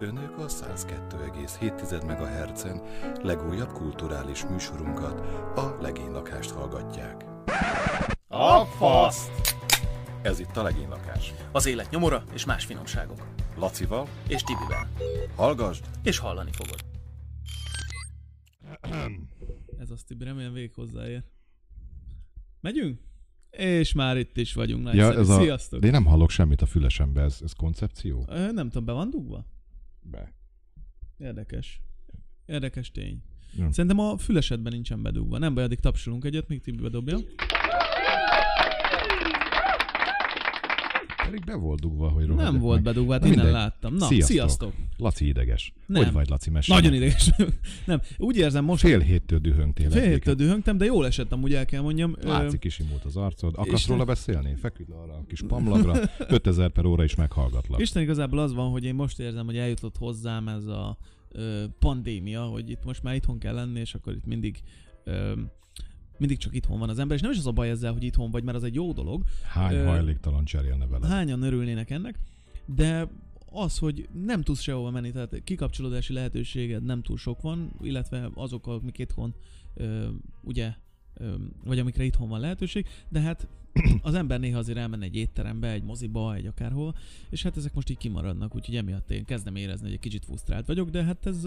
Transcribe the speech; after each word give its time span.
Önök 0.00 0.38
a 0.38 0.46
102,7 0.46 2.06
MHz-en 2.06 2.80
legújabb 3.22 3.72
kulturális 3.72 4.44
műsorunkat, 4.46 5.20
a 5.58 5.76
Legénylakást 5.80 6.50
hallgatják. 6.50 7.24
A 8.28 8.64
faszt! 8.64 9.30
Ez 10.22 10.40
itt 10.40 10.56
a 10.56 10.62
Legénylakás. 10.62 11.32
Az 11.52 11.66
élet 11.66 11.90
nyomora 11.90 12.24
és 12.32 12.44
más 12.44 12.64
finomságok. 12.64 13.26
Lacival, 13.56 14.08
És 14.28 14.42
Tibivel. 14.42 14.88
hallgasd! 15.36 15.84
És 16.02 16.18
hallani 16.18 16.50
fogod. 16.52 16.84
Ez 19.78 19.90
azt 19.90 20.06
Tibi, 20.06 20.24
remélem 20.24 20.52
végig 20.52 20.72
hozzáér. 20.74 21.24
Megyünk? 22.60 23.00
És 23.50 23.92
már 23.92 24.16
itt 24.16 24.36
is 24.36 24.54
vagyunk. 24.54 24.86
Ja, 24.86 24.92
Nagyszerű. 24.92 25.20
ez 25.20 25.28
a... 25.28 25.40
Sziasztok! 25.40 25.80
De 25.80 25.86
én 25.86 25.92
nem 25.92 26.04
hallok 26.04 26.30
semmit 26.30 26.62
a 26.62 26.66
fülesembe, 26.66 27.22
ez, 27.22 27.38
ez 27.42 27.52
koncepció? 27.52 28.24
Ö, 28.28 28.50
Nem 28.52 28.68
tudom, 28.68 28.84
be 28.84 28.92
van 28.92 29.10
dugva? 29.10 29.46
Be. 30.02 30.32
Érdekes. 31.18 31.80
Érdekes 32.46 32.90
tény. 32.90 33.22
Ja. 33.56 33.72
Szerintem 33.72 33.98
a 33.98 34.16
fülesedben 34.16 34.72
nincsen 34.72 35.02
bedugva. 35.02 35.38
Nem 35.38 35.54
baj, 35.54 35.64
addig 35.64 35.80
tapsolunk 35.80 36.24
egyet, 36.24 36.48
míg 36.48 36.60
Tibi 36.60 36.82
bedobja. 36.82 37.18
Pedig 41.30 41.44
be 41.44 41.54
volt 41.54 41.80
dugva, 41.80 42.08
hogy 42.08 42.26
rohadjak 42.26 42.52
Nem 42.52 42.60
volt 42.60 42.74
meg. 42.74 42.84
bedugva, 42.84 43.12
hát 43.12 43.24
innen 43.24 43.50
láttam. 43.50 43.94
Na, 43.94 44.06
Sziasztok. 44.06 44.30
sziasztok. 44.30 44.72
Laci 44.96 45.26
ideges. 45.26 45.72
Nem. 45.86 46.04
Hogy 46.04 46.12
vagy, 46.12 46.28
Laci? 46.28 46.50
Mesélj. 46.50 46.80
Nagyon 46.80 46.94
ideges. 46.96 47.30
Nem, 47.86 48.00
úgy 48.16 48.36
érzem 48.36 48.64
most, 48.64 48.80
Fél 48.82 48.98
héttől 49.00 49.38
dühöngtél. 49.38 49.90
fél 49.90 50.02
héttől 50.08 50.34
dühöngtem, 50.34 50.78
de 50.78 50.84
jól 50.84 51.06
esett 51.06 51.32
amúgy 51.32 51.54
el 51.54 51.64
kell 51.64 51.80
mondjam. 51.82 52.16
Látszik, 52.22 52.58
kisimult 52.60 53.04
az 53.04 53.16
arcod. 53.16 53.54
Akarsz 53.56 53.86
róla 53.86 54.04
beszélni? 54.04 54.54
Feküdj 54.54 54.92
arra 54.92 55.12
a 55.12 55.24
kis 55.28 55.40
pamlagra. 55.48 55.94
5000 56.28 56.70
per 56.70 56.84
óra 56.84 57.04
is 57.04 57.14
meghallgatlak. 57.14 57.80
Isten 57.80 58.02
igazából 58.02 58.38
az 58.38 58.54
van, 58.54 58.70
hogy 58.70 58.84
én 58.84 58.94
most 58.94 59.18
érzem, 59.20 59.46
hogy 59.46 59.56
eljutott 59.56 59.96
hozzám 59.96 60.48
ez 60.48 60.66
a 60.66 60.98
pandémia, 61.78 62.42
hogy 62.42 62.70
itt 62.70 62.84
most 62.84 63.02
már 63.02 63.14
itthon 63.14 63.38
kell 63.38 63.54
lenni, 63.54 63.80
és 63.80 63.94
akkor 63.94 64.12
itt 64.12 64.26
mindig 64.26 64.60
mindig 66.20 66.38
csak 66.38 66.54
itthon 66.54 66.78
van 66.78 66.88
az 66.88 66.98
ember, 66.98 67.16
és 67.16 67.22
nem 67.22 67.30
is 67.30 67.38
az 67.38 67.46
a 67.46 67.52
baj 67.52 67.70
ezzel, 67.70 67.92
hogy 67.92 68.02
itthon 68.02 68.30
vagy, 68.30 68.44
mert 68.44 68.56
az 68.56 68.64
egy 68.64 68.74
jó 68.74 68.92
dolog. 68.92 69.22
Hány 69.42 69.74
Ö, 69.74 69.84
hajléktalan 69.84 70.44
cserélne 70.44 70.86
vele? 70.86 71.06
Hányan 71.06 71.42
örülnének 71.42 71.90
ennek, 71.90 72.18
de 72.64 73.08
az, 73.52 73.78
hogy 73.78 74.08
nem 74.24 74.42
tudsz 74.42 74.60
sehova 74.60 74.90
menni, 74.90 75.10
tehát 75.10 75.42
kikapcsolódási 75.44 76.12
lehetőséged 76.12 76.82
nem 76.82 77.02
túl 77.02 77.16
sok 77.16 77.40
van, 77.40 77.72
illetve 77.80 78.30
azok, 78.34 78.66
amik 78.66 78.98
itthon, 78.98 79.34
ö, 79.74 80.08
ugye, 80.40 80.72
ö, 81.14 81.34
vagy 81.64 81.78
amikre 81.78 82.04
itthon 82.04 82.28
van 82.28 82.40
lehetőség, 82.40 82.86
de 83.08 83.20
hát 83.20 83.48
az 84.02 84.14
ember 84.14 84.40
néha 84.40 84.58
azért 84.58 84.78
elmenne 84.78 85.04
egy 85.04 85.16
étterembe, 85.16 85.70
egy 85.70 85.82
moziba, 85.82 86.34
egy 86.34 86.46
akárhol, 86.46 86.94
és 87.30 87.42
hát 87.42 87.56
ezek 87.56 87.74
most 87.74 87.90
így 87.90 87.96
kimaradnak, 87.96 88.54
úgyhogy 88.54 88.76
emiatt 88.76 89.10
én 89.10 89.24
kezdem 89.24 89.56
érezni, 89.56 89.84
hogy 89.84 89.94
egy 89.94 90.00
kicsit 90.00 90.24
frusztrált 90.24 90.66
vagyok, 90.66 90.90
de 90.90 91.04
hát 91.04 91.26
ez 91.26 91.44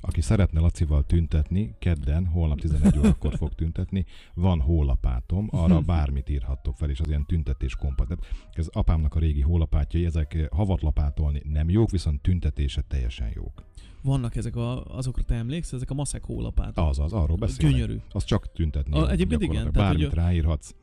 Aki 0.00 0.20
szeretne 0.20 0.60
Lacival 0.60 1.06
tüntetni, 1.06 1.74
kedden, 1.78 2.26
holnap 2.26 2.60
11 2.60 2.98
órakor 2.98 3.36
fog 3.36 3.54
tüntetni, 3.54 4.04
van 4.34 4.60
hólapátom, 4.60 5.48
arra 5.50 5.80
bármit 5.94 6.28
írhattok 6.28 6.76
fel, 6.76 6.90
és 6.90 7.00
az 7.00 7.08
ilyen 7.08 7.26
tüntetés 7.26 7.76
kompat. 7.76 8.06
Tehát 8.08 8.24
ez 8.52 8.68
apámnak 8.72 9.14
a 9.14 9.18
régi 9.18 9.40
hólapátjai, 9.40 10.04
ezek 10.04 10.34
eh, 10.34 10.46
havatlapátolni 10.50 11.42
nem 11.44 11.70
jók, 11.70 11.90
viszont 11.90 12.20
tüntetése 12.22 12.80
teljesen 12.88 13.30
jók. 13.34 13.64
vannak 14.02 14.36
ezek 14.36 14.56
a, 14.56 14.96
azokra 14.96 15.22
te 15.22 15.34
emlékszel, 15.34 15.76
ezek 15.76 15.90
a 15.90 15.94
maszek 15.94 16.24
hólapát. 16.24 16.78
Az 16.78 16.98
az, 16.98 17.12
arról 17.12 17.36
beszélek. 17.36 17.72
Gyönyörű. 17.72 17.96
Az 18.10 18.24
csak 18.24 18.52
tüntetni. 18.52 18.98
A- 18.98 19.10
egyébként 19.10 19.42
igen, 19.42 19.56
tehát, 19.56 19.72
Bármit 19.72 20.04
hogy 20.06 20.14
ráírhatsz. 20.14 20.74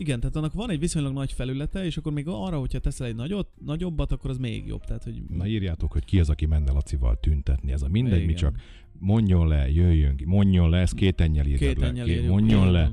Igen, 0.00 0.20
tehát 0.20 0.36
annak 0.36 0.52
van 0.52 0.70
egy 0.70 0.78
viszonylag 0.78 1.12
nagy 1.12 1.32
felülete, 1.32 1.84
és 1.84 1.96
akkor 1.96 2.12
még 2.12 2.26
arra, 2.28 2.58
hogyha 2.58 2.78
teszel 2.78 3.06
egy 3.06 3.14
nagyot, 3.14 3.48
nagyobbat, 3.64 4.12
akkor 4.12 4.30
az 4.30 4.38
még 4.38 4.66
jobb. 4.66 4.84
Tehát, 4.84 5.04
hogy 5.04 5.22
Na 5.28 5.46
írjátok, 5.46 5.92
hogy 5.92 6.04
ki 6.04 6.20
az, 6.20 6.30
aki 6.30 6.46
menne 6.46 6.72
Lacival 6.72 7.18
tüntetni. 7.20 7.72
Ez 7.72 7.82
a 7.82 7.88
mindegy, 7.88 8.18
mi 8.18 8.22
Igen. 8.24 8.34
csak 8.36 8.56
mondjon 8.98 9.48
le, 9.48 9.70
jöjjön 9.70 10.16
ki, 10.16 10.24
mondjon 10.24 10.70
le, 10.70 10.78
ez 10.78 10.92
két 10.92 11.20
ennyel 11.20 11.46
írjad 11.46 11.58
két 11.60 11.80
le, 11.80 12.04
Két- 12.04 12.26
mondjon 12.28 12.70
le, 12.70 12.92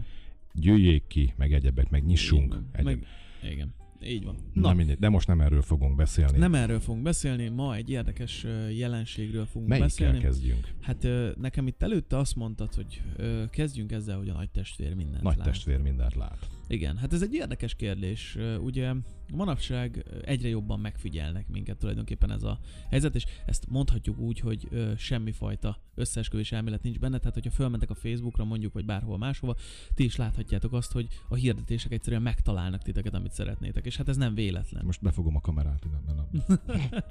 gyűjjék 0.53 1.07
ki, 1.07 1.33
meg 1.37 1.53
egyebek, 1.53 1.89
meg 1.89 2.05
nyissunk. 2.05 2.53
Van. 2.53 2.67
Egyeb. 2.71 2.85
Meg, 2.85 3.05
igen, 3.51 3.73
így 4.03 4.23
van. 4.23 4.35
Na, 4.53 4.61
Na, 4.61 4.73
mindegy, 4.73 4.97
de 4.99 5.09
most 5.09 5.27
nem 5.27 5.41
erről 5.41 5.61
fogunk 5.61 5.95
beszélni. 5.95 6.37
nem 6.37 6.55
erről 6.55 6.79
fogunk 6.79 7.03
beszélni, 7.03 7.47
ma 7.47 7.75
egy 7.75 7.89
érdekes 7.89 8.45
jelenségről 8.75 9.45
fogunk 9.45 9.69
Melyikkel 9.69 9.87
beszélni. 10.07 10.19
kezdjünk? 10.19 10.73
Hát 10.81 11.07
nekem 11.37 11.67
itt 11.67 11.81
előtte 11.83 12.17
azt 12.17 12.35
mondtad, 12.35 12.73
hogy 12.73 13.01
kezdjünk 13.49 13.91
ezzel, 13.91 14.17
hogy 14.17 14.29
a 14.29 14.33
nagy 14.33 14.49
testvér 14.49 14.93
mindent 14.93 15.23
Nagy 15.23 15.37
lát. 15.37 15.45
testvér 15.47 15.77
mindent 15.79 16.15
lát. 16.15 16.47
Igen, 16.67 16.97
hát 16.97 17.13
ez 17.13 17.21
egy 17.21 17.33
érdekes 17.33 17.75
kérdés. 17.75 18.37
Ugye 18.59 18.93
manapság 19.33 20.05
egyre 20.21 20.47
jobban 20.47 20.79
megfigyelnek 20.79 21.47
minket 21.47 21.77
tulajdonképpen 21.77 22.31
ez 22.31 22.43
a 22.43 22.59
helyzet, 22.89 23.15
és 23.15 23.25
ezt 23.45 23.65
mondhatjuk 23.69 24.19
úgy, 24.19 24.39
hogy 24.39 24.67
ö, 24.71 24.91
semmifajta 24.97 25.81
összeesküvés 25.95 26.51
elmélet 26.51 26.83
nincs 26.83 26.99
benne, 26.99 27.17
tehát 27.17 27.33
hogyha 27.33 27.51
fölmentek 27.51 27.89
a 27.89 27.95
Facebookra 27.95 28.43
mondjuk, 28.43 28.73
vagy 28.73 28.85
bárhol 28.85 29.17
máshova, 29.17 29.55
ti 29.93 30.03
is 30.03 30.15
láthatjátok 30.15 30.73
azt, 30.73 30.91
hogy 30.91 31.07
a 31.29 31.35
hirdetések 31.35 31.91
egyszerűen 31.91 32.21
megtalálnak 32.21 32.81
titeket, 32.81 33.13
amit 33.13 33.33
szeretnétek, 33.33 33.85
és 33.85 33.97
hát 33.97 34.09
ez 34.09 34.17
nem 34.17 34.35
véletlen. 34.35 34.85
Most 34.85 35.01
befogom 35.01 35.35
a 35.35 35.41
kamerát. 35.41 35.85
de 36.05 36.13
nem. 36.13 36.59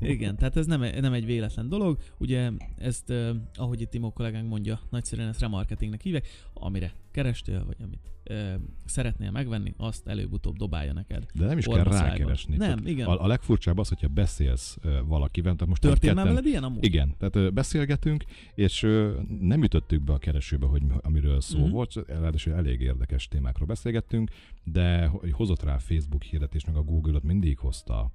Igen, 0.00 0.36
tehát 0.36 0.56
ez 0.56 0.66
nem, 0.66 0.80
nem 1.00 1.12
egy 1.12 1.24
véletlen 1.26 1.68
dolog. 1.68 1.98
Ugye 2.18 2.50
ezt, 2.76 3.10
eh, 3.10 3.30
ahogy 3.54 3.80
itt 3.80 3.90
Timo 3.90 4.10
kollégánk 4.12 4.48
mondja, 4.48 4.80
nagyszerűen 4.90 5.28
ezt 5.28 5.40
remarketingnek 5.40 6.00
hívják, 6.02 6.26
amire 6.54 6.92
kerestél, 7.10 7.64
vagy 7.66 7.76
amit 7.82 8.12
eh, 8.24 8.54
szeretnél 8.84 9.30
megvenni, 9.30 9.74
azt 9.76 10.06
előbb-utóbb 10.06 10.56
dobálja 10.56 10.92
neked. 10.92 11.26
De 11.34 11.46
nem 11.46 11.58
is 11.58 11.64
kell 11.66 11.82
rákeresni. 11.84 12.56
Nem, 12.56 12.68
Tehát 12.68 12.88
igen. 12.88 13.06
A, 13.06 13.22
a 13.24 13.26
legfurcsább 13.26 13.78
az, 13.78 13.88
hogyha 13.88 14.08
beszélsz 14.08 14.78
ö, 14.82 14.98
valakivel. 15.06 15.52
Tehát 15.52 15.68
most 15.68 15.80
Történt 15.80 16.14
már 16.14 16.26
veled 16.26 16.46
ilyen 16.46 16.64
amúgy? 16.64 16.84
Igen, 16.84 17.14
tehát 17.18 17.36
ö, 17.36 17.50
beszélgetünk, 17.50 18.24
és 18.54 18.82
ö, 18.82 19.20
nem 19.40 19.62
ütöttük 19.62 20.02
be 20.02 20.12
a 20.12 20.18
keresőbe, 20.18 20.66
hogy 20.66 20.82
mi- 20.82 20.94
amiről 21.00 21.40
szó 21.40 21.54
Mhm. 21.56 21.64
mm-hmm. 21.64 21.74
volt, 21.74 21.94
ráadásul 22.06 22.52
elég 22.52 22.80
érdekes 22.80 23.28
témákról 23.28 23.66
beszélgettünk, 23.66 24.30
de 24.64 25.06
hogy 25.06 25.32
hozott 25.32 25.62
rá 25.62 25.74
a 25.74 25.78
Facebook 25.78 26.22
hirdetés, 26.22 26.64
meg 26.64 26.76
a 26.76 26.82
Google-ot 26.82 27.22
mindig 27.22 27.58
hozta. 27.58 28.10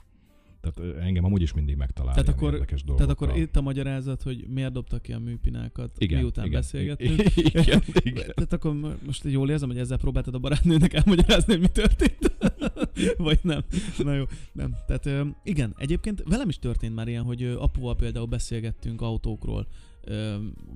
Tehát 0.63 0.97
engem 0.99 1.23
amúgy 1.23 1.41
is 1.41 1.53
mindig 1.53 1.75
megtalál 1.75 2.13
Tehát 2.13 2.29
akkor, 2.29 2.53
érdekes 2.53 2.81
tehát 2.83 2.97
dolgokkal. 2.97 3.27
akkor 3.27 3.41
itt 3.41 3.55
a 3.55 3.61
magyarázat, 3.61 4.21
hogy 4.21 4.45
miért 4.47 4.71
dobtak 4.71 5.01
ki 5.01 5.13
a 5.13 5.19
műpinákat, 5.19 5.95
igen, 5.97 6.19
miután 6.19 6.45
igen, 6.45 6.59
beszélgettünk. 6.59 7.19
Igen, 7.35 7.81
igen. 8.03 8.31
Tehát 8.35 8.53
akkor 8.53 8.73
mo- 8.73 9.05
most 9.05 9.23
jól 9.23 9.49
érzem, 9.49 9.69
hogy 9.69 9.77
ezzel 9.77 9.97
próbáltad 9.97 10.33
a 10.35 10.39
barátnőnek 10.39 10.93
elmagyarázni, 10.93 11.53
hogy 11.53 11.61
mi 11.61 11.67
történt? 11.67 12.35
Vagy 13.17 13.39
nem? 13.41 13.63
Na 13.97 14.13
jó, 14.13 14.23
nem. 14.51 14.75
Tehát 14.87 15.27
igen, 15.43 15.73
egyébként 15.77 16.23
velem 16.25 16.49
is 16.49 16.59
történt 16.59 16.95
már 16.95 17.07
ilyen, 17.07 17.23
hogy 17.23 17.43
apuval 17.43 17.95
például 17.95 18.25
beszélgettünk 18.25 19.01
autókról, 19.01 19.67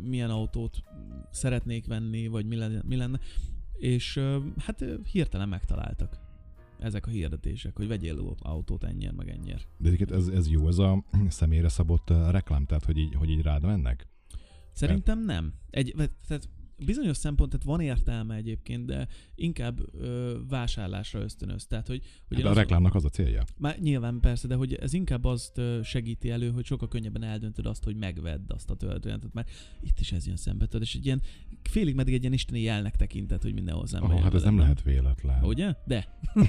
milyen 0.03 0.29
autót 0.29 0.83
szeretnék 1.31 1.85
venni, 1.85 2.27
vagy 2.27 2.45
mi 2.45 2.55
lenne, 2.55 2.81
mi 2.87 2.95
lenne. 2.95 3.19
és 3.77 4.19
hát 4.57 4.85
hirtelen 5.11 5.49
megtaláltak 5.49 6.25
ezek 6.79 7.07
a 7.07 7.09
hirdetések, 7.09 7.75
hogy 7.75 7.87
vegyél 7.87 8.35
autót 8.39 8.83
ennyien, 8.83 9.13
meg 9.13 9.29
ennyien. 9.29 9.59
De 9.77 9.87
egyébként 9.87 10.11
ez, 10.11 10.27
ez 10.27 10.49
jó, 10.49 10.67
ez 10.67 10.77
a 10.77 11.03
személyre 11.27 11.69
szabott 11.69 12.09
reklám, 12.09 12.65
tehát 12.65 12.85
hogy 12.85 12.97
így, 12.97 13.15
hogy 13.15 13.29
így 13.29 13.41
rád 13.41 13.63
mennek? 13.63 14.07
Szerintem 14.71 15.19
nem. 15.19 15.53
Egy, 15.69 15.93
tehát 16.27 16.49
bizonyos 16.85 17.17
szempont, 17.17 17.49
tehát 17.49 17.65
van 17.65 17.79
értelme 17.79 18.35
egyébként, 18.35 18.85
de 18.85 19.07
inkább 19.35 19.79
ö, 19.93 20.37
vásárlásra 20.49 21.19
ösztönöz. 21.19 21.65
Tehát, 21.65 21.87
hogy, 21.87 22.01
hogy 22.27 22.41
Hát 22.41 22.51
a 22.51 22.53
reklámnak 22.53 22.95
az 22.95 23.05
a 23.05 23.09
célja. 23.09 23.43
Már 23.57 23.79
nyilván 23.79 24.19
persze, 24.19 24.47
de 24.47 24.55
hogy 24.55 24.73
ez 24.73 24.93
inkább 24.93 25.25
azt 25.25 25.61
segíti 25.83 26.29
elő, 26.29 26.49
hogy 26.51 26.65
sokkal 26.65 26.87
könnyebben 26.87 27.23
eldöntöd 27.23 27.65
azt, 27.65 27.83
hogy 27.83 27.95
megvedd 27.95 28.51
azt 28.51 28.69
a 28.69 28.75
történetet. 28.75 29.33
Mert 29.33 29.49
itt 29.81 29.99
is 29.99 30.11
ez 30.11 30.27
jön 30.27 30.35
szembe, 30.35 30.65
tudod, 30.65 30.81
és 30.81 30.95
egy 30.95 31.05
ilyen 31.05 31.21
félig 31.63 31.95
meddig 31.95 32.13
egy 32.13 32.21
ilyen 32.21 32.33
isteni 32.33 32.61
jelnek 32.61 32.95
tekintet, 32.95 33.41
hogy 33.41 33.53
mindenhol 33.53 33.87
szembe 33.87 34.13
Oh, 34.13 34.21
hát 34.21 34.33
ez 34.33 34.43
nem 34.43 34.57
lehet 34.57 34.81
véletlen. 34.81 35.43
Ugye? 35.43 35.73
De. 35.85 36.19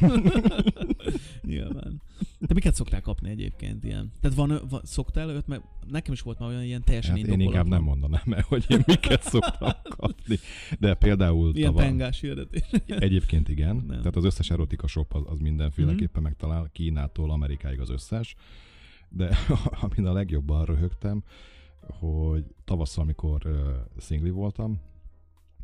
Nyilván. 1.42 2.02
De 2.38 2.54
miket 2.54 2.74
szoktál 2.74 3.00
kapni 3.00 3.30
egyébként 3.30 3.84
ilyen? 3.84 4.12
Tehát 4.20 4.36
van, 4.36 4.60
van 4.68 4.80
szoktál 4.84 5.30
őt, 5.30 5.46
mert 5.46 5.62
nekem 5.90 6.12
is 6.12 6.20
volt 6.20 6.38
már 6.38 6.48
olyan 6.48 6.62
ilyen 6.62 6.84
teljesen 6.84 7.16
Hát 7.16 7.26
én 7.26 7.40
inkább 7.40 7.66
nem 7.66 7.82
mondanám 7.82 8.32
el, 8.32 8.44
hogy 8.48 8.64
én 8.68 8.82
miket 8.86 9.22
szoktam 9.22 9.70
kapni. 9.82 10.38
De 10.78 10.94
például 10.94 11.54
Ilyen 11.56 11.68
tavaly- 11.70 11.86
pengás 11.86 12.20
hirdetés. 12.20 12.62
Egyébként 12.86 13.48
igen. 13.48 13.76
Nem. 13.76 13.98
Tehát 13.98 14.16
az 14.16 14.24
összes 14.24 14.50
erotika 14.50 14.86
shop 14.86 15.14
az, 15.14 15.22
az 15.26 15.38
mindenféleképpen 15.38 16.08
Mhm. 16.14 16.22
megtalál, 16.22 16.68
Kínától 16.72 17.30
Amerikáig 17.30 17.80
az 17.80 17.90
összes. 17.90 18.34
De 19.08 19.36
amin 19.90 20.06
a 20.06 20.12
legjobban 20.12 20.64
röhögtem, 20.64 21.22
hogy 21.80 22.44
tavasszal, 22.64 23.04
amikor 23.04 23.40
uh, 23.46 23.58
szingli 23.96 24.30
voltam, 24.30 24.80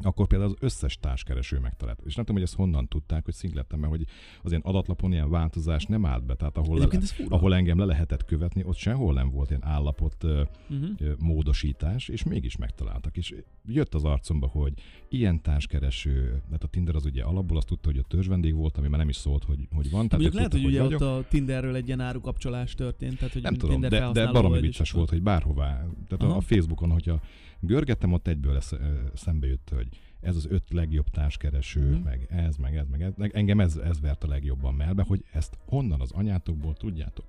akkor 0.03 0.27
például 0.27 0.51
az 0.51 0.57
összes 0.61 0.99
társkereső 0.99 1.59
megtalált. 1.59 2.01
És 2.05 2.15
nem 2.15 2.25
tudom, 2.25 2.41
hogy 2.41 2.51
ezt 2.51 2.59
honnan 2.59 2.89
tudták, 2.89 3.25
hogy 3.25 3.35
szinglettem, 3.35 3.79
mert 3.79 3.93
hogy 3.93 4.05
az 4.43 4.53
én 4.53 4.61
adatlapon 4.63 5.13
ilyen 5.13 5.31
változás 5.31 5.85
nem 5.85 6.07
állt 6.07 6.25
be. 6.25 6.35
Tehát 6.35 6.57
ahol, 6.57 6.79
le, 6.79 6.89
ahol 7.29 7.55
engem 7.55 7.79
le 7.79 7.85
lehetett 7.85 8.25
követni, 8.25 8.65
ott 8.65 8.77
sehol 8.77 9.15
nem 9.15 9.31
volt 9.31 9.51
ilyen 9.51 9.65
állapot 9.65 10.25
Uh-huh. 10.71 11.19
módosítás, 11.19 12.09
és 12.09 12.23
mégis 12.23 12.57
megtaláltak. 12.57 13.17
És 13.17 13.35
jött 13.67 13.95
az 13.95 14.05
arcomba, 14.05 14.47
hogy 14.47 14.73
ilyen 15.09 15.43
társkereső, 15.43 16.43
mert 16.51 16.65
a 16.65 16.67
Tinder 16.67 16.95
az 16.95 17.05
ugye 17.05 17.23
alapból 17.23 17.57
azt 17.57 17.67
tudta, 17.67 17.89
hogy 17.89 17.99
ott 17.99 18.09
törzsvendég 18.09 18.55
volt, 18.55 18.77
ami 18.79 18.89
már 18.89 18.99
nem 18.99 19.09
is 19.09 19.17
szólt, 19.17 19.45
hogy, 19.45 19.69
hogy 19.75 19.91
van. 19.91 20.09
Tehát 20.09 20.35
lehet, 20.35 20.53
hogy 20.53 20.63
tudták, 20.63 20.83
ugye 20.83 20.83
vagyok. 20.83 21.01
ott 21.01 21.07
a 21.07 21.29
Tinderről 21.29 21.77
egy 21.77 21.87
ilyen 21.87 22.01
árukapcsolás 22.01 22.75
történt, 22.75 23.19
tehát 23.19 23.33
hogy 23.33 23.43
Nem 23.43 23.55
tudom, 23.55 23.81
Tinder 23.81 24.13
de, 24.13 24.25
de 24.25 24.33
baromi 24.33 24.61
vicces 24.61 24.91
volt, 24.91 25.11
hogy 25.11 25.23
bárhová. 25.23 25.73
Tehát 26.09 26.23
a, 26.23 26.27
Aha. 26.27 26.37
a 26.37 26.41
Facebookon, 26.41 26.91
hogyha 26.91 27.21
görgettem, 27.67 28.13
ott 28.13 28.27
egyből 28.27 28.53
lesz, 28.53 28.73
ö, 28.73 28.77
szembe 29.15 29.47
jött, 29.47 29.71
hogy 29.75 29.89
ez 30.21 30.37
az 30.37 30.47
öt 30.51 30.73
legjobb 30.73 31.09
társkereső, 31.09 31.91
Mhm. 31.91 32.03
meg 32.03 32.27
ez, 32.31 32.57
meg 32.57 32.77
ez, 32.77 32.87
meg 32.89 33.03
ez. 33.03 33.13
Engem 33.33 33.61
ez, 33.61 33.77
ez 33.77 34.01
vert 34.01 34.25
a 34.25 34.29
legjobban 34.29 34.75
melbe, 34.75 35.03
hogy 35.03 35.25
ezt 35.33 35.59
honnan 35.67 36.01
az 36.01 36.13
anyátokból 36.13 36.75
tudjátok. 36.75 37.27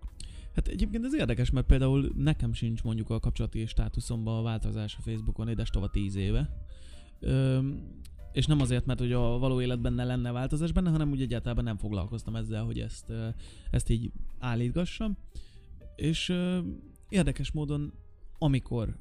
Hát 0.55 0.67
egyébként 0.67 1.05
ez 1.05 1.13
érdekes, 1.15 1.49
mert 1.49 1.65
például 1.65 2.11
nekem 2.15 2.53
sincs 2.53 2.83
mondjuk 2.83 3.09
a 3.09 3.19
kapcsolati 3.19 3.65
státuszomban 3.65 4.37
a 4.37 4.41
változás 4.41 4.95
a 4.99 5.01
Facebookon 5.01 5.47
édes 5.49 5.69
tova 5.69 5.89
10 5.89 6.15
éve. 6.15 6.65
Öm, 7.19 7.83
és 8.31 8.45
nem 8.45 8.61
azért, 8.61 8.85
mert 8.85 8.99
hogy 8.99 9.11
a 9.11 9.19
való 9.37 9.61
életben 9.61 9.93
ne 9.93 10.03
lenne 10.03 10.31
változás 10.31 10.71
benne, 10.71 10.89
hanem 10.89 11.11
úgy 11.11 11.21
egyáltalán 11.21 11.63
nem 11.63 11.77
foglalkoztam 11.77 12.35
ezzel, 12.35 12.63
hogy 12.63 12.79
ezt, 12.79 13.11
ezt 13.71 13.89
így 13.89 14.11
állítgassam. 14.39 15.17
És 15.95 16.29
ö, 16.29 16.59
érdekes 17.09 17.51
módon, 17.51 17.93
amikor 18.37 18.95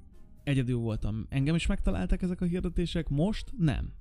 egyedül 0.44 0.76
voltam, 0.76 1.26
engem 1.28 1.54
is 1.54 1.66
megtaláltak 1.66 2.22
ezek 2.22 2.40
a 2.40 2.44
hirdetések, 2.44 3.08
most 3.08 3.52
nem. 3.58 3.92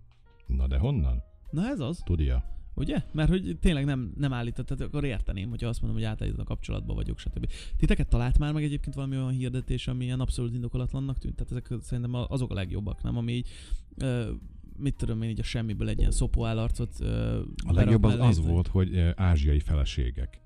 Na 0.48 0.68
de 0.68 0.78
honnan? 0.78 1.24
Na 1.51 1.68
ez 1.68 1.80
az, 1.80 2.01
Tudja? 2.06 2.44
ugye? 2.75 3.01
Mert 3.12 3.30
hogy 3.30 3.57
tényleg 3.60 3.86
nem, 3.86 4.13
nem 4.18 4.34
állított, 4.34 4.66
tehát 4.66 4.84
akkor 4.84 5.04
érteném, 5.04 5.50
hogyha 5.50 5.68
azt 5.68 5.81
mondom, 5.81 6.00
hogy 6.00 6.10
átállított 6.10 6.40
a 6.40 6.44
kapcsolatba 6.44 6.94
vagyok, 6.94 7.19
stb. 7.19 7.51
Titeket 7.78 8.07
talált 8.07 8.38
már 8.38 8.54
meg 8.54 8.63
egyébként 8.63 8.95
valami 8.95 9.16
olyan 9.16 9.30
hirdetés, 9.30 9.88
ami 9.88 10.04
ilyen 10.04 10.19
abszolút 10.19 10.54
indokolatlannak 10.54 11.18
tűnt? 11.18 11.36
Tehát 11.36 11.51
ezek 11.51 11.84
szerintem 11.84 12.13
azok 12.13 12.51
a 12.51 12.54
legjobbak, 12.54 13.04
nem? 13.04 13.18
Ami 13.18 13.34
így, 13.34 13.50
ö, 13.98 14.31
mit 14.78 14.96
tudom 14.96 15.22
én, 15.22 15.30
így 15.30 15.39
a 15.39 15.44
semmiből 15.44 15.89
egy 15.89 16.00
ilyen 16.00 16.12
szopó 16.12 16.46
állarcot 16.46 16.96
ö, 17.00 17.42
A 17.68 17.74
legjobb 17.74 18.04
az 18.04 18.19
az 18.19 18.39
volt, 18.39 18.68
hogy 18.68 18.96
ö, 18.96 19.10
ázsiai 19.16 19.60
feleségek. 19.60 20.42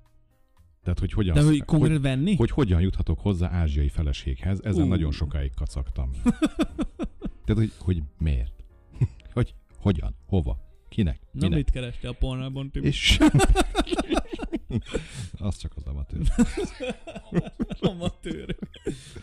Tehát, 0.88 1.02
hogy 1.02 1.12
hogyan, 1.12 1.34
De 1.34 1.42
hogy 1.42 1.62
hogy, 1.66 2.00
venni? 2.00 2.34
hogy 2.34 2.50
hogyan 2.50 2.80
juthatok 2.80 3.20
hozzá 3.20 3.50
ázsiai 3.50 3.88
feleséghez, 3.88 4.60
ezen 4.64 4.84
Ú. 4.84 4.88
nagyon 4.88 5.12
sokáig 5.12 5.54
kacagtam. 5.54 6.10
Tehát, 7.44 7.54
hogy, 7.54 7.72
hogy 7.78 8.02
miért? 8.18 8.64
hogy 9.32 9.54
hogyan? 9.78 10.14
Hova? 10.26 10.58
Kinek? 10.88 11.20
Na 11.32 11.40
Minek? 11.40 11.56
mit 11.56 11.70
kerestél 11.70 12.10
a 12.10 12.12
pornában, 12.12 12.70
Tibi? 12.70 12.86
És 12.86 13.18
az 15.38 15.56
csak 15.56 15.72
az 15.76 15.86
amatőr. 15.86 16.32
Amatőr. 17.80 18.56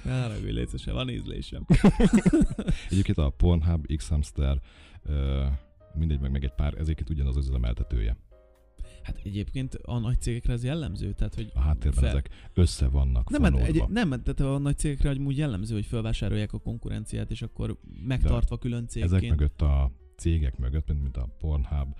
Ne 0.04 0.22
haragudj, 0.22 0.78
se 0.78 0.92
van 0.92 1.10
ízlésem. 1.10 1.66
Egyébként 2.90 3.18
a 3.18 3.30
Pornhub, 3.30 3.96
X-Hamster, 3.96 4.60
mindegy, 5.94 6.20
meg, 6.20 6.32
meg 6.32 6.44
egy 6.44 6.54
pár, 6.56 6.74
ezeket 6.78 7.10
ugyanaz 7.10 7.38
az 7.38 7.48
üzemeltetője. 7.48 8.18
Hát 9.06 9.20
egyébként 9.24 9.76
a 9.76 10.00
nagy 10.00 10.22
cégekre 10.22 10.54
ez 10.54 10.64
jellemző, 10.64 11.14
tehát 11.14 11.36
hogy 11.36 11.52
A 11.54 11.60
háttérben 11.60 12.00
Fel- 12.04 12.10
ezek 12.10 12.30
össze 12.54 12.88
vannak 12.88 13.30
Nem, 13.30 13.42
hát 13.44 13.52
fonódva. 13.52 13.84
egy, 13.84 13.90
nem, 13.90 14.10
tehát 14.10 14.40
a 14.40 14.58
nagy 14.58 14.78
cégekre 14.78 15.10
hogy 15.10 15.20
úgy 15.20 15.38
jellemző, 15.38 15.74
hogy 15.74 15.86
felvásárolják 15.86 16.54
a 16.54 16.58
konkurenciát, 16.60 17.32
és 17.32 17.42
akkor 17.42 17.78
megtartva 18.04 18.58
külön 18.58 18.88
cégként. 18.88 19.14
Ezek 19.14 19.30
mögött 19.30 19.62
a 19.62 19.92
cégek 20.18 20.58
mögött, 20.58 20.88
mint, 20.88 21.02
mint 21.02 21.18
a 21.18 21.36
Pornhub, 21.40 21.96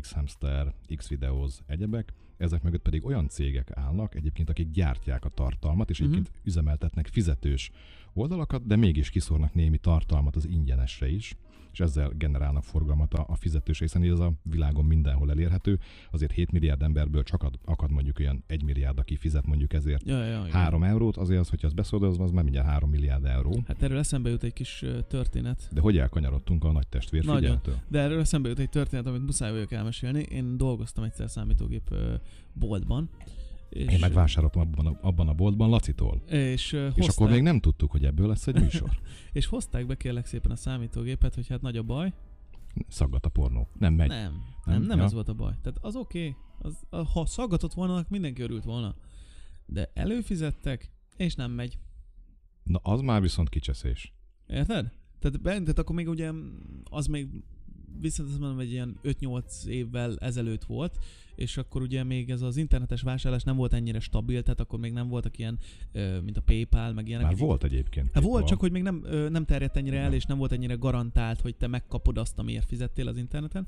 X-Hamster, 0.00 0.74
X-Videos, 0.96 1.54
egyebek, 1.66 2.12
ezek 2.36 2.62
mögött 2.62 2.82
pedig 2.82 3.04
olyan 3.04 3.28
cégek 3.28 3.70
állnak, 3.74 4.14
egyébként 4.14 4.50
akik 4.50 4.70
gyártják 4.70 5.24
a 5.24 5.28
tartalmat, 5.28 5.90
és 5.90 5.98
Mhm. 6.00 6.10
egyébként 6.12 6.36
üzemeltetnek 6.44 7.06
fizetős 7.06 7.70
oldalakat, 8.12 8.66
de 8.66 8.76
mégis 8.76 9.10
kiszórnak 9.10 9.54
némi 9.54 9.78
tartalmat 9.78 10.36
az 10.36 10.46
ingyenesre 10.48 11.08
is, 11.08 11.36
és 11.72 11.80
ezzel 11.80 12.12
generálnak 12.16 12.64
forgalmat 12.64 13.14
a, 13.14 13.24
a 13.28 13.36
fizetős, 13.36 13.78
hiszen 13.78 14.02
ez 14.02 14.18
a 14.18 14.32
világon 14.42 14.84
mindenhol 14.84 15.30
elérhető. 15.30 15.78
Azért 16.10 16.32
7 16.32 16.52
milliárd 16.52 16.82
emberből 16.82 17.22
csak 17.22 17.42
ad, 17.42 17.58
akad 17.64 17.90
mondjuk 17.90 18.18
olyan 18.18 18.44
1 18.46 18.62
milliárd, 18.62 18.98
aki 18.98 19.16
fizet 19.16 19.46
mondjuk 19.46 19.72
ezért 19.72 20.06
Ja, 20.06 20.24
ja, 20.24 20.46
ja. 20.46 20.52
3 20.52 20.82
eurót, 20.82 21.16
azért 21.16 21.40
az, 21.40 21.48
hogyha 21.48 21.66
azt 21.66 21.76
beszódolom, 21.76 22.20
az 22.20 22.30
már 22.30 22.42
mindjárt 22.42 22.68
3 22.68 22.90
milliárd 22.90 23.24
euró. 23.24 23.62
Hát 23.66 23.82
erről 23.82 23.98
eszembe 23.98 24.30
jut 24.30 24.42
egy 24.42 24.52
kis 24.52 24.84
történet. 25.08 25.68
De 25.72 25.80
hogy 25.80 25.98
elkanyarodtunk 25.98 26.64
a 26.64 26.72
nagy 26.72 26.88
testvér 26.88 27.24
Nagyon. 27.24 27.40
figyeltől? 27.40 27.76
De 27.88 27.98
erről 27.98 28.20
eszembe 28.20 28.48
jut 28.48 28.58
egy 28.58 28.68
történet, 28.68 29.06
amit 29.06 29.24
muszáj 29.24 29.50
vagyok 29.50 29.72
elmesélni. 29.72 30.20
Én 30.20 30.56
dolgoztam 30.56 31.04
egyszer 31.04 31.30
számítógép 31.30 31.94
boltban. 32.52 33.10
És, 33.70 33.92
Én 33.92 33.98
megvásároltam 34.00 34.60
abban 34.62 34.86
a, 34.86 34.98
abban 35.02 35.28
a 35.28 35.34
boltban 35.34 35.68
Lacitól. 35.68 36.22
és, 36.26 36.72
ö, 36.72 36.88
És 36.94 37.08
akkor 37.08 37.30
még 37.30 37.42
nem 37.42 37.60
tudtuk, 37.60 37.90
hogy 37.90 38.04
ebből 38.04 38.28
lesz 38.28 38.46
egy 38.46 38.60
műsor. 38.60 38.90
és 39.32 39.46
hozták 39.46 39.86
be 39.86 39.96
kérlek 39.96 40.26
szépen 40.26 40.50
a 40.50 40.56
számítógépet, 40.56 41.34
hogy 41.34 41.48
hát 41.48 41.60
nagy 41.60 41.76
a 41.76 41.82
baj. 41.82 42.12
Szaggat 42.88 43.26
a 43.26 43.28
pornó. 43.28 43.68
Nem 43.78 43.94
megy. 43.94 44.08
Nem, 44.08 44.42
nem, 44.64 44.78
Nem? 44.78 44.82
nem 44.82 44.98
Ja. 44.98 45.04
ez 45.04 45.12
volt 45.12 45.28
a 45.28 45.34
baj. 45.34 45.54
Tehát 45.62 45.78
az 45.80 45.96
oké, 45.96 46.28
okay, 46.28 46.36
az, 46.90 47.08
ha 47.12 47.26
szaggatott 47.26 47.72
volna, 47.72 48.04
mindenki 48.08 48.42
örült 48.42 48.64
volna. 48.64 48.94
De 49.66 49.90
előfizettek, 49.94 50.90
és 51.16 51.34
nem 51.34 51.50
megy. 51.50 51.78
Na 52.62 52.78
az 52.82 53.00
már 53.00 53.20
viszont 53.20 53.48
kicseszés. 53.48 54.14
Érted? 54.46 54.92
Tehát, 55.18 55.40
be, 55.40 55.50
tehát 55.50 55.78
akkor 55.78 55.94
még 55.94 56.08
ugye 56.08 56.30
az 56.84 57.06
még 57.06 57.28
viszont 58.00 58.28
azt 58.28 58.38
mondom, 58.38 58.56
hogy 58.56 58.70
ilyen 58.70 58.98
5-8 59.02 59.64
évvel 59.64 60.16
ezelőtt 60.18 60.64
volt, 60.64 60.98
és 61.40 61.56
akkor 61.56 61.82
ugye 61.82 62.04
még 62.04 62.30
ez 62.30 62.42
az 62.42 62.56
internetes 62.56 63.02
vásárlás 63.02 63.42
nem 63.42 63.56
volt 63.56 63.72
ennyire 63.72 64.00
stabil, 64.00 64.42
tehát 64.42 64.60
akkor 64.60 64.78
még 64.78 64.92
nem 64.92 65.08
voltak 65.08 65.38
ilyen, 65.38 65.58
mint 66.24 66.36
a 66.36 66.40
PayPal, 66.40 66.92
meg 66.92 67.08
ilyenek. 67.08 67.26
Már 67.26 67.36
volt 67.36 67.64
egyébként. 67.64 68.10
Hát 68.12 68.22
volt, 68.22 68.46
csak 68.46 68.60
hogy 68.60 68.72
még 68.72 68.82
nem, 68.82 69.04
nem 69.30 69.44
terjedt 69.44 69.76
ennyire 69.76 69.98
el, 69.98 70.12
és 70.12 70.24
nem 70.24 70.38
volt 70.38 70.52
ennyire 70.52 70.74
garantált, 70.74 71.40
hogy 71.40 71.56
te 71.56 71.66
megkapod 71.66 72.18
azt, 72.18 72.38
amiért 72.38 72.66
fizettél 72.66 73.08
az 73.08 73.16
interneten. 73.16 73.66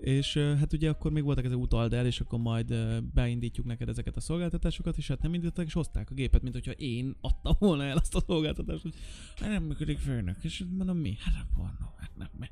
És 0.00 0.36
hát 0.36 0.72
ugye 0.72 0.88
akkor 0.88 1.12
még 1.12 1.22
voltak 1.22 1.44
ezek 1.44 1.58
utald 1.58 1.94
el, 1.94 2.06
és 2.06 2.20
akkor 2.20 2.38
majd 2.38 2.74
beindítjuk 3.14 3.66
neked 3.66 3.88
ezeket 3.88 4.16
a 4.16 4.20
szolgáltatásokat, 4.20 4.96
és 4.96 5.08
hát 5.08 5.22
nem 5.22 5.34
indítottak, 5.34 5.66
és 5.66 5.72
hozták 5.72 6.10
a 6.10 6.14
gépet, 6.14 6.42
mint 6.42 6.54
hogyha 6.54 6.72
én 6.72 7.16
adtam 7.20 7.54
volna 7.58 7.84
el 7.84 7.96
azt 7.96 8.14
a 8.14 8.22
szolgáltatást, 8.26 8.82
hogy 8.82 8.94
hát 9.36 9.48
nem 9.48 9.62
működik 9.62 9.98
főnök, 9.98 10.36
és 10.42 10.64
mondom 10.76 10.96
mi? 10.96 11.16
Hát 11.18 11.34
nem 11.34 11.46
pornó, 11.54 11.94
hát 11.96 12.10
nem 12.16 12.28
megy. 12.38 12.50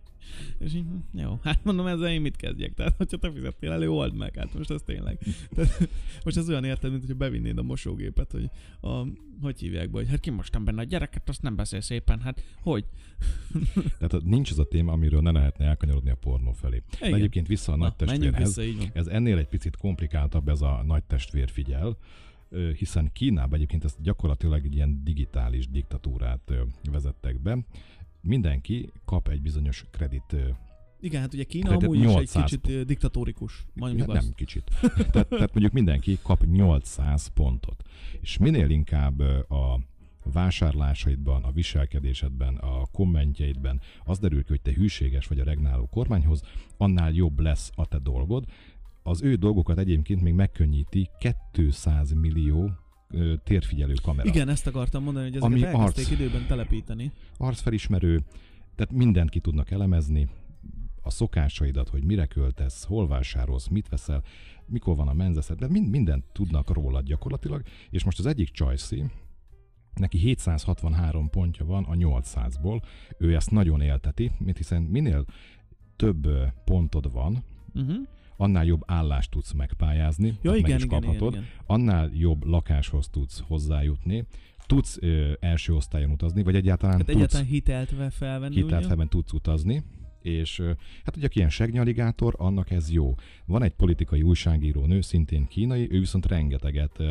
És 0.59 0.75
így, 0.75 0.85
hm, 1.13 1.19
jó, 1.19 1.39
hát 1.43 1.65
mondom, 1.65 1.87
ezzel 1.87 2.11
én 2.11 2.21
mit 2.21 2.37
kezdjek? 2.37 2.75
Tehát, 2.75 2.97
hogyha 2.97 3.17
te 3.17 3.33
fizettél 3.33 3.71
elő, 3.73 3.91
old 3.91 4.17
meg, 4.17 4.37
hát 4.37 4.55
most 4.55 4.71
ez 4.71 4.83
tényleg. 4.83 5.19
Tehát, 5.55 5.89
most 6.25 6.37
ez 6.37 6.49
olyan 6.49 6.65
érted, 6.65 6.91
mint 6.91 7.03
hogyha 7.03 7.17
bevinnéd 7.17 7.59
a 7.59 7.63
mosógépet, 7.63 8.33
hogy 8.33 8.51
a, 8.81 9.07
hogy 9.41 9.59
hívják 9.59 9.91
be, 9.91 9.99
hogy 9.99 10.09
hát 10.09 10.21
kimostam 10.21 10.65
benne 10.65 10.81
a 10.81 10.85
gyereket, 10.85 11.29
azt 11.29 11.43
nem 11.43 11.57
beszél 11.57 11.81
szépen, 11.81 12.21
hát 12.21 12.45
hogy? 12.63 12.85
Tehát 13.99 14.25
nincs 14.25 14.51
az 14.51 14.59
a 14.59 14.65
téma, 14.65 14.93
amiről 14.93 15.21
ne 15.21 15.31
lehetne 15.31 15.65
elkanyarodni 15.65 16.11
a 16.11 16.15
pornó 16.15 16.53
felé. 16.53 16.83
Igen. 16.97 17.11
De 17.11 17.17
egyébként 17.17 17.47
vissza 17.47 17.73
a 17.73 17.77
nagy 17.77 17.95
Na, 17.99 18.07
testvérhez. 18.07 18.57
vissza. 18.57 18.91
Ez 18.93 19.07
ennél 19.07 19.39
egy 19.39 19.49
picit 19.49 19.77
komplikáltabb 19.77 20.49
ez 20.49 20.63
a 20.63 20.83
nagy 20.87 21.05
testvér 21.05 21.51
figyel, 21.51 21.97
hiszen 22.77 23.11
Kínában 23.13 23.55
egyébként 23.55 23.85
ezt 23.85 24.03
gyakorlatilag 24.03 24.65
egy 24.65 24.75
ilyen 24.75 25.05
digitális 25.05 25.69
diktatúrát 25.69 26.53
vezettek 26.91 27.41
be. 27.41 27.58
Mindenki 28.29 28.91
kap 29.05 29.29
egy 29.29 29.43
bizonyos 29.43 29.85
kredit 29.91 30.37
Igen, 31.01 31.20
hát 31.20 31.35
ugye 31.35 31.44
Kína 31.44 31.67
Tehát 31.67 31.82
amúgy 31.82 31.99
is 31.99 32.05
egy 32.05 32.11
800 32.11 32.44
kicsit 32.44 32.87
diktatórikus, 32.87 33.67
mondjuk 33.75 34.13
nem 34.13 34.32
kicsit. 34.35 34.70
tehát, 35.13 35.29
tehát 35.29 35.53
mondjuk 35.53 35.73
mindenki 35.73 36.19
kap 36.23 36.44
800 36.44 37.27
pontot. 37.27 37.82
És 38.20 38.39
minél 38.39 38.70
inkább 38.70 39.20
a 39.51 39.81
vásárlásaidban, 40.32 41.43
a 41.43 41.51
viselkedésedben, 41.51 42.56
a 42.56 42.87
kommentjeidben 42.93 43.81
az 44.05 44.19
derül 44.19 44.43
ki, 44.43 44.49
hogy 44.49 44.63
te 44.63 44.73
hűséges 44.73 45.27
vagy 45.27 45.41
a 45.41 45.44
regnáló 45.44 45.87
kormányhoz, 45.87 46.43
annál 46.77 47.13
jobb 47.13 47.41
lesz 47.41 47.70
a 47.75 47.87
te 47.87 47.99
dolgod. 47.99 48.44
Az 49.03 49.23
ő 49.23 49.35
dolgokat 49.35 49.79
egyébként 49.79 50.23
még 50.23 50.35
megkönnyíti 50.35 51.11
200 51.53 52.13
millió 52.13 52.70
térfigyelő 53.44 53.94
kamera. 54.03 54.29
Igen, 54.29 54.48
ezt 54.48 54.67
akartam 54.67 55.03
mondani, 55.03 55.27
hogy 55.27 55.36
ezeket 55.36 55.55
Ami 55.55 55.65
elkezdték 55.65 56.06
arc. 56.06 56.20
időben 56.20 56.46
telepíteni. 56.46 57.12
arcfelismerő, 57.36 58.22
tehát 58.74 58.93
mindent 58.93 59.31
ki 59.31 59.41
tudnak 59.41 59.70
elemezni, 59.70 60.29
a 61.03 61.10
szokásaidat, 61.10 61.88
hogy 61.88 62.05
mire 62.05 62.27
költesz, 62.27 62.84
hol 62.84 63.06
vásárolsz, 63.08 63.67
mit 63.69 63.88
veszel, 63.88 64.22
mikor 64.67 64.96
van 64.96 65.08
a 65.08 65.12
menzeszed, 65.12 65.58
de 65.58 65.69
mind, 65.69 65.88
mindent 65.91 66.24
tudnak 66.32 66.72
rólad 66.72 67.05
gyakorlatilag, 67.05 67.62
és 67.91 68.05
most 68.05 68.19
az 68.19 68.27
egyik 68.27 68.50
Csajci, 68.50 69.05
neki 69.94 70.19
763 70.19 71.31
pontja 71.31 71.65
van 71.67 71.84
a 71.84 71.93
800-ból, 71.94 72.82
ő 73.19 73.34
ezt 73.34 73.50
nagyon 73.50 73.81
élteti, 73.81 74.31
mert 74.38 74.56
hiszen 74.56 74.82
minél 74.82 75.24
több 75.96 76.29
pontod 76.65 77.12
van, 77.12 77.44
Uh-huh. 77.74 77.96
Annál 78.41 78.65
jobb 78.65 78.83
állást 78.87 79.31
tudsz 79.31 79.53
megpályázni, 79.53 80.27
Ja, 80.27 80.51
azt 80.51 80.61
meg 80.61 80.69
igen, 80.69 80.77
is 80.79 80.85
igen, 80.85 80.99
igen, 80.99 81.11
kaphatod, 81.11 81.33
igen. 81.33 81.47
annál 81.67 82.11
jobb 82.15 82.45
lakáshoz 82.45 83.09
tudsz 83.09 83.43
hozzájutni, 83.47 84.25
tudsz 84.67 84.99
ö, 85.01 85.33
első 85.41 85.75
osztályon 85.75 86.11
utazni, 86.11 86.43
vagy 86.43 86.55
egyáltalán 86.55 86.97
Hát 86.97 87.05
tudsz 87.05 87.17
egyáltalán 87.17 87.47
hitelt 87.47 87.97
ve- 87.97 88.13
felvenni, 88.15 88.55
hitelt 88.55 88.79
ugye? 88.79 88.87
felben 88.87 89.09
tudsz 89.09 89.33
utazni, 89.33 89.83
És 90.23 90.61
hát 91.05 91.17
ugye, 91.17 91.29
ilyen 91.33 91.51
segnyaligátor, 91.51 92.35
annak 92.39 92.71
ez 92.71 92.91
jó. 92.91 93.15
Van 93.47 93.63
egy 93.63 93.73
politikai 93.75 94.23
újságíró 94.23 94.87
nő, 94.87 95.01
szintén 95.01 95.47
kínai, 95.47 95.89
ő 95.91 95.99
viszont 95.99 96.27
rengeteget 96.27 97.03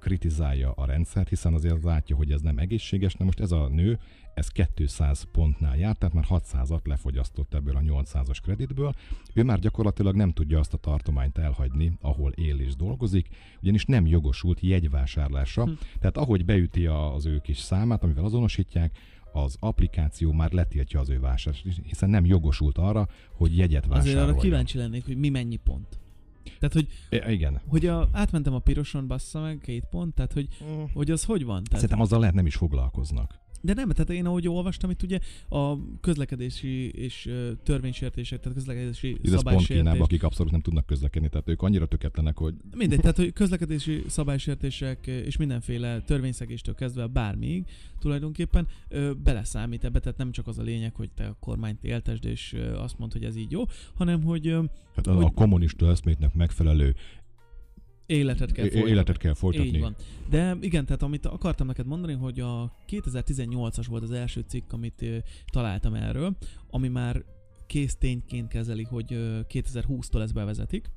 kritizálja 0.00 0.70
a 0.72 0.84
rendszert, 0.86 1.28
hiszen 1.28 1.54
azért 1.54 1.82
látja, 1.82 2.16
hogy 2.16 2.30
ez 2.30 2.40
nem 2.40 2.58
egészséges. 2.58 3.14
Na 3.14 3.24
most 3.24 3.40
ez 3.40 3.52
a 3.52 3.68
nő, 3.68 3.98
ez 4.38 4.48
200 4.74 5.26
pontnál 5.32 5.76
járt, 5.78 5.98
tehát 5.98 6.14
már 6.14 6.26
600-at 6.28 6.86
lefogyasztott 6.86 7.54
ebből 7.54 7.76
a 7.76 7.80
800-as 7.80 8.38
kreditből. 8.42 8.92
Ő 9.34 9.42
már 9.42 9.58
gyakorlatilag 9.58 10.14
nem 10.14 10.32
tudja 10.32 10.58
azt 10.58 10.74
a 10.74 10.76
tartományt 10.76 11.38
elhagyni, 11.38 11.92
ahol 12.00 12.30
él 12.30 12.60
és 12.60 12.76
dolgozik, 12.76 13.28
ugyanis 13.62 13.84
nem 13.84 14.06
jogosult 14.06 14.60
jegyvásárlásra. 14.60 15.64
Hm. 15.64 15.70
Tehát 15.98 16.16
ahogy 16.16 16.44
beüti 16.44 16.86
az 16.86 17.26
ő 17.26 17.38
kis 17.38 17.58
számát, 17.58 18.02
amivel 18.02 18.24
azonosítják, 18.24 18.98
az 19.32 19.56
applikáció 19.60 20.32
már 20.32 20.52
letiltja 20.52 21.00
az 21.00 21.10
ő 21.10 21.20
vásárlást, 21.20 21.80
hiszen 21.84 22.10
nem 22.10 22.24
jogosult 22.24 22.78
arra, 22.78 23.08
hogy 23.32 23.56
jegyet 23.56 23.86
Azért 23.86 24.04
vásároljon. 24.04 24.28
arra 24.28 24.40
kíváncsi 24.40 24.78
lennék, 24.78 25.04
hogy 25.04 25.16
mi 25.16 25.28
mennyi 25.28 25.56
pont. 25.56 25.98
Tehát, 26.58 26.74
hogy, 26.74 26.88
I- 27.10 27.32
igen. 27.32 27.60
hogy 27.66 27.86
a, 27.86 28.08
átmentem 28.12 28.54
a 28.54 28.58
piroson, 28.58 29.06
bassza 29.06 29.40
meg, 29.40 29.58
két 29.62 29.84
pont, 29.90 30.14
tehát, 30.14 30.32
hogy, 30.32 30.48
hogy 30.92 31.10
az 31.10 31.24
hogy 31.24 31.44
van? 31.44 31.62
Tehát, 31.64 31.80
Szerintem 31.80 32.00
azzal 32.00 32.18
lehet 32.20 32.34
nem 32.34 32.46
is 32.46 32.54
foglalkoznak. 32.54 33.38
De 33.68 33.74
nem, 33.74 33.88
tehát 33.88 34.10
én 34.10 34.26
ahogy 34.26 34.48
olvastam, 34.48 34.90
itt 34.90 35.02
ugye 35.02 35.18
a 35.48 35.74
közlekedési 36.00 36.88
és 36.88 37.30
törvénysértések, 37.62 38.40
tehát 38.40 38.56
közlekedési 38.56 39.08
Ez 39.08 39.14
pont 39.14 39.22
Kínában, 39.32 39.52
szabálysértés. 39.60 40.00
akik 40.00 40.22
abszolút 40.22 40.52
nem 40.52 40.60
tudnak 40.60 40.86
közlekedni, 40.86 41.28
tehát 41.28 41.48
ők 41.48 41.62
annyira 41.62 41.86
töketlenek, 41.86 42.36
hogy 42.36 42.54
Mindegy, 42.76 43.00
tehát 43.00 43.16
hogy 43.16 43.32
közlekedési 43.32 44.02
szabálysértések 44.06 45.06
és 45.06 45.36
mindenféle 45.36 46.00
törvényszegéstől 46.00 46.74
kezdve 46.74 47.06
bármíg 47.06 47.64
tulajdonképpen 47.98 48.66
ö, 48.88 49.12
beleszámít 49.24 49.84
ebbe, 49.84 49.98
tehát 50.00 50.18
nem 50.18 50.32
csak 50.32 50.46
az 50.46 50.58
a 50.58 50.62
lényeg, 50.62 50.94
hogy 50.94 51.10
te 51.10 51.24
a 51.26 51.36
kormányt 51.40 51.84
éltesd 51.84 52.24
és 52.24 52.52
ö, 52.52 52.76
azt 52.76 52.98
mondd, 52.98 53.12
hogy 53.12 53.24
ez 53.24 53.36
így 53.36 53.50
jó, 53.50 53.62
hanem 53.94 54.22
hogy 54.22 54.46
ö, 54.46 54.62
hát 54.94 55.06
a, 55.06 55.14
Hogy- 55.14 55.24
a 55.24 55.30
kommunista 55.30 55.90
eszméknek 55.90 56.34
megfelelő 56.34 56.94
életet 58.08 58.52
kell 58.52 58.64
folytatni. 58.64 58.90
életet 58.90 59.16
kell 59.16 59.34
folytatni. 59.34 59.68
Így 59.68 59.80
van. 59.80 59.94
De 60.30 60.56
igen, 60.60 60.84
tehát 60.84 61.02
amit 61.02 61.26
akartam 61.26 61.66
neked 61.66 61.86
mondani, 61.86 62.12
hogy 62.12 62.40
a 62.40 62.72
2018-as 62.88 63.86
volt 63.88 64.02
az 64.02 64.10
első 64.10 64.44
cikk, 64.48 64.72
amit 64.72 65.02
ö, 65.02 65.16
találtam 65.52 65.94
erről, 65.94 66.36
ami 66.70 66.88
már 66.88 67.24
kész 67.66 67.96
tényként 67.96 68.48
kezeli, 68.48 68.82
hogy 68.82 69.12
ö, 69.12 69.40
2020-tól 69.48 70.22
ezt 70.22 70.34
bevezetik. 70.34 70.90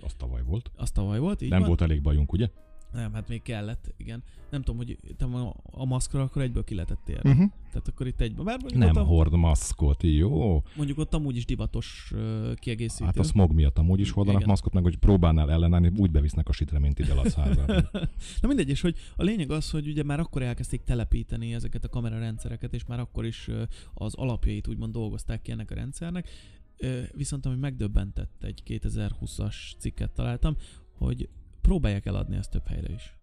Az 0.00 0.14
tavaly 0.14 0.42
volt. 0.42 0.70
Az 0.76 0.90
tavaly 0.90 1.18
volt, 1.18 1.42
így 1.42 1.50
nem 1.50 1.58
van? 1.58 1.68
volt 1.68 1.80
elég 1.80 2.02
bajunk, 2.02 2.32
ugye? 2.32 2.48
Nem, 2.92 3.12
hát 3.12 3.28
még 3.28 3.42
kellett, 3.42 3.94
igen. 3.96 4.22
Nem 4.50 4.62
tudom, 4.62 4.76
hogy 4.76 4.98
te 5.16 5.24
a, 5.70 5.84
maszkra 5.84 6.22
akkor 6.22 6.42
egyből 6.42 6.64
ki 6.64 6.74
lehetett 6.74 7.00
térni. 7.04 7.30
Uh-huh. 7.30 7.50
Tehát 7.68 7.88
akkor 7.88 8.06
itt 8.06 8.20
egyben. 8.20 8.44
Bár 8.44 8.58
Nem 8.74 8.96
ott, 8.96 9.06
hord 9.06 9.32
maszkot, 9.32 10.02
jó. 10.02 10.62
mondjuk 10.76 10.98
ott 10.98 11.14
amúgy 11.14 11.36
is 11.36 11.44
divatos 11.44 12.12
uh, 12.14 12.54
kiegészítő. 12.54 13.04
Hát 13.04 13.18
a 13.18 13.22
smog 13.22 13.52
miatt 13.52 13.78
amúgy 13.78 14.00
is 14.00 14.10
hordanak 14.10 14.40
Igen. 14.40 14.50
maszkot, 14.50 14.72
meg 14.72 14.82
hogy 14.82 14.96
próbálnál 14.96 15.50
ellenállni, 15.50 15.92
úgy 15.96 16.10
bevisznek 16.10 16.48
a 16.48 16.52
sitreményt 16.52 16.98
ide 16.98 17.12
a 17.12 17.22
házában. 17.22 17.88
Na 18.40 18.48
mindegy, 18.48 18.68
és 18.68 18.80
hogy 18.80 18.96
a 19.16 19.22
lényeg 19.22 19.50
az, 19.50 19.70
hogy 19.70 19.88
ugye 19.88 20.02
már 20.02 20.20
akkor 20.20 20.42
elkezdték 20.42 20.82
telepíteni 20.84 21.54
ezeket 21.54 21.84
a 21.84 21.88
kamerarendszereket, 21.88 22.74
és 22.74 22.84
már 22.84 23.00
akkor 23.00 23.24
is 23.24 23.50
az 23.94 24.14
alapjait 24.14 24.68
úgymond 24.68 24.92
dolgozták 24.92 25.42
ki 25.42 25.50
ennek 25.50 25.70
a 25.70 25.74
rendszernek. 25.74 26.28
Viszont 27.12 27.46
ami 27.46 27.56
megdöbbentett, 27.56 28.44
egy 28.44 28.62
2020-as 28.66 29.54
cikket 29.78 30.10
találtam, 30.10 30.56
hogy 30.92 31.28
próbálják 31.68 32.06
eladni 32.06 32.36
ezt 32.36 32.50
több 32.50 32.66
helyre 32.66 32.92
is. 32.92 33.16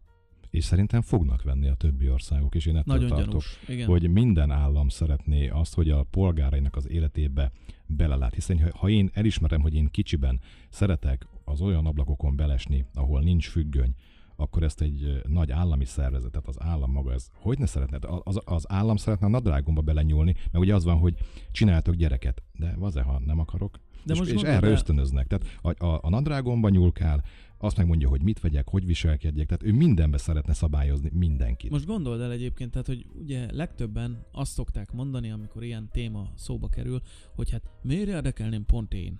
és 0.50 0.64
szerintem 0.64 1.02
fognak 1.02 1.44
venni 1.44 1.68
a 1.68 1.74
többi 1.74 2.10
országok, 2.10 2.56
és 2.56 2.66
én 2.66 2.76
ettől 2.78 2.96
Nagyon 2.96 3.10
tartok, 3.10 3.28
gyanús. 3.28 3.60
Igen. 3.68 3.88
hogy 3.88 4.10
minden 4.10 4.52
állam 4.52 4.90
szeretné 4.90 5.48
azt, 5.48 5.74
hogy 5.74 5.90
a 5.90 6.04
polgárainak 6.04 6.76
az 6.76 6.90
életébe 6.90 7.52
belelát. 7.86 8.34
Hiszen 8.34 8.72
ha- 8.72 8.90
én 8.90 9.10
elismerem, 9.14 9.62
hogy 9.62 9.74
én 9.74 9.88
kicsiben 9.92 10.40
szeretek 10.70 11.28
az 11.46 11.62
olyan 11.62 11.86
ablakokon 11.86 12.36
belesni, 12.36 12.86
ahol 12.94 13.22
nincs 13.22 13.50
függöny, 13.50 13.96
akkor 14.36 14.64
ezt 14.64 14.82
egy 14.82 15.22
nagy 15.28 15.52
állami 15.52 15.86
szervezetet, 15.86 16.48
az 16.48 16.62
állam 16.62 16.92
maga, 16.92 17.14
ez 17.14 17.28
hogy 17.34 17.60
ne 17.60 17.66
szeretne? 17.66 17.98
Az, 18.24 18.40
az, 18.46 18.66
állam 18.72 18.96
szeretne 18.96 19.26
a 19.26 19.30
nadrágomba 19.30 19.82
belenyúlni, 19.82 20.34
mert 20.34 20.64
ugye 20.64 20.76
az 20.76 20.84
van, 20.84 20.98
hogy 20.98 21.16
csináltok 21.52 21.96
gyereket, 21.96 22.44
de 22.54 22.76
vaze, 22.78 23.02
ha 23.02 23.20
nem 23.26 23.40
akarok, 23.40 23.80
De 24.06 24.14
és, 24.14 24.20
most 24.20 24.30
és 24.32 24.36
gondold 24.36 24.56
erre 24.56 24.68
el- 24.68 24.74
ösztönöznek. 24.74 25.28
Tehát 25.28 25.60
a, 25.78 25.86
a, 25.86 26.00
a 26.04 26.10
nadrágomba 26.10 26.70
nyúlkál, 26.70 27.24
azt 27.58 27.78
megmondja, 27.78 28.10
hogy 28.10 28.22
mit 28.22 28.40
vegyek, 28.40 28.70
hogy 28.70 28.86
viselkedjek, 28.86 29.48
tehát 29.48 29.64
ő 29.64 29.74
mindenbe 29.74 30.18
szeretne 30.18 30.54
szabályozni 30.54 31.10
mindenkit. 31.14 31.72
Most 31.72 31.86
gondold 31.86 32.22
el 32.22 32.32
egyébként, 32.32 32.72
tehát, 32.72 32.88
hogy 32.88 33.06
ugye 33.14 33.52
legtöbben 33.52 34.26
azt 34.32 34.52
szokták 34.52 34.92
mondani, 34.92 35.32
amikor 35.32 35.64
ilyen 35.64 35.90
téma 35.92 36.32
szóba 36.36 36.68
kerül, 36.68 37.02
hogy 37.36 37.52
hát 37.52 37.64
miért 37.82 38.08
érdekelném 38.08 38.66
pont 38.66 38.94
én? 38.94 39.20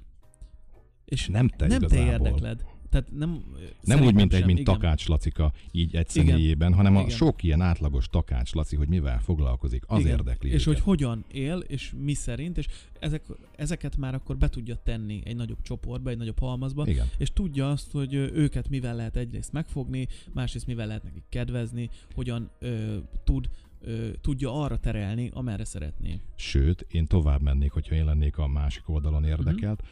És 1.06 1.28
nem 1.28 1.48
te 1.48 1.68
nem 1.68 1.80
te 1.80 1.86
igazából. 1.86 2.28
érdekled. 2.28 2.66
Tehát 2.96 3.12
nem, 3.12 3.44
Nem 3.82 4.04
úgy, 4.06 4.14
mint 4.14 4.34
egy, 4.34 4.38
sem, 4.40 4.48
mint 4.48 4.60
igen. 4.60 4.74
Takács 4.74 5.08
Lacika, 5.08 5.54
így 5.72 5.96
egy 5.96 6.08
Igen. 6.16 6.26
személyében, 6.28 6.74
hanem 6.74 6.96
a 6.96 7.00
Igen. 7.00 7.10
sok 7.12 7.44
ilyen 7.44 7.62
átlagos 7.62 8.10
Takács 8.10 8.54
Laci, 8.54 8.76
hogy 8.76 8.88
mivel 8.88 9.20
foglalkozik, 9.20 9.84
az 9.88 10.00
Igen. 10.00 10.12
érdekli 10.12 10.50
És 10.50 10.64
hogy 10.64 10.74
őket. 10.74 10.86
hogyan 10.86 11.26
él, 11.32 11.58
és 11.58 11.94
mi 12.04 12.14
szerint, 12.14 12.58
és 12.58 12.68
ezek, 13.00 13.24
ezeket 13.56 13.98
már 13.98 14.14
akkor 14.14 14.38
be 14.38 14.50
tudja 14.50 14.76
tenni 14.76 15.22
egy 15.26 15.36
nagyobb 15.36 15.62
csoportba, 15.62 16.10
egy 16.10 16.18
nagyobb 16.18 16.40
halmazba, 16.40 16.88
Igen. 16.88 17.08
és 17.18 17.32
tudja 17.34 17.70
azt, 17.70 17.92
hogy 17.92 18.14
őket 18.14 18.70
mivel 18.70 18.96
lehet 18.96 19.16
egyrészt 19.16 19.52
megfogni, 19.52 20.08
másrészt 20.34 20.68
mivel 20.68 20.88
lehet 20.88 21.04
nekik 21.04 21.24
kedvezni, 21.30 21.90
hogyan 22.14 22.50
ö, 22.60 22.98
tud, 23.24 23.50
ö, 23.82 24.10
tudja 24.22 24.62
arra 24.62 24.78
terelni, 24.78 25.30
amerre 25.34 25.66
szeretné. 25.66 26.20
Sőt, 26.36 26.86
én 26.92 27.06
tovább 27.08 27.42
mennék, 27.42 27.72
hogyha 27.72 27.96
én 27.96 28.06
lennék 28.06 28.38
a 28.38 28.48
másik 28.48 28.90
oldalon 28.90 29.22
Mhm. 29.22 29.30
érdekelt. 29.30 29.84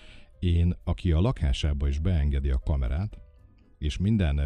Én, 0.44 0.76
aki 0.84 1.12
a 1.12 1.22
lakásába 1.22 1.88
is 1.88 2.00
beengedi 2.00 2.50
a 2.50 2.60
kamerát, 2.66 3.18
és 3.78 3.98
minden 3.98 4.42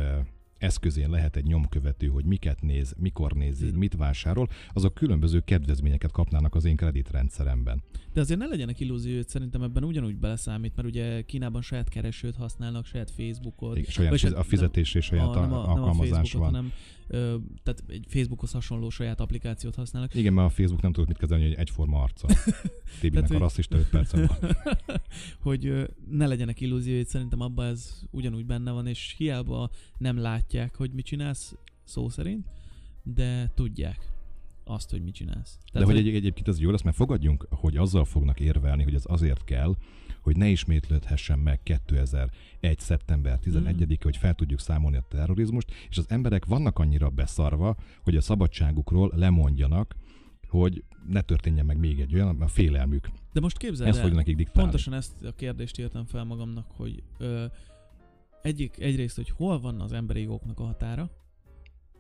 eszközén 0.58 1.10
lehet 1.10 1.36
egy 1.36 1.44
nyomkövető, 1.44 2.08
hogy 2.08 2.26
miket 2.26 2.62
néz, 2.62 2.94
mikor 2.98 3.32
nézi, 3.32 3.66
Mhm. 3.68 3.78
mit 3.78 3.96
vásárol, 3.96 4.48
azok 4.74 4.94
különböző 4.94 5.40
kedvezményeket 5.40 6.12
kapnának 6.12 6.56
az 6.56 6.66
én 6.66 6.76
kreditrendszeremben. 6.76 7.84
De 8.14 8.20
azért 8.22 8.40
ne 8.40 8.46
legyenek 8.46 8.80
illúziót, 8.80 9.30
szerintem 9.30 9.62
ebben 9.62 9.84
ugyanúgy 9.84 10.16
beleszámít, 10.18 10.76
mert 10.76 10.88
ugye 10.88 11.22
Kínában 11.22 11.62
saját 11.62 11.90
keresőt 11.90 12.36
használnak, 12.36 12.86
saját 12.86 13.12
Facebookot. 13.12 13.78
Igen, 13.78 13.92
saját 13.92 14.12
fiz- 14.12 14.24
hát 14.24 14.34
a 14.40 14.44
fizetés 14.44 14.96
és 14.96 15.06
saját 15.06 15.28
a, 15.28 15.40
nem, 15.40 15.42
a, 15.42 15.46
nem 15.46 15.54
a 15.54 15.70
alkalmazás 15.72 16.34
van. 16.34 16.44
hanem 16.44 16.72
tehát 17.64 17.84
egy 17.88 18.06
Facebookhoz 18.08 18.52
hasonló 18.52 18.90
saját 18.90 19.20
applikációt 19.20 19.76
használnak. 19.76 20.16
Igen, 20.16 20.34
mert 20.34 20.48
a 20.48 20.54
Facebook 20.54 20.82
nem 20.82 20.92
tudott 20.92 21.08
mit 21.08 21.18
kezelni, 21.18 21.44
hogy 21.44 21.54
egyforma 21.54 22.02
arca. 22.02 22.28
Tibinek 23.00 23.12
Tehát, 23.12 23.30
a 23.30 23.34
hogy- 23.34 23.42
rasszista 23.42 23.78
5 23.78 23.90
percen 23.90 24.26
van. 24.40 24.56
hogy 25.48 25.88
ne 26.10 26.28
legyenek 26.28 26.62
illúzióid, 26.62 27.08
szerintem 27.08 27.40
abban 27.40 27.66
ez 27.66 28.02
ugyanúgy 28.12 28.46
benne 28.46 28.72
van, 28.72 28.88
és 28.88 29.14
hiába 29.18 29.70
nem 29.98 30.18
látják, 30.18 30.76
hogy 30.76 30.92
mit 30.92 31.06
csinálsz, 31.06 31.56
szó 31.84 32.10
szerint, 32.10 32.46
de 33.04 33.52
tudják 33.56 34.12
azt, 34.64 34.90
hogy 34.90 35.04
mit 35.04 35.14
csinálsz. 35.14 35.58
De 35.74 35.84
hogy 35.84 35.98
egy, 35.98 36.08
egyébként 36.08 36.48
ez 36.48 36.60
jó 36.60 36.72
lesz, 36.72 36.82
mert 36.82 36.96
fogadjunk, 36.96 37.48
hogy 37.50 37.78
azzal 37.78 38.06
fognak 38.06 38.40
érvelni, 38.40 38.84
hogy 38.84 38.94
ez 38.94 39.04
azért 39.06 39.44
kell, 39.44 39.76
hogy 40.22 40.38
ne 40.38 40.48
ismétlődhessen 40.48 41.40
meg 41.40 41.64
2001. 41.64 42.32
szeptember 42.78 43.40
11 43.40 43.86
Mm. 43.86 43.94
hogy 44.02 44.18
fel 44.18 44.34
tudjuk 44.34 44.60
számolni 44.60 44.98
a 44.98 45.06
terrorizmust, 45.10 45.72
és 45.90 45.98
az 45.98 46.06
emberek 46.10 46.46
vannak 46.46 46.80
annyira 46.80 47.10
beszarva, 47.10 47.76
hogy 48.04 48.16
a 48.16 48.22
szabadságukról 48.22 49.12
lemondjanak, 49.16 49.96
hogy 50.48 50.84
ne 51.08 51.22
történjen 51.22 51.66
meg 51.66 51.78
még 51.78 52.00
egy 52.00 52.14
olyan, 52.14 52.42
a 52.42 52.48
félelmük. 52.48 53.10
De 53.34 53.40
most 53.40 53.58
képzeld 53.58 53.90
Ezt 53.90 54.00
el, 54.00 54.10
nekik 54.10 54.36
diktálni. 54.36 54.62
pontosan 54.62 54.94
ezt 54.94 55.24
a 55.24 55.32
kérdést 55.32 55.80
írtam 55.80 56.06
fel 56.06 56.24
magamnak, 56.24 56.66
hogy 56.72 57.04
ö, 57.18 57.46
egyik, 58.42 58.80
egyrészt, 58.80 59.16
hogy 59.16 59.30
hol 59.30 59.60
van 59.60 59.82
az 59.82 59.92
emberi 59.92 60.22
jogoknak 60.22 60.60
a 60.60 60.64
határa, 60.64 61.10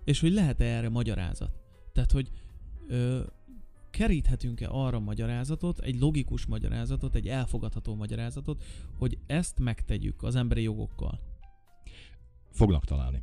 és 0.04 0.20
hogy 0.20 0.34
lehet-e 0.34 0.66
erre 0.66 0.90
magyarázat. 0.90 1.52
Tehát, 1.94 2.12
hogy 2.12 2.30
ö, 2.88 3.22
keríthetünk-e 3.89 4.67
arra 4.70 5.00
magyarázatot, 5.00 5.79
egy 5.79 6.00
logikus 6.00 6.46
magyarázatot, 6.46 7.15
egy 7.15 7.27
elfogadható 7.27 7.96
magyarázatot, 7.96 8.63
hogy 8.98 9.17
ezt 9.25 9.60
megtegyük 9.60 10.24
az 10.24 10.36
emberi 10.36 10.62
jogokkal. 10.62 11.20
Fognak 12.51 12.86
találni. 12.86 13.22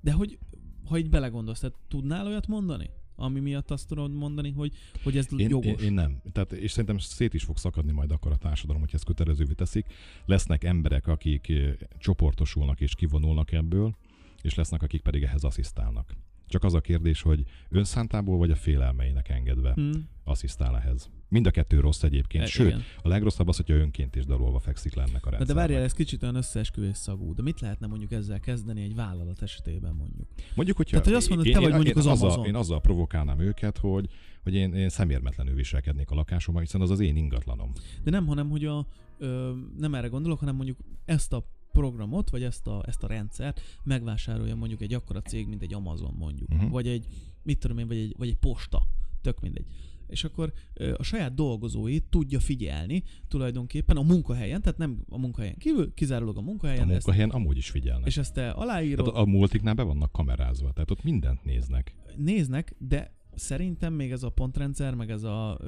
De 0.00 0.12
hogy, 0.12 0.38
ha 0.84 0.98
így 0.98 1.10
belegondolsz, 1.10 1.60
tehát 1.60 1.76
tudnál 1.88 2.26
olyat 2.26 2.46
mondani? 2.46 2.90
Ami 3.16 3.40
miatt 3.40 3.70
azt 3.70 3.88
tudod 3.88 4.12
mondani, 4.12 4.50
hogy, 4.50 4.72
hogy 5.02 5.16
ez 5.16 5.26
Én, 5.36 5.48
jogos. 5.48 5.66
én, 5.66 5.78
én 5.78 5.92
nem. 5.92 6.20
Tehát, 6.32 6.52
és 6.52 6.70
szerintem 6.70 6.98
szét 6.98 7.34
is 7.34 7.44
fog 7.44 7.56
szakadni 7.56 7.92
majd 7.92 8.10
akkor 8.10 8.32
a 8.32 8.36
társadalom, 8.36 8.80
hogy 8.80 8.90
ezt 8.92 9.04
kötelezővé 9.04 9.52
teszik. 9.52 9.86
Lesznek 10.24 10.64
emberek, 10.64 11.06
akik 11.06 11.48
eh, 11.48 11.74
csoportosulnak 11.98 12.80
és 12.80 12.94
kivonulnak 12.94 13.52
ebből, 13.52 13.96
és 14.42 14.54
lesznek, 14.54 14.82
akik 14.82 15.02
pedig 15.02 15.22
ehhez 15.22 15.44
asszisztálnak. 15.44 16.16
Csak 16.48 16.64
az 16.64 16.74
a 16.74 16.80
kérdés, 16.80 17.22
hogy 17.22 17.44
önszántából 17.68 18.38
vagy 18.38 18.50
a 18.50 18.54
félelmeinek 18.56 19.28
engedve 19.28 19.72
Hm. 19.72 19.90
asszisztál 20.24 20.76
ehhez. 20.76 21.10
Mind 21.28 21.46
a 21.46 21.50
kettő 21.50 21.80
rossz 21.80 22.02
egyébként. 22.02 22.44
E, 22.44 22.46
Sőt, 22.46 22.66
igen. 22.66 22.82
a 23.02 23.08
legrosszabb 23.08 23.48
az, 23.48 23.56
hogyha 23.56 23.74
önként 23.74 24.16
is 24.16 24.24
dalolva 24.24 24.58
fekszik 24.58 24.94
lennek 24.94 25.26
a 25.26 25.30
Na 25.30 25.36
rendszerben. 25.36 25.46
de 25.46 25.54
várjál, 25.54 25.82
ez 25.82 25.92
kicsit 25.92 26.22
olyan 26.22 26.34
összeesküvés 26.34 26.96
szagú. 26.96 27.34
De 27.34 27.42
mit 27.42 27.60
lehetne 27.60 27.86
mondjuk 27.86 28.12
ezzel 28.12 28.40
kezdeni 28.40 28.82
egy 28.82 28.94
vállalat 28.94 29.42
esetében 29.42 29.94
mondjuk? 29.94 30.28
Mondjuk, 30.54 30.76
hogyha 30.76 30.90
Tehát, 30.90 31.06
hogy 31.06 31.14
azt 31.16 31.28
mondod, 31.28 31.46
te 31.52 31.60
vagy 31.60 31.72
mondjuk 31.72 31.96
az 31.96 32.06
azzal, 32.06 32.26
Amazon. 32.28 32.46
Én 32.46 32.54
azzal 32.54 32.80
provokálnám 32.80 33.38
őket, 33.40 33.78
hogy, 33.78 34.08
hogy 34.42 34.54
én, 34.54 34.74
én 34.74 34.88
szemérmetlenül 34.88 35.54
viselkednék 35.54 36.10
a 36.10 36.14
lakásomban, 36.14 36.62
hiszen 36.62 36.80
az 36.80 36.90
az 36.90 37.00
én 37.00 37.16
ingatlanom. 37.16 37.72
De 38.04 38.10
nem, 38.10 38.26
hanem 38.26 38.48
hogy 38.50 38.64
a, 38.64 38.86
ö, 39.18 39.52
nem 39.78 39.94
erre 39.94 40.06
gondolok, 40.08 40.38
hanem 40.38 40.54
mondjuk 40.56 40.78
ezt 41.04 41.32
a 41.32 41.46
programot, 41.80 42.30
vagy 42.30 42.42
ezt 42.42 42.66
a, 42.66 42.82
ezt 42.86 43.02
a 43.02 43.06
rendszert 43.06 43.60
megvásárolja 43.84 44.54
mondjuk 44.54 44.80
egy 44.80 44.94
akkora 44.94 45.20
cég, 45.22 45.46
mint 45.48 45.62
egy 45.62 45.74
Amazon 45.74 46.14
mondjuk. 46.18 46.50
Uh-huh. 46.52 46.70
Vagy 46.70 46.86
egy, 46.88 47.06
mit 47.42 47.58
tudom 47.58 47.78
én, 47.78 47.86
vagy 47.86 47.96
egy, 47.96 48.14
vagy 48.18 48.28
egy 48.28 48.36
posta. 48.36 48.82
Tök 49.20 49.40
mindegy. 49.40 49.64
És 50.06 50.24
akkor 50.24 50.52
a 50.96 51.02
saját 51.02 51.34
dolgozóit 51.34 52.04
tudja 52.04 52.40
figyelni 52.40 53.02
tulajdonképpen 53.28 53.96
a 53.96 54.02
munkahelyen, 54.02 54.62
tehát 54.62 54.78
nem 54.78 55.04
a 55.08 55.18
munkahelyen 55.18 55.56
kívül, 55.58 55.94
kizárólag 55.94 56.36
a 56.36 56.40
A 56.40 56.42
munkahelyen. 56.42 56.82
ezt, 56.82 56.90
munkahelyen 56.90 57.30
amúgy 57.30 57.56
is 57.56 57.70
figyelnek. 57.70 58.06
és 58.06 58.16
ezt 58.16 58.34
te 58.34 58.50
aláírod, 58.50 59.04
Tehát 59.04 59.20
a 59.20 59.30
multiknál 59.30 59.74
be 59.74 59.82
vannak 59.82 60.12
kamerázva, 60.12 60.72
tehát 60.72 60.90
ott 60.90 61.02
mindent 61.02 61.44
néznek. 61.44 61.94
néznek, 62.16 62.74
de 62.78 63.14
szerintem 63.34 63.92
még 63.92 64.10
ez 64.10 64.22
a 64.22 64.30
pontrendszer, 64.30 64.94
meg 64.94 65.10
ez, 65.10 65.22
a, 65.22 65.58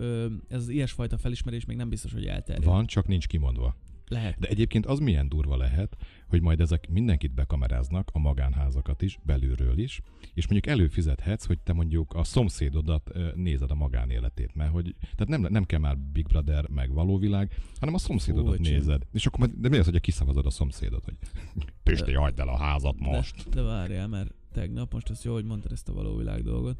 ez 0.48 0.60
az 0.60 0.68
ilyesfajta 0.68 1.18
felismerés 1.18 1.64
még 1.64 1.76
nem 1.76 1.88
biztos, 1.88 2.12
hogy 2.12 2.24
elterjed. 2.26 2.64
Van, 2.64 2.86
csak 2.86 3.06
nincs 3.06 3.26
kimondva. 3.26 3.76
Lehet. 4.08 4.38
De 4.38 4.48
egyébként 4.48 4.86
az 4.86 4.98
milyen 4.98 5.28
durva 5.28 5.56
lehet, 5.56 5.96
hogy 6.28 6.42
majd 6.42 6.60
ezek 6.60 6.88
mindenkit 6.88 7.34
bekameráznak, 7.34 8.10
a 8.12 8.18
magánházakat 8.18 9.02
is, 9.02 9.18
belülről 9.22 9.78
is, 9.78 10.00
és 10.34 10.48
mondjuk 10.48 10.74
előfizethetsz, 10.74 11.46
hogy 11.46 11.58
te 11.58 11.72
mondjuk 11.72 12.14
a 12.14 12.24
szomszédodat 12.24 13.10
nézed 13.34 13.70
a 13.70 13.74
magánéletét, 13.74 14.54
mert 14.54 14.70
hogy, 14.70 14.94
tehát 15.00 15.28
nem, 15.28 15.52
nem 15.52 15.64
kell 15.64 15.78
már 15.78 15.98
Big 15.98 16.26
Brother 16.26 16.68
meg 16.68 16.92
való 16.92 17.18
világ, 17.18 17.54
hanem 17.78 17.94
a 17.94 17.98
szomszédodat 17.98 18.58
öcsém. 18.58 18.74
nézed. 18.74 19.02
És 19.12 19.26
akkor 19.26 19.38
majd, 19.38 19.52
de 19.60 19.68
mi 19.68 19.76
az, 19.76 19.84
hogy 19.84 20.00
kiszavazod 20.00 20.46
a 20.46 20.50
szomszédot, 20.50 21.04
hogy 21.04 21.16
Pisti, 21.82 22.12
hagyd 22.12 22.38
el 22.38 22.48
a 22.48 22.56
házat 22.56 22.98
most. 22.98 23.48
De, 23.48 23.54
de 23.54 23.62
várjál, 23.62 24.08
mert 24.08 24.34
tegnap, 24.52 24.92
most 24.92 25.10
ezt 25.10 25.24
jó, 25.24 25.32
hogy 25.32 25.44
mondtad 25.44 25.72
ezt 25.72 25.88
a 25.88 25.92
való 25.92 26.16
világ 26.16 26.42
dolgot, 26.42 26.78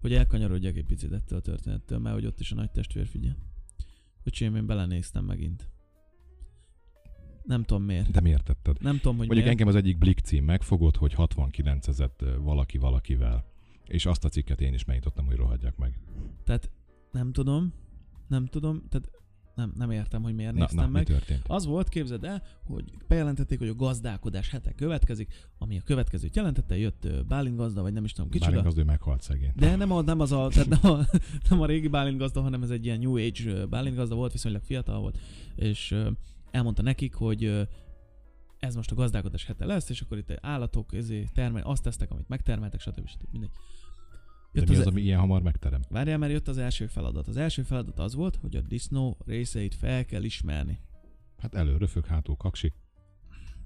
hogy 0.00 0.12
elkanyarodjak 0.14 0.76
egy 0.76 0.84
picit 0.84 1.12
ettől 1.12 1.38
a 1.38 1.42
történettől, 1.42 1.98
mert 1.98 2.14
hogy 2.14 2.26
ott 2.26 2.40
is 2.40 2.52
a 2.52 2.54
nagy 2.54 2.70
testvér 2.70 3.06
figyel. 3.06 3.36
Öcsém, 4.24 4.56
én 4.56 4.66
belenéztem 4.66 5.24
megint. 5.24 5.68
Nem 7.46 7.62
tudom 7.62 7.82
miért. 7.82 8.10
De 8.10 8.20
miért 8.20 8.44
tetted? 8.44 8.76
Nem 8.80 8.96
tudom, 8.96 9.16
hogy 9.16 9.26
Mondjuk 9.26 9.46
miért. 9.46 9.48
engem 9.48 9.68
az 9.68 9.74
egyik 9.74 9.98
Blick 9.98 10.18
cím 10.24 10.44
megfogott, 10.44 10.96
hogy 10.96 11.12
69 11.14 11.88
ezet 11.88 12.24
valaki 12.40 12.78
valakivel. 12.78 13.44
És 13.84 14.06
azt 14.06 14.24
a 14.24 14.28
cikket 14.28 14.60
én 14.60 14.74
is 14.74 14.84
megnyitottam, 14.84 15.26
hogy 15.26 15.36
rohadjak 15.36 15.76
meg. 15.76 15.98
Tehát 16.44 16.70
nem 17.12 17.32
tudom, 17.32 17.72
nem 18.28 18.46
tudom, 18.46 18.82
tehát 18.88 19.10
nem, 19.54 19.72
nem 19.76 19.90
értem, 19.90 20.22
hogy 20.22 20.34
miért 20.34 20.52
Na, 20.52 20.58
néztem 20.58 20.78
na 20.78 20.86
mi 20.86 20.92
meg. 20.92 21.04
történt? 21.06 21.42
Az 21.46 21.66
volt, 21.66 21.88
képzeld 21.88 22.24
el, 22.24 22.42
hogy 22.64 22.84
bejelentették, 23.08 23.58
hogy 23.58 23.68
a 23.68 23.74
gazdálkodás 23.74 24.50
hete 24.50 24.72
következik, 24.72 25.32
ami 25.58 25.78
a 25.78 25.82
következőt 25.84 26.36
jelentette, 26.36 26.76
jött 26.78 27.08
Bálint 27.28 27.56
gazda, 27.56 27.82
vagy 27.82 27.92
nem 27.92 28.04
is 28.04 28.12
tudom 28.12 28.30
kicsoda. 28.30 28.50
Bálint 28.50 28.72
az 28.72 28.78
ő 28.78 28.84
meghalt 28.84 29.22
szegény. 29.22 29.52
De 29.56 29.76
nem, 29.76 29.92
a, 29.92 30.02
nem 30.02 30.20
az 30.20 30.32
a, 30.32 30.48
tehát 30.48 30.68
nem 30.68 30.92
a, 30.92 30.98
nem 31.50 31.60
a 31.60 31.66
régi 31.66 31.88
Bálint 31.88 32.18
gazda, 32.18 32.40
hanem 32.40 32.62
ez 32.62 32.70
egy 32.70 32.84
ilyen 32.84 32.98
New 32.98 33.16
Age 33.16 33.66
Bálint 33.66 33.96
gazda 33.96 34.14
volt, 34.14 34.32
viszonylag 34.32 34.62
fiatal 34.62 35.00
volt, 35.00 35.18
és 35.54 35.94
elmondta 36.50 36.82
nekik, 36.82 37.14
hogy 37.14 37.68
ez 38.58 38.74
most 38.74 38.90
a 38.90 38.94
gazdálkodás 38.94 39.44
hete 39.44 39.64
lesz, 39.66 39.90
és 39.90 40.00
akkor 40.00 40.18
itt 40.18 40.32
állatok 40.40 40.94
ezé, 40.94 41.24
termel, 41.34 41.62
azt 41.62 41.82
tesztek, 41.82 42.10
amit 42.10 42.28
megtermeltek, 42.28 42.80
stb. 42.80 43.08
stb. 43.08 43.26
Mindegy. 43.30 43.50
De 44.52 44.60
Jött 44.62 44.68
mi 44.68 44.74
az, 44.74 44.80
az, 44.80 44.86
ami 44.86 45.00
ilyen 45.00 45.18
hamar 45.18 45.42
megterem? 45.42 45.80
Várjál, 45.88 46.18
mert 46.18 46.32
jött 46.32 46.48
az 46.48 46.58
első 46.58 46.86
feladat. 46.86 47.28
Az 47.28 47.36
első 47.36 47.62
feladat 47.62 47.98
az 47.98 48.14
volt, 48.14 48.36
hogy 48.36 48.56
a 48.56 48.60
disznó 48.60 49.16
részeit 49.26 49.74
fel 49.74 50.04
kell 50.04 50.22
ismerni. 50.22 50.78
Hát 51.38 51.54
elő 51.54 51.76
röfög, 51.76 52.06
hátul 52.06 52.36
kaksi. 52.36 52.72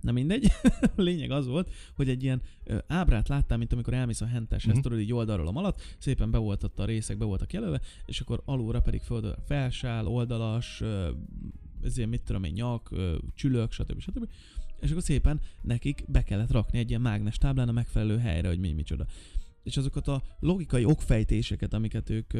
Na 0.00 0.12
mindegy. 0.12 0.46
a 0.96 1.00
lényeg 1.02 1.30
az 1.30 1.46
volt, 1.46 1.70
hogy 1.94 2.08
egy 2.08 2.22
ilyen 2.22 2.42
ö, 2.64 2.78
ábrát 2.86 3.28
láttál, 3.28 3.58
mint 3.58 3.72
amikor 3.72 3.94
elmész 3.94 4.20
a 4.20 4.26
henteshez, 4.26 4.72
Mhm. 4.72 4.82
tudod, 4.82 4.98
így 4.98 5.12
oldalról 5.12 5.46
a 5.46 5.50
malat, 5.50 5.82
szépen 5.98 6.30
be 6.30 6.38
volt 6.38 6.62
ott 6.64 6.78
a 6.78 6.84
részek, 6.84 7.18
be 7.18 7.24
voltak 7.24 7.52
jelölve, 7.52 7.80
és 8.04 8.20
akkor 8.20 8.42
alulra 8.44 8.80
pedig 8.80 9.00
föld, 9.00 9.34
felsál, 9.46 10.06
oldalas, 10.06 10.80
ö, 10.80 11.10
ezért 11.82 12.08
mit 12.08 12.22
tudom 12.22 12.44
én, 12.44 12.52
nyak, 12.52 12.90
csülök, 13.34 13.72
stb. 13.72 14.00
stb. 14.00 14.28
És 14.80 14.90
akkor 14.90 15.02
szépen 15.02 15.40
nekik 15.62 16.04
be 16.08 16.22
kellett 16.22 16.50
rakni 16.50 16.78
egy 16.78 16.88
ilyen 16.88 17.00
mágnes 17.00 17.38
táblán 17.38 17.68
a 17.68 17.72
megfelelő 17.72 18.18
helyre, 18.18 18.48
hogy 18.48 18.58
mi 18.58 18.72
micsoda. 18.72 19.06
És 19.62 19.76
azokat 19.76 20.08
a 20.08 20.22
logikai 20.40 20.84
okfejtéseket, 20.84 21.74
amiket 21.74 22.10
ők 22.10 22.32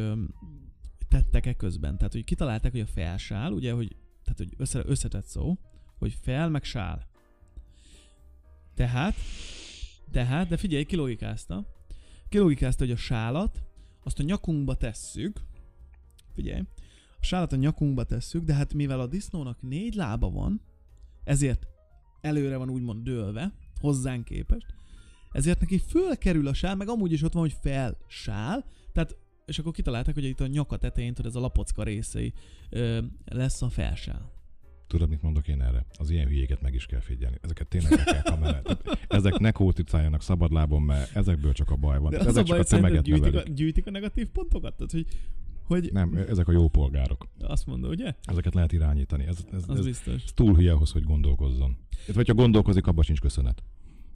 tettek 1.09 1.47
e 1.47 1.55
közben, 1.55 1.97
tehát 1.97 2.13
hogy 2.13 2.25
kitalálták, 2.25 2.71
hogy 2.71 2.81
a 2.81 2.87
felsál, 2.87 3.53
ugye, 3.53 3.73
hogy, 3.73 3.97
tehát, 4.23 4.39
hogy 4.39 4.55
össze, 4.57 4.83
összetett 4.87 5.27
szó, 5.27 5.59
hogy 5.99 6.17
fel 6.23 6.49
meg 6.49 6.65
sál. 6.65 7.09
Tehát, 8.75 9.15
tehát, 10.11 10.49
de 10.49 10.57
figyelj, 10.57 10.85
kilogikázta. 10.85 11.67
Kilogikázta, 12.29 12.85
hogy 12.85 12.93
a 12.93 12.97
sálat, 12.97 13.63
azt 14.03 14.19
a 14.19 14.23
nyakunkba 14.23 14.75
tesszük. 14.75 15.41
Figyelj. 16.35 16.63
A 17.21 17.25
sálat 17.25 17.53
a 17.53 17.57
nyakunkba 17.57 18.05
tesszük, 18.05 18.45
de 18.45 18.55
hát 18.55 18.75
mivel 18.75 19.01
a 19.01 19.07
disznónak 19.07 19.63
négy 19.63 19.95
lába 19.95 20.31
van, 20.31 20.61
ezért 21.25 21.67
előre 22.21 22.57
van 22.57 22.71
úgymond 22.71 23.03
dőlve, 23.03 23.53
hozzánk 23.81 24.25
képest, 24.25 24.75
ezért 25.33 25.61
neki 25.61 25.79
fölkerül 25.79 26.47
a 26.47 26.55
sál, 26.55 26.77
meg 26.77 26.89
amúgy 26.89 27.13
is 27.13 27.23
ott 27.23 27.33
van, 27.33 27.43
hogy 27.43 27.57
felsál, 27.61 28.65
tehát 28.93 29.17
és 29.47 29.59
akkor 29.59 29.73
kitalálták, 29.73 30.15
hogy 30.15 30.25
itt 30.25 30.41
a 30.41 30.47
nyaka 30.47 30.77
tetején, 30.77 31.15
tudod, 31.15 31.31
ez 31.31 31.37
a 31.37 31.41
lapocka 31.41 31.83
részei 31.83 32.33
ö, 32.71 33.03
lesz 33.25 33.63
a 33.63 33.69
felsál. 33.69 34.33
Tudod, 34.87 35.09
mit 35.09 35.23
mondok 35.23 35.49
én 35.49 35.63
erre? 35.63 35.87
Az 35.99 36.11
ilyen 36.11 36.27
hülyéket 36.27 36.61
meg 36.61 36.75
is 36.75 36.87
kell 36.87 37.01
figyelni. 37.01 37.37
Ezeket 37.41 37.69
tényleg 37.69 37.91
meg 37.97 38.05
kell 38.05 38.23
kamerálni. 38.23 38.63
Tehát 38.63 39.07
Ezek 39.09 39.39
ne 39.39 39.51
kóticáljanak 39.51 40.23
szabadlábon, 40.23 40.83
mert 40.83 41.17
ezekből 41.17 41.53
csak 41.53 41.71
a 41.71 41.77
baj 41.77 41.99
van. 41.99 42.11
De 42.11 42.19
Tehát 42.19 42.27
az 42.27 42.37
a 42.37 42.41
ezek 42.41 42.51
baj, 42.51 42.65
csak 42.65 42.67
a 42.67 42.69
szerinted 42.69 43.05
gyűjtik 43.05 43.35
a, 43.35 43.43
gyűjtik 43.53 43.87
a 43.87 43.91
negatív 43.91 44.29
pontokat? 44.29 44.75
Tehát, 44.77 44.91
hogy, 44.91 45.07
hogy 45.71 45.93
Nem, 45.93 46.15
ezek 46.29 46.49
a 46.49 46.53
jó 46.53 46.69
polgárok. 46.69 47.29
azt 47.39 47.67
mondod, 47.67 47.91
ugye? 47.91 48.15
Ezeket 48.23 48.55
lehet 48.55 48.73
irányítani. 48.73 49.27
Ez, 49.27 49.45
ez, 49.53 49.63
Az 49.69 49.79
ez, 49.79 49.85
biztos. 49.85 50.25
ez 50.25 50.33
túl 50.35 50.55
hülye 50.55 50.73
ahhoz, 50.73 50.91
hogy 50.91 51.05
gondolkozzon. 51.05 51.77
Vagy 52.07 52.15
hogyha 52.17 52.35
gondolkozik, 52.35 52.87
abban 52.87 53.05
sincs 53.05 53.21
köszönet. 53.21 53.63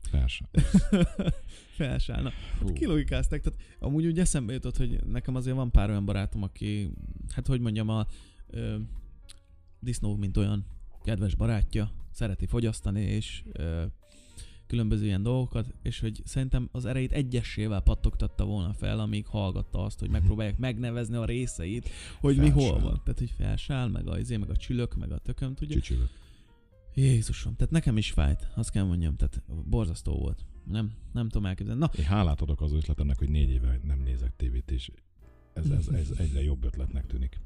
Felső. 0.03 0.45
Felsálna. 1.77 2.31
Fú. 2.59 2.73
Kilogikázták, 2.73 3.41
tehát 3.43 3.61
amúgy 3.79 4.07
úgy 4.07 4.19
eszembe 4.19 4.53
jutott, 4.53 4.77
hogy 4.77 5.05
nekem 5.05 5.35
azért 5.35 5.57
van 5.57 5.71
pár 5.71 5.91
olyan 5.91 6.05
barátom, 6.05 6.43
aki, 6.43 6.91
hát 7.35 7.47
hogy 7.47 7.61
mondjam, 7.61 7.89
a 7.89 8.07
ö, 8.47 8.77
disznó, 9.81 10.17
mint 10.17 10.37
olyan 10.37 10.67
kedves 11.03 11.35
barátja, 11.35 11.91
szereti 12.11 12.47
fogyasztani, 12.47 13.01
és 13.01 13.43
ö, 13.53 13.85
különböző 14.75 15.05
ilyen 15.05 15.23
dolgokat, 15.23 15.75
és 15.83 16.01
hogy 16.01 16.21
szerintem 16.25 16.69
az 16.73 16.85
erejét 16.85 17.13
egyessével 17.13 17.81
pattogtatta 17.81 18.45
volna 18.45 18.73
fel, 18.73 19.01
amíg 19.01 19.27
hallgatta 19.27 19.85
azt, 19.85 20.01
hogy 20.01 20.11
megpróbálják 20.11 20.59
megnevezni 20.59 21.17
a 21.17 21.25
részeit, 21.25 21.89
hogy 22.21 22.37
mi 22.37 22.49
hol 22.49 22.63
Felsál. 22.63 22.85
van. 22.85 23.01
Tehát, 23.05 23.19
hogy 23.19 23.31
felsál, 23.31 23.89
meg 23.89 24.09
a, 24.09 24.19
izé, 24.19 24.37
meg 24.37 24.51
a 24.51 24.57
csülök, 24.57 24.95
meg 24.97 25.13
a 25.13 25.19
tököm, 25.19 25.55
tudja. 25.55 25.75
Csücsülök. 25.75 26.09
Jézusom, 26.95 27.55
tehát 27.57 27.73
nekem 27.73 27.97
is 27.97 28.11
fájt, 28.11 28.49
azt 28.55 28.71
kell 28.71 28.85
mondjam, 28.85 29.17
tehát 29.17 29.43
borzasztó 29.65 30.13
volt. 30.19 30.45
Nem, 30.65 30.93
nem 31.13 31.29
tudom 31.29 31.47
elképzelni. 31.47 31.81
Na, 31.81 31.91
Én 31.99 32.05
hálát 32.05 32.41
adok 32.41 32.61
az 32.61 32.73
ötletemnek, 32.73 33.19
hogy 33.19 33.29
négy 33.29 33.51
éve 33.51 33.81
nem 33.83 34.01
nézek 34.01 34.37
tévét, 34.37 34.71
és 34.71 34.91
ez, 35.53 35.71
ez, 35.71 35.89
ez 35.89 36.11
egyre 36.19 36.43
jobb 36.43 36.65
ötletnek 36.65 37.07
tűnik. 37.07 37.41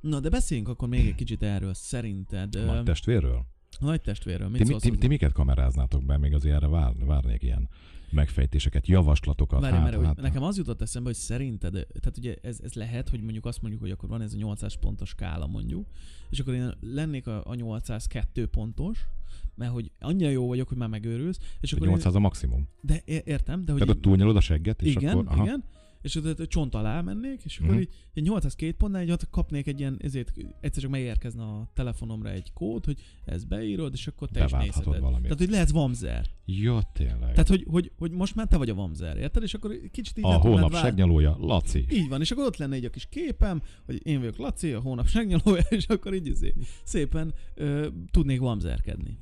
na 0.00 0.20
de 0.20 0.28
beszéljünk 0.28 0.68
akkor 0.68 0.88
még 0.88 1.06
egy 1.06 1.14
kicsit 1.14 1.42
erről. 1.42 1.74
Szerinted 1.74 2.64
nagy 2.64 2.82
testvérről? 2.82 3.52
A 3.80 3.84
nagy 3.84 4.00
testvérről 4.00 4.48
mit 4.48 4.60
Ti, 4.60 4.66
szólsz 4.66 4.82
ti, 4.82 4.88
hozzá? 4.88 5.00
ti, 5.00 5.06
miket 5.06 5.32
kameráznátok 5.32 6.04
be? 6.04 6.18
Még 6.18 6.34
azért 6.34 6.54
erre 6.54 6.68
vár, 6.68 6.92
várnék 7.04 7.42
ilyen 7.42 7.68
megfejtéseket, 8.14 8.86
javaslatokat. 8.86 9.60
Várj, 9.60 9.74
hát, 9.74 9.90
mert 9.90 10.04
hát, 10.04 10.20
nekem 10.20 10.42
az 10.42 10.56
jutott 10.56 10.82
eszembe, 10.82 11.08
hogy 11.08 11.18
szerinted, 11.18 11.72
tehát 11.72 12.18
ugye 12.18 12.36
ez, 12.42 12.58
ez 12.62 12.72
lehet, 12.72 13.08
hogy 13.08 13.22
mondjuk 13.22 13.46
azt 13.46 13.60
mondjuk, 13.60 13.82
hogy 13.82 13.90
akkor 13.90 14.08
van 14.08 14.22
ez 14.22 14.32
a 14.32 14.36
800 14.36 14.74
pontos 14.74 15.08
skála 15.08 15.46
mondjuk, 15.46 15.88
és 16.30 16.40
akkor 16.40 16.54
én 16.54 16.72
lennék 16.80 17.26
a, 17.26 17.42
a 17.46 17.54
802 17.54 18.46
pontos, 18.46 19.06
mert 19.54 19.72
hogy 19.72 19.90
annyira 20.00 20.30
jó 20.30 20.46
vagyok, 20.46 20.68
hogy 20.68 20.76
már 20.76 20.88
megőrülsz, 20.88 21.38
és 21.60 21.72
akkor 21.72 21.86
én, 21.86 21.92
800 21.92 22.14
a 22.14 22.18
maximum. 22.18 22.68
de 22.80 23.02
értem, 23.04 23.64
de 23.64 23.72
hogy 23.72 23.80
Tehát 23.80 23.96
ott 23.96 24.02
túlnyalod 24.02 24.36
a 24.36 24.40
segget, 24.40 24.82
és 24.82 24.94
igen, 24.94 25.12
akkor... 25.12 25.24
Aha, 25.28 25.44
igen, 25.44 25.64
és 26.04 26.14
ott 26.16 26.46
csont 26.48 26.74
alá 26.74 27.00
mennék, 27.00 27.40
és 27.44 27.58
akkor 27.58 27.70
Mhm. 27.70 27.80
így 27.80 27.88
egy 28.14 28.22
802 28.22 28.72
pontnál 28.76 29.02
egy 29.02 29.10
ott 29.10 29.30
kapnék 29.30 29.66
egy 29.66 29.80
ilyen, 29.80 29.96
ezért 30.02 30.32
egyszer 30.60 30.82
csak 30.82 30.90
megérkezne 30.90 31.42
a 31.42 31.70
telefonomra 31.74 32.30
egy 32.30 32.52
kód, 32.52 32.84
hogy 32.84 32.98
ezt 33.24 33.48
beírod, 33.48 33.92
és 33.92 34.06
akkor 34.06 34.28
te 34.28 34.44
is 34.44 34.50
nézheted. 34.50 35.00
valamit. 35.00 35.22
Tehát, 35.22 35.38
hogy 35.38 35.50
lehetsz 35.50 35.70
vamzer. 35.70 36.26
Ja, 36.46 36.80
tényleg. 36.92 37.30
Tehát, 37.30 37.48
hogy, 37.48 37.64
hogy, 37.68 37.92
hogy 37.98 38.10
most 38.10 38.34
már 38.34 38.46
te 38.46 38.56
vagy 38.56 38.70
a 38.70 38.74
vamzer, 38.74 39.16
érted? 39.16 39.42
És 39.42 39.54
akkor 39.54 39.76
kicsit 39.90 40.18
így 40.18 40.24
a 40.24 40.32
hónap 40.38 40.72
vár- 40.72 40.82
segnyalója, 40.84 41.36
Laci. 41.40 41.86
Így 41.90 42.08
van, 42.08 42.20
és 42.20 42.30
akkor 42.30 42.44
ott 42.44 42.56
lenne 42.56 42.74
egy 42.74 42.84
a 42.84 42.90
kis 42.90 43.06
képem, 43.10 43.62
hogy 43.86 44.06
én 44.06 44.18
vagyok 44.18 44.36
Laci, 44.36 44.72
a 44.72 44.80
hónap 44.80 45.06
segnyalója, 45.08 45.62
és 45.78 45.86
akkor 45.86 46.14
így 46.14 46.26
izé, 46.26 46.54
szépen 46.84 47.34
ö, 47.54 47.88
tudnék 48.10 48.40
vamzerkedni. 48.40 49.18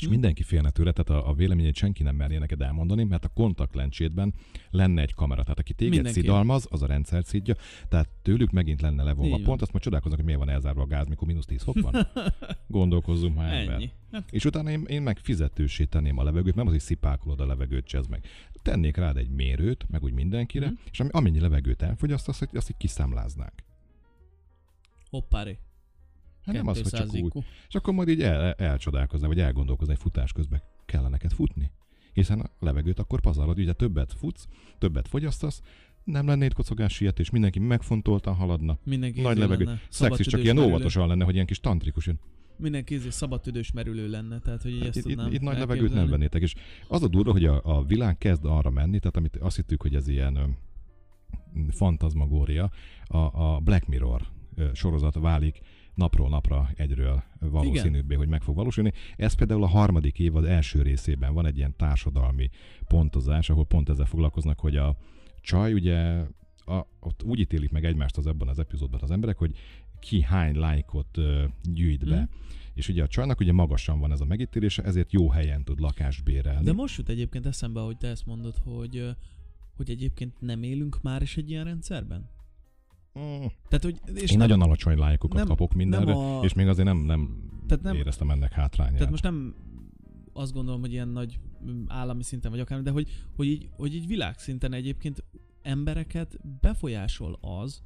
És 0.00 0.04
Hm. 0.04 0.10
mindenki 0.10 0.42
félne 0.42 0.70
tőle, 0.70 0.92
tehát 0.92 1.22
a, 1.22 1.28
a 1.28 1.34
véleményét 1.34 1.74
senki 1.74 2.02
nem 2.02 2.16
merné 2.16 2.36
neked 2.38 2.60
elmondani, 2.62 3.04
mert 3.04 3.24
a 3.24 3.28
kontaktlencsédben 3.28 4.34
lenne 4.70 5.02
egy 5.02 5.14
kamera. 5.14 5.42
Tehát 5.42 5.58
aki 5.58 5.72
téged 5.74 5.94
Mindenki. 5.94 6.20
szidalmaz, 6.20 6.66
az 6.70 6.82
a 6.82 6.86
rendszer 6.86 7.24
szidja, 7.24 7.54
tehát 7.88 8.08
tőlük 8.22 8.50
megint 8.50 8.80
lenne 8.80 9.02
levonva 9.02 9.36
Így 9.38 9.44
pont, 9.44 9.62
azt 9.62 9.72
majd 9.72 9.84
csodálkoznak, 9.84 10.18
hogy 10.20 10.28
miért 10.28 10.44
van 10.44 10.54
elzárva 10.54 10.82
a 10.82 10.86
gáz, 10.86 11.06
mikor 11.06 11.26
mínusz 11.26 11.44
10 11.44 11.62
fok 11.62 11.80
van. 11.80 12.06
Gondolkozzunk 12.66 13.36
már 13.36 13.54
ebben. 13.54 13.90
Hát, 14.12 14.24
És 14.30 14.44
utána 14.44 14.70
én, 14.70 14.84
én 14.88 15.02
meg 15.02 15.18
fizetősé 15.18 15.84
tenném 15.84 16.18
a 16.18 16.22
levegőt, 16.22 16.54
nem 16.54 16.66
az, 16.66 16.72
hogy 16.72 16.80
szipákolod 16.82 17.40
a 17.40 17.46
levegőt, 17.46 17.84
csezd 17.86 18.10
meg. 18.10 18.24
Tennék 18.62 18.96
rád 18.96 19.16
egy 19.16 19.30
mérőt, 19.30 19.84
meg 19.88 20.02
úgy 20.02 20.12
mindenkire, 20.12 20.66
Mhm. 20.66 20.74
és 20.90 21.00
amennyi 21.00 21.40
levegőt 21.40 21.82
elfogyaszt, 21.82 22.28
azt, 22.28 22.48
azt 22.52 22.70
így 22.70 22.76
kiszámláznák. 22.76 23.62
hoppári. 25.10 25.58
Hát 26.48 26.56
nem 26.56 26.66
az, 26.66 26.82
hogy 26.82 26.92
csak 26.92 27.06
200 27.06 27.20
úgy. 27.20 27.26
IQ. 27.26 27.40
És 27.68 27.74
akkor 27.74 27.94
majd 27.94 28.08
így 28.08 28.22
el, 28.22 28.52
elcsodálkoznál, 28.52 29.28
vagy 29.28 29.40
elgondolkoznál, 29.40 29.96
hogy 29.96 30.04
futás 30.12 30.32
közben 30.32 30.62
kell 30.86 31.08
neked 31.08 31.32
futni. 31.32 31.70
Hiszen 32.12 32.40
a 32.40 32.50
levegőt 32.60 32.98
akkor 32.98 33.20
pazarlod, 33.20 33.58
ugye 33.58 33.72
többet 33.72 34.12
futsz, 34.12 34.46
többet 34.78 35.08
fogyasztasz, 35.08 35.62
nem 36.04 36.26
lenne 36.26 36.44
itt 36.44 36.52
kocogás 36.54 36.94
sietés, 36.94 37.30
mindenki 37.30 37.58
megfontoltan 37.58 38.34
haladna. 38.34 38.78
Mindenki 38.84 39.20
Nagy 39.20 39.32
izé 39.32 39.40
levegő. 39.40 39.64
lenne, 39.64 39.80
Szex 39.88 40.18
is 40.18 40.26
csak 40.26 40.42
ilyen 40.42 40.54
merülő. 40.54 40.74
óvatosan 40.74 41.08
lenne, 41.08 41.24
hogy 41.24 41.34
ilyen 41.34 41.46
kis 41.46 41.60
tantrikus. 41.60 42.06
Ilyen, 42.06 42.18
Mindenki 42.56 42.94
izé 42.94 43.10
szabadtüdős 43.10 43.72
merülő 43.72 44.08
lenne, 44.08 44.38
tehát 44.38 44.62
hogy 44.62 44.70
így 44.72 44.82
ezt 44.82 44.96
itt, 44.96 45.04
itt, 45.04 45.32
itt 45.32 45.40
nagy 45.40 45.58
levegőt 45.58 45.94
nem 45.94 46.08
vennétek. 46.08 46.42
És 46.42 46.54
az 46.88 47.02
a 47.02 47.08
durva, 47.08 47.32
hogy 47.32 47.44
a, 47.44 47.60
a 47.64 47.84
világ 47.84 48.18
kezd 48.18 48.44
arra 48.44 48.70
menni, 48.70 48.98
tehát 48.98 49.16
amit 49.16 49.36
azt 49.36 49.56
hittük, 49.56 49.82
hogy 49.82 49.94
ez 49.94 50.08
ilyen 50.08 50.56
fantazmagória, 51.70 52.70
a, 53.04 53.16
a 53.16 53.60
Black 53.60 53.86
Mirror 53.86 54.22
sorozat 54.72 55.14
válik 55.14 55.60
napról 55.98 56.28
napra 56.28 56.70
egyről 56.76 57.22
valószínűbbé, 57.40 58.14
hogy 58.14 58.28
meg 58.28 58.42
fog 58.42 58.54
valósulni. 58.54 58.92
Ez 59.16 59.34
például 59.34 59.62
a 59.62 59.66
harmadik 59.66 60.18
évad 60.18 60.44
első 60.44 60.82
részében 60.82 61.34
van 61.34 61.46
egy 61.46 61.56
ilyen 61.56 61.76
társadalmi 61.76 62.50
pontozás, 62.86 63.50
ahol 63.50 63.66
pont 63.66 63.88
ezzel 63.88 64.06
foglalkoznak, 64.06 64.60
hogy 64.60 64.76
a 64.76 64.96
csaj 65.40 65.72
ugye 65.72 66.24
a, 66.56 66.86
ott 67.00 67.22
úgy 67.22 67.38
ítélik 67.38 67.70
meg 67.70 67.84
egymást 67.84 68.16
az 68.16 68.26
ebben 68.26 68.48
az 68.48 68.58
epizódban 68.58 69.00
az 69.02 69.10
emberek, 69.10 69.38
hogy 69.38 69.56
ki 70.00 70.22
hány 70.22 70.56
lájkot 70.56 71.18
gyűjt 71.62 72.08
be. 72.08 72.16
Mhm. 72.16 72.30
És 72.74 72.88
ugye 72.88 73.02
a 73.02 73.06
csajnak 73.06 73.40
ugye 73.40 73.52
magasan 73.52 74.00
van 74.00 74.12
ez 74.12 74.20
a 74.20 74.24
megítélése, 74.24 74.82
ezért 74.82 75.12
jó 75.12 75.30
helyen 75.30 75.64
tud 75.64 75.80
lakást 75.80 76.24
bérelni. 76.24 76.64
De 76.64 76.72
most 76.72 76.96
jut 76.96 77.08
egyébként 77.08 77.46
eszembe, 77.46 77.80
hogy 77.80 77.96
te 77.96 78.08
ezt 78.08 78.26
mondod, 78.26 78.54
hogy, 78.64 79.16
hogy 79.76 79.90
egyébként 79.90 80.40
nem 80.40 80.62
élünk 80.62 81.02
már 81.02 81.22
is 81.22 81.36
egy 81.36 81.50
ilyen 81.50 81.64
rendszerben? 81.64 82.28
Mm. 83.18 83.46
Tehát, 83.68 83.82
hogy, 83.82 84.00
és 84.14 84.30
Én 84.30 84.38
nem, 84.38 84.48
nagyon 84.48 84.62
alacsony 84.62 84.98
lájkokat 84.98 85.38
nem- 85.38 85.46
kapok 85.46 85.72
mindenre, 85.74 86.12
nem 86.12 86.16
a- 86.24 86.40
és 86.44 86.52
még 86.52 86.68
azért 86.68 86.86
nem, 86.86 86.98
nem, 86.98 87.42
Tehát 87.66 87.84
nem- 87.84 87.94
éreztem 87.94 88.30
ennek 88.30 88.52
hátrányát. 88.52 88.94
Tehát 88.94 89.10
most 89.10 89.22
nem 89.22 89.54
azt 90.32 90.52
gondolom, 90.52 90.80
hogy 90.80 90.92
ilyen 90.92 91.08
nagy 91.08 91.38
állami 91.86 92.22
szinten 92.22 92.50
vagy 92.50 92.60
akár, 92.60 92.82
de 92.82 92.90
hogy, 92.90 93.08
hogy, 93.36 93.46
így, 93.46 93.68
hogy 93.76 93.94
így 93.94 94.06
világszinten 94.06 94.72
egyébként 94.72 95.24
embereket 95.62 96.38
befolyásol 96.60 97.38
az, 97.40 97.82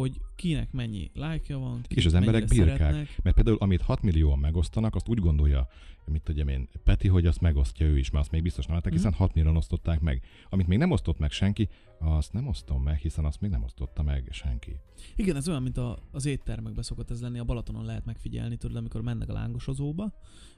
hogy 0.00 0.20
kinek 0.36 0.72
mennyi 0.72 1.10
lájkja 1.14 1.58
van, 1.58 1.80
És 1.88 2.06
az 2.06 2.14
emberek 2.14 2.48
szeretnek. 2.48 3.22
Mert 3.22 3.34
például, 3.34 3.56
amit 3.60 3.80
6 3.82 4.02
millióan 4.02 4.38
megosztanak, 4.38 4.94
azt 4.94 5.08
úgy 5.08 5.18
gondolja, 5.18 5.68
mit 6.06 6.22
tudjam 6.22 6.48
én, 6.48 6.68
Peti, 6.84 7.08
hogy 7.08 7.26
azt 7.26 7.40
megosztja 7.40 7.86
ő 7.86 7.98
is, 7.98 8.10
mert 8.10 8.24
azt 8.24 8.32
még 8.32 8.42
biztos 8.42 8.64
nem 8.64 8.74
látták, 8.74 8.92
Mhm. 8.92 9.00
hiszen 9.02 9.18
6 9.18 9.34
millióan 9.34 9.56
osztották 9.56 10.00
meg. 10.00 10.22
Amit 10.48 10.66
még 10.66 10.78
nem 10.78 10.90
osztott 10.90 11.18
meg 11.18 11.30
senki, 11.30 11.68
azt 11.98 12.32
nem 12.32 12.46
osztom 12.46 12.82
meg, 12.82 12.98
hiszen 12.98 13.24
azt 13.24 13.40
még 13.40 13.50
nem 13.50 13.62
osztotta 13.62 14.02
meg 14.02 14.28
senki. 14.30 14.76
Igen, 15.16 15.36
ez 15.36 15.48
olyan, 15.48 15.62
mint 15.62 15.76
a, 15.76 15.98
az 16.12 16.26
éttermekben 16.26 16.82
szokott 16.82 17.10
ez 17.10 17.20
lenni, 17.20 17.38
a 17.38 17.44
Balatonon 17.44 17.84
lehet 17.84 18.04
megfigyelni, 18.04 18.56
tudod, 18.56 18.76
amikor 18.76 19.02
mennek 19.02 19.28
a 19.28 19.32
lángosozóba, 19.32 20.12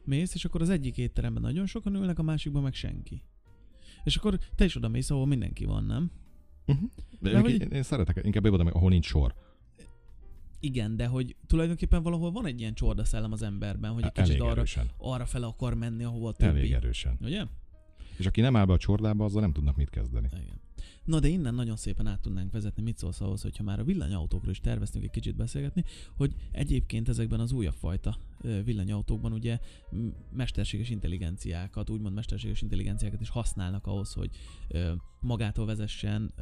mész, 0.04 0.34
és 0.34 0.44
akkor 0.44 0.60
az 0.60 0.70
egyik 0.70 0.98
étteremben 0.98 1.42
nagyon 1.42 1.66
sokan 1.66 1.94
ülnek, 1.94 2.18
a 2.18 2.22
másikban 2.22 2.62
meg 2.62 2.74
senki. 2.74 3.22
És 4.04 4.16
akkor 4.16 4.38
te 4.54 4.64
is 4.64 4.76
oda 4.76 4.88
mész, 4.88 5.10
ahol 5.10 5.26
mindenki 5.26 5.64
van, 5.64 5.84
nem? 5.84 6.10
Uh-huh. 6.66 6.90
De, 7.20 7.40
hogy- 7.40 7.72
én, 7.72 7.82
szeretek 7.82 8.20
inkább 8.24 8.44
oda, 8.52 8.64
ahol 8.64 8.90
nincs 8.90 9.06
sor. 9.06 9.34
Igen, 10.60 10.96
de 10.96 11.06
hogy 11.06 11.36
tulajdonképpen 11.46 12.02
valahol 12.02 12.30
van 12.32 12.46
egy 12.46 12.60
ilyen 12.60 12.74
csordaszellem 12.74 13.32
az 13.32 13.42
emberben, 13.42 13.92
hogy 13.92 14.02
egy 14.04 14.12
kicsit 14.12 14.28
Elég 14.30 14.42
arra, 14.42 14.50
erősen. 14.50 14.90
arra 14.98 15.26
fele 15.26 15.46
akar 15.46 15.74
menni, 15.74 16.04
ahova 16.04 16.28
a 16.28 16.32
többi. 16.32 16.58
Elég 16.58 16.72
erősen. 16.72 17.18
Ugye? 17.20 17.44
És 18.16 18.26
aki 18.26 18.40
nem 18.40 18.56
áll 18.56 18.64
be 18.64 18.72
a 18.72 18.76
csordába, 18.78 19.24
azzal 19.24 19.40
nem 19.40 19.52
tudnak 19.52 19.76
mit 19.76 19.90
kezdeni. 19.90 20.28
Igen. 20.32 20.60
Na 21.06 21.20
de 21.20 21.28
innen 21.28 21.54
nagyon 21.54 21.76
szépen 21.76 22.06
át 22.06 22.20
tudnánk 22.20 22.52
vezetni, 22.52 22.82
mit 22.82 22.98
szólsz 22.98 23.20
ahhoz, 23.20 23.42
hogyha 23.42 23.62
már 23.62 23.80
a 23.80 23.84
villanyautókról 23.84 24.50
is 24.50 24.60
terveztünk 24.60 25.04
egy 25.04 25.10
kicsit 25.10 25.36
beszélgetni, 25.36 25.84
hogy 26.16 26.34
egyébként 26.52 27.08
ezekben 27.08 27.40
az 27.40 27.52
újabb 27.52 27.74
fajta 27.74 28.18
villanyautókban 28.64 29.32
ugye 29.32 29.58
mesterséges 30.32 30.90
intelligenciákat, 30.90 31.90
úgymond 31.90 32.14
mesterséges 32.14 32.62
intelligenciákat 32.62 33.20
is 33.20 33.28
használnak 33.28 33.86
ahhoz, 33.86 34.12
hogy 34.12 34.30
magától 35.20 35.66
vezessen, 35.66 36.34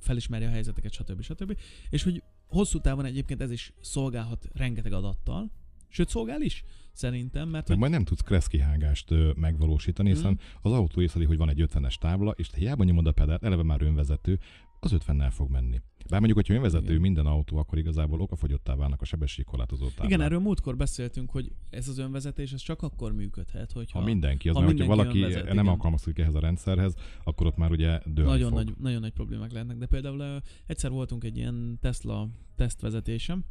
felismerje 0.00 0.48
a 0.48 0.50
helyzeteket, 0.50 0.92
stb. 0.92 1.22
stb. 1.22 1.56
És 1.90 2.02
hogy 2.02 2.22
hosszú 2.46 2.80
távon 2.80 3.04
egyébként 3.04 3.40
ez 3.40 3.50
is 3.50 3.72
szolgálhat 3.80 4.48
rengeteg 4.52 4.92
adattal, 4.92 5.50
sőt 5.94 6.08
szolgál 6.08 6.42
is, 6.42 6.64
szerintem, 6.92 7.42
mert 7.42 7.52
Meg 7.52 7.66
hogy 7.66 7.78
majd 7.78 7.92
nem 7.92 8.04
tudsz 8.04 8.20
kresszkihágást 8.20 9.10
ö, 9.10 9.30
megvalósítani, 9.36 10.08
hiszen 10.08 10.30
Mhm. 10.32 10.40
az 10.62 10.72
autó 10.72 11.00
észleli, 11.00 11.26
hogy 11.26 11.36
van 11.36 11.48
egy 11.48 11.60
50-es 11.60 11.94
tábla, 11.98 12.30
és 12.30 12.48
te 12.48 12.56
hiába 12.58 12.84
nyomod 12.84 13.06
a 13.06 13.12
pedált, 13.12 13.44
eleve 13.44 13.62
már 13.62 13.82
önvezető, 13.82 14.38
az 14.80 14.92
50-nel 14.94 15.30
fog 15.30 15.50
menni. 15.50 15.80
Bár 16.10 16.18
mondjuk, 16.20 16.36
hogyha 16.38 16.54
önvezető 16.54 16.88
Igen. 16.88 17.00
minden 17.00 17.26
autó, 17.26 17.56
akkor 17.56 17.78
igazából 17.78 18.20
okafogyottá 18.20 18.74
válnak 18.74 19.00
a 19.00 19.04
sebességkorlátozó 19.04 19.88
táblák. 19.88 20.06
igen, 20.06 20.20
erről 20.20 20.38
múltkor 20.38 20.76
beszéltünk, 20.76 21.30
hogy 21.30 21.52
ez 21.70 21.88
az 21.88 21.98
önvezetés, 21.98 22.52
ez 22.52 22.60
csak 22.60 22.82
akkor 22.82 23.12
működhet, 23.12 23.72
hogyha 23.72 23.98
Ha 23.98 24.04
mindenki, 24.04 24.48
az 24.48 24.54
ha 24.54 24.60
mert 24.60 24.72
hogyha 24.72 24.86
mindenki 24.94 25.12
valaki 25.18 25.34
önvezet, 25.34 25.54
nem 25.54 25.66
alkalmazkodik 25.72 26.18
ehhez 26.18 26.34
a 26.34 26.40
rendszerhez, 26.40 26.94
akkor 27.24 27.46
ott 27.46 27.56
már 27.56 27.70
ugye 27.70 28.00
dőlni 28.04 28.30
nagyon 28.30 28.48
fog. 28.50 28.58
nagy, 28.64 28.74
nagyon 28.78 29.00
nagy 29.00 29.12
problémák 29.12 29.52
lehetnek, 29.52 29.76
de 29.78 29.86
például 29.86 30.20
ö, 30.20 30.36
egyszer 30.66 30.90
voltunk 30.90 31.24
egy 31.24 31.36
ilyen 31.36 31.78
Tesla 31.80 32.28
tesztvezetésem, 32.56 33.44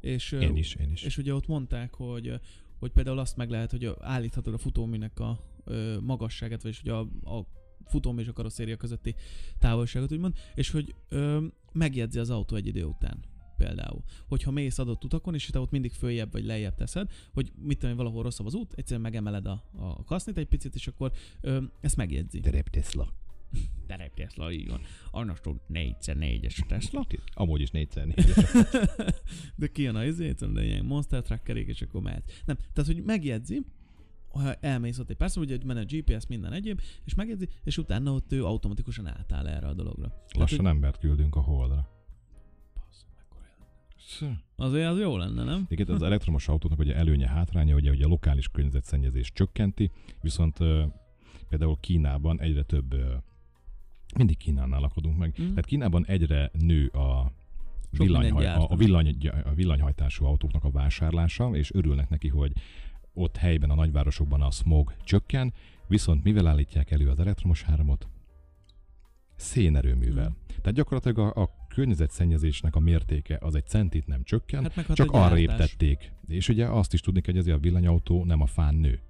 és, 0.00 0.32
Én 0.32 0.56
is, 0.56 0.74
én 0.74 0.92
is. 0.92 1.02
és 1.02 1.18
ugye 1.18 1.34
ott 1.34 1.46
mondták, 1.46 1.94
hogy, 1.94 2.40
hogy 2.78 2.90
például 2.90 3.18
azt 3.18 3.36
meg 3.36 3.50
lehet, 3.50 3.70
hogy 3.70 3.90
állíthatod 4.00 4.54
a 4.54 4.58
futóműnek 4.58 5.20
a 5.20 5.44
magasságát, 6.00 6.62
vagyis 6.62 6.80
hogy 6.80 6.90
a, 6.90 7.00
a 7.36 7.46
futómű 7.84 8.20
és 8.20 8.28
a 8.28 8.32
karosszéria 8.32 8.76
közötti 8.76 9.14
távolságot, 9.58 10.12
úgymond, 10.12 10.36
és 10.54 10.70
hogy 10.70 10.94
ö, 11.08 11.46
megjegyzi 11.72 12.18
az 12.18 12.30
autó 12.30 12.56
egy 12.56 12.66
idő 12.66 12.84
után 12.84 13.24
például. 13.56 14.02
Hogyha 14.28 14.50
mész 14.50 14.78
adott 14.78 15.04
utakon, 15.04 15.34
és 15.34 15.46
te 15.46 15.58
ott 15.58 15.70
mindig 15.70 15.92
följebb 15.92 16.32
vagy 16.32 16.44
lejjebb 16.44 16.74
teszed, 16.74 17.10
hogy 17.32 17.52
mit 17.56 17.78
tudom, 17.78 17.96
valahol 17.96 18.22
rosszabb 18.22 18.46
az 18.46 18.54
út, 18.54 18.72
egyszerűen 18.76 19.00
megemeled 19.00 19.46
a, 19.46 19.64
a 19.72 20.04
kasznit 20.04 20.38
egy 20.38 20.46
picit, 20.46 20.74
és 20.74 20.86
akkor 20.86 21.12
ö, 21.40 21.62
ezt 21.80 21.96
megjegyzi. 21.96 22.40
Terep 22.40 22.68
Tesla. 22.68 23.12
Terep 23.86 24.14
Tesla, 24.14 24.52
így 24.52 24.68
van. 24.68 24.80
Arnostól 25.10 25.62
4x4-es 25.72 26.66
Tesla. 26.66 27.06
Amúgy 27.34 27.60
is 27.60 27.70
négyszer 27.70 28.06
négy. 28.06 28.24
de 29.56 29.66
kijön 29.66 29.94
a 29.94 30.04
izét, 30.04 30.52
de 30.52 30.64
ilyen 30.64 30.84
monster 30.84 31.22
truckerék, 31.22 31.68
és 31.68 31.82
akkor 31.82 32.02
mehet. 32.02 32.42
Nem, 32.44 32.56
tehát, 32.72 32.92
hogy 32.92 33.02
megjegyzi, 33.04 33.62
ha 34.28 34.54
elmész 34.54 34.98
ott 34.98 35.10
egy 35.10 35.16
pár 35.16 35.30
szó, 35.30 35.40
ugye 35.40 35.56
hogy 35.56 35.64
menne 35.64 35.80
a 35.80 35.84
GPS, 35.88 36.26
minden 36.26 36.52
egyéb, 36.52 36.80
és 37.04 37.14
megjegyzi, 37.14 37.48
és 37.64 37.78
utána 37.78 38.12
ott 38.12 38.32
ő 38.32 38.44
automatikusan 38.44 39.06
átáll 39.06 39.46
erre 39.46 39.66
a 39.66 39.74
dologra. 39.74 40.12
Lassan 40.38 40.58
hogy- 40.58 40.68
embert 40.68 40.98
küldünk 40.98 41.36
a 41.36 41.40
holdra. 41.40 41.90
Azért 44.56 44.88
az 44.88 44.98
jó 44.98 45.16
lenne, 45.16 45.44
nem? 45.44 45.62
Egyébként 45.64 45.88
az 45.88 46.02
elektromos 46.02 46.48
autóknak 46.48 46.78
ugye 46.78 46.94
előnye, 46.94 47.28
hátránya, 47.28 47.74
ugye, 47.74 47.88
hogy 47.88 48.02
a 48.02 48.08
lokális 48.08 48.48
környezetszennyezés 48.48 49.32
csökkenti, 49.32 49.90
viszont 50.20 50.60
ö, 50.60 50.84
például 51.48 51.76
Kínában 51.80 52.40
egyre 52.40 52.62
több, 52.62 52.92
ö, 52.92 53.14
mindig 54.16 54.36
Kínánál 54.36 54.80
lakodunk 54.80 55.18
meg, 55.18 55.34
Mhm. 55.38 55.48
tehát 55.48 55.64
Kínában 55.64 56.06
egyre 56.06 56.50
nő 56.58 56.86
a 56.86 57.32
villanyhaj, 57.90 58.46
a, 58.46 58.76
villany, 58.76 59.16
a 59.44 59.54
villanyhajtású 59.54 60.24
autóknak 60.24 60.64
a 60.64 60.70
vásárlása, 60.70 61.50
és 61.56 61.74
örülnek 61.74 62.08
neki, 62.08 62.28
hogy 62.28 62.52
ott 63.14 63.36
helyben, 63.36 63.70
a 63.70 63.74
nagyvárosokban 63.74 64.42
a 64.42 64.50
smog 64.50 64.94
csökken, 65.04 65.52
viszont 65.88 66.22
mivel 66.24 66.46
állítják 66.46 66.90
elő 66.90 67.08
az 67.08 67.18
elektromos 67.20 67.64
áramot? 67.66 68.08
Szénerőművel. 69.36 70.28
Mhm. 70.28 70.36
Tehát 70.60 70.72
gyakorlatilag 70.74 71.18
a, 71.18 71.42
a 71.42 71.50
környezetszennyezésnek 71.68 72.76
a 72.76 72.80
mértéke 72.80 73.38
az 73.40 73.54
egy 73.54 73.66
centit 73.66 74.06
nem 74.06 74.22
csökken, 74.22 74.62
Hát 74.62 74.86
hat 74.86 74.96
csak 74.96 75.10
a 75.10 75.24
arra 75.24 75.36
gyártás. 75.38 75.72
építették. 75.72 76.12
És 76.28 76.48
ugye 76.48 76.66
azt 76.66 76.92
is 76.92 77.00
tudni 77.00 77.20
kell, 77.20 77.32
hogy 77.34 77.42
ezért 77.42 77.56
a 77.56 77.60
villanyautó 77.60 78.24
nem 78.24 78.40
a 78.40 78.46
fán 78.46 78.74
nő. 78.74 79.00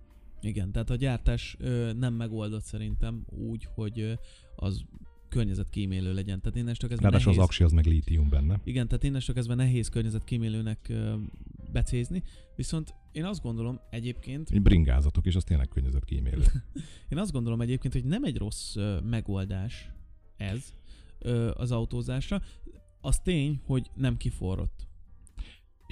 Igen, 0.41 0.73
tehát 0.73 0.91
a 0.91 0.95
gyártás 0.97 1.57
ö, 1.59 1.93
nem 1.93 2.15
megoldott 2.15 2.63
szerintem 2.63 3.25
úgy, 3.27 3.69
hogy 3.75 4.01
ö, 4.01 4.13
az 4.57 4.85
környezetkímélő 5.29 6.15
legyen. 6.15 6.41
Tehát 6.41 6.59
innestől 6.59 6.89
kezdve 6.89 7.09
Ráadásul 7.09 7.31
az 7.31 7.37
nehéz, 7.37 7.49
aksi 7.49 7.65
az 7.65 7.73
meg 7.73 7.87
lítium 7.87 8.29
benne. 8.29 8.61
Igen, 8.65 8.89
tehát 8.89 9.05
innestől 9.05 9.35
kezdve 9.35 9.55
nehéz 9.55 9.89
környezetkímélőnek 9.89 10.93
becézni, 11.73 12.23
viszont 12.57 12.95
én 13.13 13.25
azt 13.25 13.43
gondolom 13.43 13.81
egyébként, 13.91 14.51
Így 14.51 14.63
bringázatok, 14.63 15.27
és 15.27 15.35
az 15.37 15.45
tényleg 15.45 15.69
környezetkímélő. 15.69 16.45
én 17.13 17.19
azt 17.19 17.33
gondolom 17.33 17.61
egyébként, 17.61 17.93
hogy 17.93 18.05
nem 18.05 18.25
egy 18.25 18.37
rossz 18.37 18.77
megoldás 19.05 19.91
ez 20.37 20.73
az 21.55 21.73
autózásra. 21.73 22.43
Az 23.01 23.19
tény, 23.19 23.61
hogy 23.65 23.91
nem 23.95 24.17
kiforrott. 24.17 24.87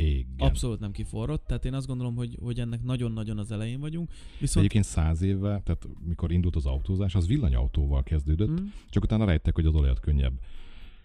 Igen. 0.01 0.27
Abszolút 0.39 0.81
nem 0.81 0.91
kiforrott, 0.93 1.47
tehát 1.47 1.65
én 1.65 1.75
azt 1.75 1.87
gondolom, 1.87 2.15
hogy, 2.15 2.37
hogy 2.43 2.61
ennek 2.61 2.83
nagyon-nagyon 2.83 3.39
az 3.39 3.53
elején 3.53 3.81
vagyunk. 3.81 4.11
Viszont... 4.39 4.59
Egyébként 4.59 4.85
száz 4.85 5.23
évvel, 5.23 5.63
tehát 5.63 5.89
mikor 6.09 6.33
indult 6.33 6.57
az 6.57 6.67
autózás, 6.67 7.15
az 7.15 7.27
villanyautóval 7.27 8.03
kezdődött, 8.03 8.61
Mm, 8.61 8.67
csak 8.91 9.03
utána 9.03 9.25
rájöttek, 9.25 9.55
hogy 9.55 9.67
az 9.67 9.75
olajat 9.75 10.01
könnyebb 10.01 10.33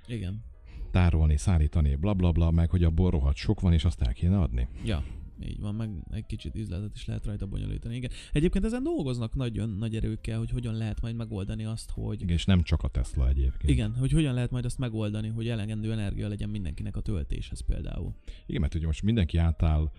igen. 0.07 0.43
tárolni, 0.91 1.37
szállítani, 1.37 1.95
bla 1.95 2.13
bla 2.13 2.31
bla, 2.31 2.51
meg 2.51 2.69
hogy 2.69 2.83
abból 2.83 3.09
rohadt 3.09 3.35
sok 3.37 3.61
van, 3.61 3.73
és 3.73 3.85
azt 3.85 4.01
el 4.01 4.13
kéne 4.13 4.39
adni. 4.39 4.67
Ja, 4.83 5.03
így 5.41 5.59
van, 5.59 5.75
meg 5.75 5.89
egy 6.11 6.25
kicsit 6.25 6.55
üzletet 6.55 6.95
is 6.95 7.05
lehet 7.05 7.25
rajta 7.25 7.45
bonyolítani. 7.45 7.95
Igen. 7.95 8.09
Egyébként 8.31 8.65
ezen 8.65 8.83
dolgoznak 8.83 9.35
nagyon 9.35 9.69
nagy 9.69 9.95
erőkkel, 9.95 10.37
hogy 10.37 10.49
hogyan 10.49 10.73
lehet 10.75 11.01
majd 11.01 11.15
megoldani 11.15 11.65
azt, 11.65 11.91
hogy 11.91 12.21
Igen, 12.21 12.35
és 12.35 12.45
nem 12.45 12.63
csak 12.63 12.83
a 12.83 12.87
Tesla 12.87 13.27
egyébként. 13.27 13.69
igen, 13.71 13.95
hogy 13.95 14.11
hogyan 14.11 14.33
lehet 14.33 14.51
majd 14.51 14.65
azt 14.65 14.77
megoldani, 14.77 15.27
hogy 15.27 15.47
elegendő 15.47 15.91
energia 15.91 16.27
legyen 16.27 16.49
mindenkinek 16.49 16.95
a 16.95 17.01
töltéshez 17.01 17.59
például. 17.65 18.15
Igen, 18.45 18.61
mert 18.61 18.75
ugye 18.75 18.85
most 18.85 19.03
mindenki 19.03 19.37
átáll 19.37 19.91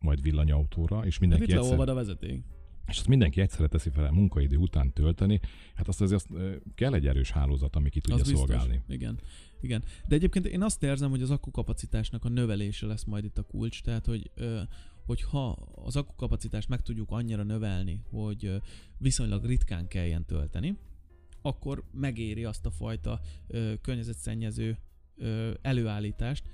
majd 0.00 0.22
villanyautóra, 0.22 1.06
és 1.06 1.12
Hát 1.12 1.20
mindenki 1.20 1.44
itt 1.52 1.58
egyszer, 1.58 1.78
a 1.88 1.94
vezeték. 1.94 2.42
és 2.86 2.98
azt 2.98 3.08
mindenki 3.08 3.40
egyszerre 3.40 3.66
teszi 3.66 3.90
fel 3.90 4.04
a 4.04 4.12
munkaidő 4.12 4.56
után 4.56 4.92
tölteni, 4.92 5.40
hát 5.74 5.88
azt 5.88 6.00
azért 6.00 6.20
azt, 6.32 6.42
kell 6.74 6.94
egy 6.94 7.06
erős 7.06 7.30
hálózat, 7.30 7.76
ami 7.76 7.88
ki 7.88 8.00
tudja 8.00 8.20
Az 8.20 8.28
biztos. 8.30 8.48
szolgálni. 8.48 8.82
Igen. 8.88 9.18
Igen. 9.60 9.82
De 10.08 10.14
egyébként 10.14 10.46
én 10.46 10.62
azt 10.62 10.82
érzem, 10.82 11.10
hogy 11.10 11.22
az 11.22 11.30
akkukapacitásnak 11.30 12.24
a 12.24 12.28
növelése 12.28 12.86
lesz 12.86 13.04
majd 13.04 13.24
itt 13.24 13.38
a 13.38 13.42
kulcs, 13.42 13.82
tehát 13.82 14.06
hogy 14.06 14.30
ö, 14.34 14.60
hogyha 15.06 15.48
az 15.84 15.96
akkukapacitást 15.96 16.68
meg 16.68 16.82
tudjuk 16.82 17.10
annyira 17.10 17.42
növelni, 17.42 18.00
hogy 18.10 18.60
viszonylag 18.98 19.44
ritkán 19.44 19.88
kelljen 19.88 20.24
tölteni, 20.26 20.76
akkor 21.42 21.84
megéri 21.92 22.44
azt 22.44 22.66
a 22.66 22.70
fajta 22.70 23.20
ö, 23.46 23.72
környezetszennyező 23.80 24.78
ö, 25.16 25.50
előállítást, 25.62 26.44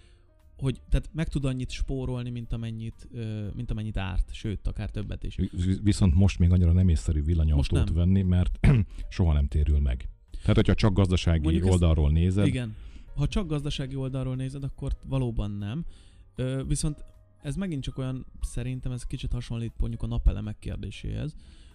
hogy 0.56 0.80
tehát 0.88 1.10
meg 1.12 1.28
tud 1.28 1.44
annyit 1.44 1.70
spórolni, 1.70 2.30
mint 2.30 2.52
amennyit, 2.52 3.08
ö, 3.12 3.46
mint 3.54 3.70
amennyit 3.70 3.96
árt, 3.96 4.32
sőt, 4.34 4.66
akár 4.66 4.90
többet 4.90 5.24
is. 5.24 5.36
Vi- 5.36 5.80
Viszont 5.82 6.14
most 6.14 6.38
még 6.38 6.52
annyira 6.52 6.72
nem 6.72 6.88
észszerű 6.88 7.22
villanyautót 7.22 7.90
venni, 7.90 8.22
mert 8.22 8.58
soha 9.08 9.32
nem 9.32 9.46
térül 9.46 9.80
meg. 9.80 10.08
Tehát, 10.40 10.56
hogyha 10.56 10.74
csak 10.74 10.92
gazdasági 10.92 11.42
Mondjuk 11.42 11.64
oldalról 11.70 12.10
nézed, 12.10 12.46
Igen. 12.46 12.74
Ha 13.16 13.26
csak 13.26 13.46
gazdasági 13.46 13.94
oldalról 13.96 14.36
nézed, 14.36 14.64
akkor 14.64 14.96
valóban 15.04 15.50
nem. 15.50 15.84
Ö, 16.34 16.62
viszont 16.66 17.04
ez 17.42 17.56
megint 17.56 17.82
csak 17.82 17.98
olyan, 17.98 18.26
szerintem 18.40 18.92
ez 18.92 19.02
kicsit 19.06 19.32
hasonlít 19.32 19.72
mondjuk 19.78 20.02
a 20.02 20.06
napelemek 20.06 20.58
kérdéséhez, 20.58 21.34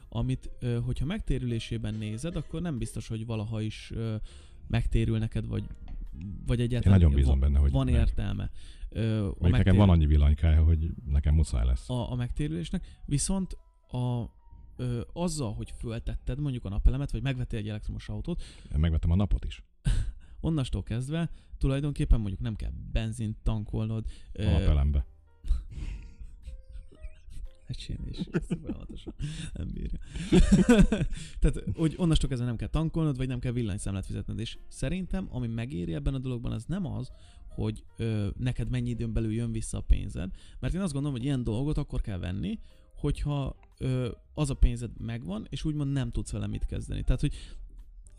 amit, 0.10 0.49
ö, 0.60 0.80
hogyha 0.86 1.06
megtérülésében 1.06 1.93
nézed, 1.93 2.36
akkor 2.36 2.62
nem 2.62 2.77
biztos, 2.77 3.08
hogy 3.08 3.25
valaha 3.25 3.62
is 3.62 3.91
ö, 3.93 4.15
megtérül 4.67 5.17
neked, 5.17 5.47
vagy, 5.47 5.63
vagy 6.45 6.60
én 6.60 6.65
egyáltalán 6.65 6.99
nagyon 6.99 7.13
bízom 7.13 7.39
van, 7.39 7.39
benne, 7.39 7.60
hogy 7.60 7.71
van 7.71 7.86
meg. 7.86 7.93
értelme. 7.93 8.49
Ö, 8.89 9.27
a, 9.27 9.36
Még 9.39 9.51
nekem 9.51 9.75
van 9.75 9.89
annyi 9.89 10.06
villanykája, 10.06 10.63
hogy 10.63 10.89
nekem 11.06 11.34
muszáj 11.36 11.65
lesz. 11.65 11.89
a, 11.89 12.12
a 12.12 12.15
megtérülésnek, 12.15 13.01
viszont 13.06 13.58
a, 13.88 14.23
ö, 14.75 15.01
azzal, 15.13 15.54
hogy 15.54 15.73
föltetted 15.77 16.39
mondjuk 16.39 16.65
a 16.65 16.69
napelemet, 16.69 17.12
vagy 17.12 17.21
megvettél 17.21 17.60
egy 17.60 17.69
elektromos 17.69 18.10
autót, 18.10 18.43
Én 18.73 18.80
megvettem 18.80 19.12
a 19.12 19.15
napot 19.15 19.45
is. 19.45 19.63
onnastól 20.41 20.84
kezdve 20.84 21.30
tulajdonképpen 21.58 22.19
mondjuk 22.19 22.41
nem 22.41 22.56
kell 22.56 22.71
benzint 22.91 23.38
tankolnod. 23.43 24.06
A 24.34 24.43
napelembe. 24.43 25.06
Ecsém 27.67 27.97
is, 28.10 28.17
ezt 28.32 28.58
folyamatosan 28.62 29.13
nem 29.54 29.67
bírja. 29.73 29.99
Tehát, 31.39 31.63
hogy 31.75 31.93
onnastól 31.97 32.30
kezdve 32.30 32.47
nem 32.47 32.56
kell 32.56 32.67
tankolnod, 32.67 33.17
vagy 33.17 33.27
nem 33.27 33.39
kell 33.39 33.51
villanyszámlát 33.51 34.06
fizetned. 34.06 34.39
És 34.39 34.58
szerintem, 34.67 35.27
ami 35.30 35.47
megéri 35.47 35.93
ebben 35.93 36.13
a 36.13 36.19
dologban, 36.19 36.51
az 36.51 36.65
nem 36.65 36.86
az, 36.86 37.12
hogy 37.47 37.84
ö, 37.97 38.27
neked 38.38 38.69
mennyi 38.69 38.89
időn 38.89 39.13
belül 39.13 39.34
jön 39.34 39.51
vissza 39.51 39.77
a 39.77 39.82
pénzed. 39.82 40.32
Mert 40.60 40.73
én 40.73 40.82
azt 40.82 40.93
gondolom, 40.93 41.17
hogy 41.17 41.25
ilyen 41.25 41.43
dolgot 41.43 41.77
akkor 41.77 42.01
kell 42.01 42.17
venni, 42.17 42.60
hogyha 42.95 43.56
ö, 43.77 44.12
az 44.34 44.49
a 44.49 44.54
pénzed 44.54 44.91
megvan, 44.99 45.47
és 45.49 45.63
úgymond 45.63 45.91
nem 45.91 46.12
tudsz 46.12 46.32
vele 46.32 46.47
mit 46.47 46.65
kezdeni. 46.65 47.04
Tehát, 47.04 47.21
hogy 47.21 47.34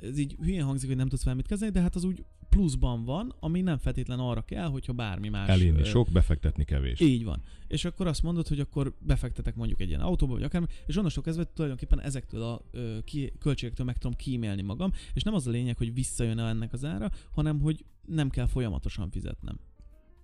ez 0.03 0.19
így 0.19 0.37
hülyén 0.41 0.65
hangzik, 0.65 0.88
hogy 0.88 0.97
nem 0.97 1.09
tudsz 1.09 1.25
vele 1.25 1.37
mit 1.37 1.47
kezdeni, 1.47 1.73
de 1.73 1.81
hát 1.81 1.95
az 1.95 2.05
úgy 2.05 2.25
pluszban 2.49 3.05
van, 3.05 3.35
ami 3.41 3.61
nem 3.61 3.79
feltétlen 3.79 4.19
arra 4.19 4.43
kell, 4.43 4.69
hogyha 4.69 4.93
bármi 4.93 5.29
más... 5.29 5.49
Elinni 5.49 5.85
sok, 5.85 6.09
befektetni 6.11 6.65
kevés. 6.65 7.01
így 7.01 7.25
van. 7.25 7.43
És 7.67 7.85
akkor 7.85 8.07
azt 8.07 8.23
mondod, 8.23 8.49
hogy 8.49 8.61
akkor 8.61 8.95
befektetek 8.99 9.55
mondjuk 9.55 9.81
egy 9.81 9.88
ilyen 9.88 10.01
autóba, 10.01 10.33
vagy 10.33 10.43
akármi, 10.43 10.67
és 10.87 10.97
onnastól 10.97 11.23
kezdve 11.23 11.45
tulajdonképpen 11.45 12.01
ezektől 12.01 12.43
a 12.43 12.62
ö, 12.71 12.99
ki, 13.05 13.33
költségektől 13.38 13.87
meg 13.87 13.99
tudom 13.99 14.17
kímélni 14.17 14.62
magam, 14.62 14.93
és 15.15 15.23
nem 15.23 15.35
az 15.35 15.47
a 15.47 15.51
lényeg, 15.51 15.77
hogy 15.77 15.95
visszajön 15.95 16.38
-e 16.38 16.49
ennek 16.49 16.73
az 16.73 16.85
ára, 16.85 17.11
hanem 17.31 17.61
hogy 17.61 17.85
nem 18.07 18.31
kell 18.31 18.47
folyamatosan 18.47 19.11
fizetnem. 19.11 19.59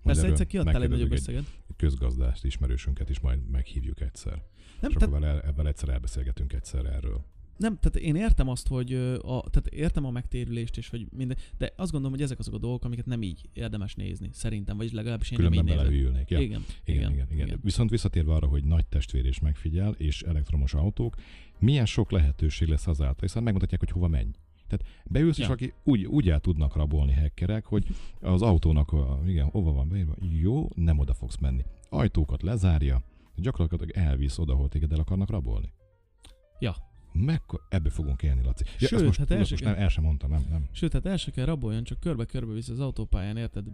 Persze 0.03 0.27
egyszer 0.27 0.47
kiadtál 0.47 0.83
egy 0.83 0.89
nagyobb 0.89 1.11
összeget. 1.11 1.43
egy 1.69 1.75
közgazdást, 1.75 2.45
ismerősünket 2.45 3.09
is 3.09 3.19
majd 3.19 3.49
meghívjuk 3.49 4.01
egyszer. 4.01 4.33
Nem, 4.33 4.91
és 4.91 4.97
tehát, 4.97 5.01
akkor 5.01 5.19
vele, 5.19 5.53
vele 5.55 5.69
egyszer 5.69 5.89
elbeszélgetünk 5.89 6.53
egyszer 6.53 6.85
erről. 6.85 7.25
Nem, 7.59 7.77
tehát 7.77 8.07
én 8.07 8.15
értem 8.15 8.47
azt, 8.47 8.67
hogy 8.67 8.93
a, 8.93 9.43
tehát 9.49 9.67
értem 9.69 10.05
a 10.05 10.11
megtérülést, 10.11 10.77
és 10.77 10.89
hogy 10.89 11.07
minden, 11.11 11.37
de 11.57 11.73
azt 11.75 11.91
gondolom, 11.91 12.15
hogy 12.15 12.25
ezek 12.25 12.39
azok 12.39 12.53
a 12.53 12.57
dolgok, 12.57 12.83
amiket 12.83 13.05
nem 13.05 13.21
így 13.21 13.49
érdemes 13.53 13.95
nézni, 13.95 14.29
szerintem, 14.31 14.77
vagy 14.77 14.91
legalábbis 14.91 15.31
én 15.31 15.37
Különben 15.37 15.63
nem 15.63 15.73
így 15.73 15.79
nézem. 15.79 15.91
beleülnék. 15.91 16.29
Ja. 16.29 16.39
Igen, 16.39 16.65
Igen, 16.85 17.11
igen, 17.11 17.27
igen, 17.31 17.47
igen. 17.47 17.59
Viszont 17.63 17.89
visszatérve 17.89 18.33
arra, 18.33 18.47
hogy 18.47 18.63
nagy 18.63 18.85
testvér 18.85 19.25
is 19.25 19.39
megfigyel, 19.39 19.91
és 19.91 20.21
elektromos 20.21 20.73
autók, 20.73 21.15
milyen 21.59 21.85
sok 21.85 22.11
lehetőség 22.11 22.67
lesz 22.67 22.87
azáltal, 22.87 23.19
hiszen 23.19 23.43
megmutatják, 23.43 23.79
hogy 23.79 23.91
hova 23.91 24.07
menj. 24.07 24.31
Tehát 24.67 24.85
beülsz, 25.05 25.37
ja. 25.37 25.45
és 25.45 25.51
aki 25.51 25.73
úgy, 25.83 26.05
úgy 26.05 26.29
el 26.29 26.39
tudnak 26.39 26.75
rabolni 26.75 27.13
hackerek, 27.13 27.65
hogy 27.65 27.85
az 28.21 28.41
autónak, 28.41 28.91
a, 28.91 29.21
igen, 29.27 29.45
hova 29.45 29.73
van 29.73 29.89
beírva, 29.89 30.15
jó, 30.41 30.67
nem 30.75 30.99
oda 30.99 31.13
fogsz 31.13 31.37
menni. 31.37 31.63
Ajtókat 31.89 32.41
lezárja, 32.41 33.03
gyakorlatilag 33.35 33.91
elvisz 33.91 34.37
oda, 34.37 34.53
ahol 34.53 34.69
téged 34.69 34.91
el 34.91 34.99
akarnak 34.99 35.29
rabolni. 35.29 35.71
Ja. 36.59 36.75
Mekkor, 37.25 37.61
ebből 37.69 37.91
fogunk 37.91 38.23
élni, 38.23 38.43
Laci. 38.43 38.63
Ja, 38.79 38.87
Sőt, 38.87 39.05
most, 39.05 39.19
hát 39.19 39.31
első- 39.31 39.51
most 39.51 39.63
nem, 39.63 39.75
el 39.75 39.89
sem 39.89 40.03
mondtam, 40.03 40.29
nem, 40.29 40.45
nem. 40.49 40.67
Sőt, 40.71 40.93
hát 40.93 41.05
el 41.05 41.17
se 41.17 41.31
kell 41.31 41.45
raboljon, 41.45 41.83
csak 41.83 41.99
körbe-körbe 41.99 42.53
visz 42.53 42.69
az 42.69 42.79
autópályán, 42.79 43.37
érted? 43.37 43.65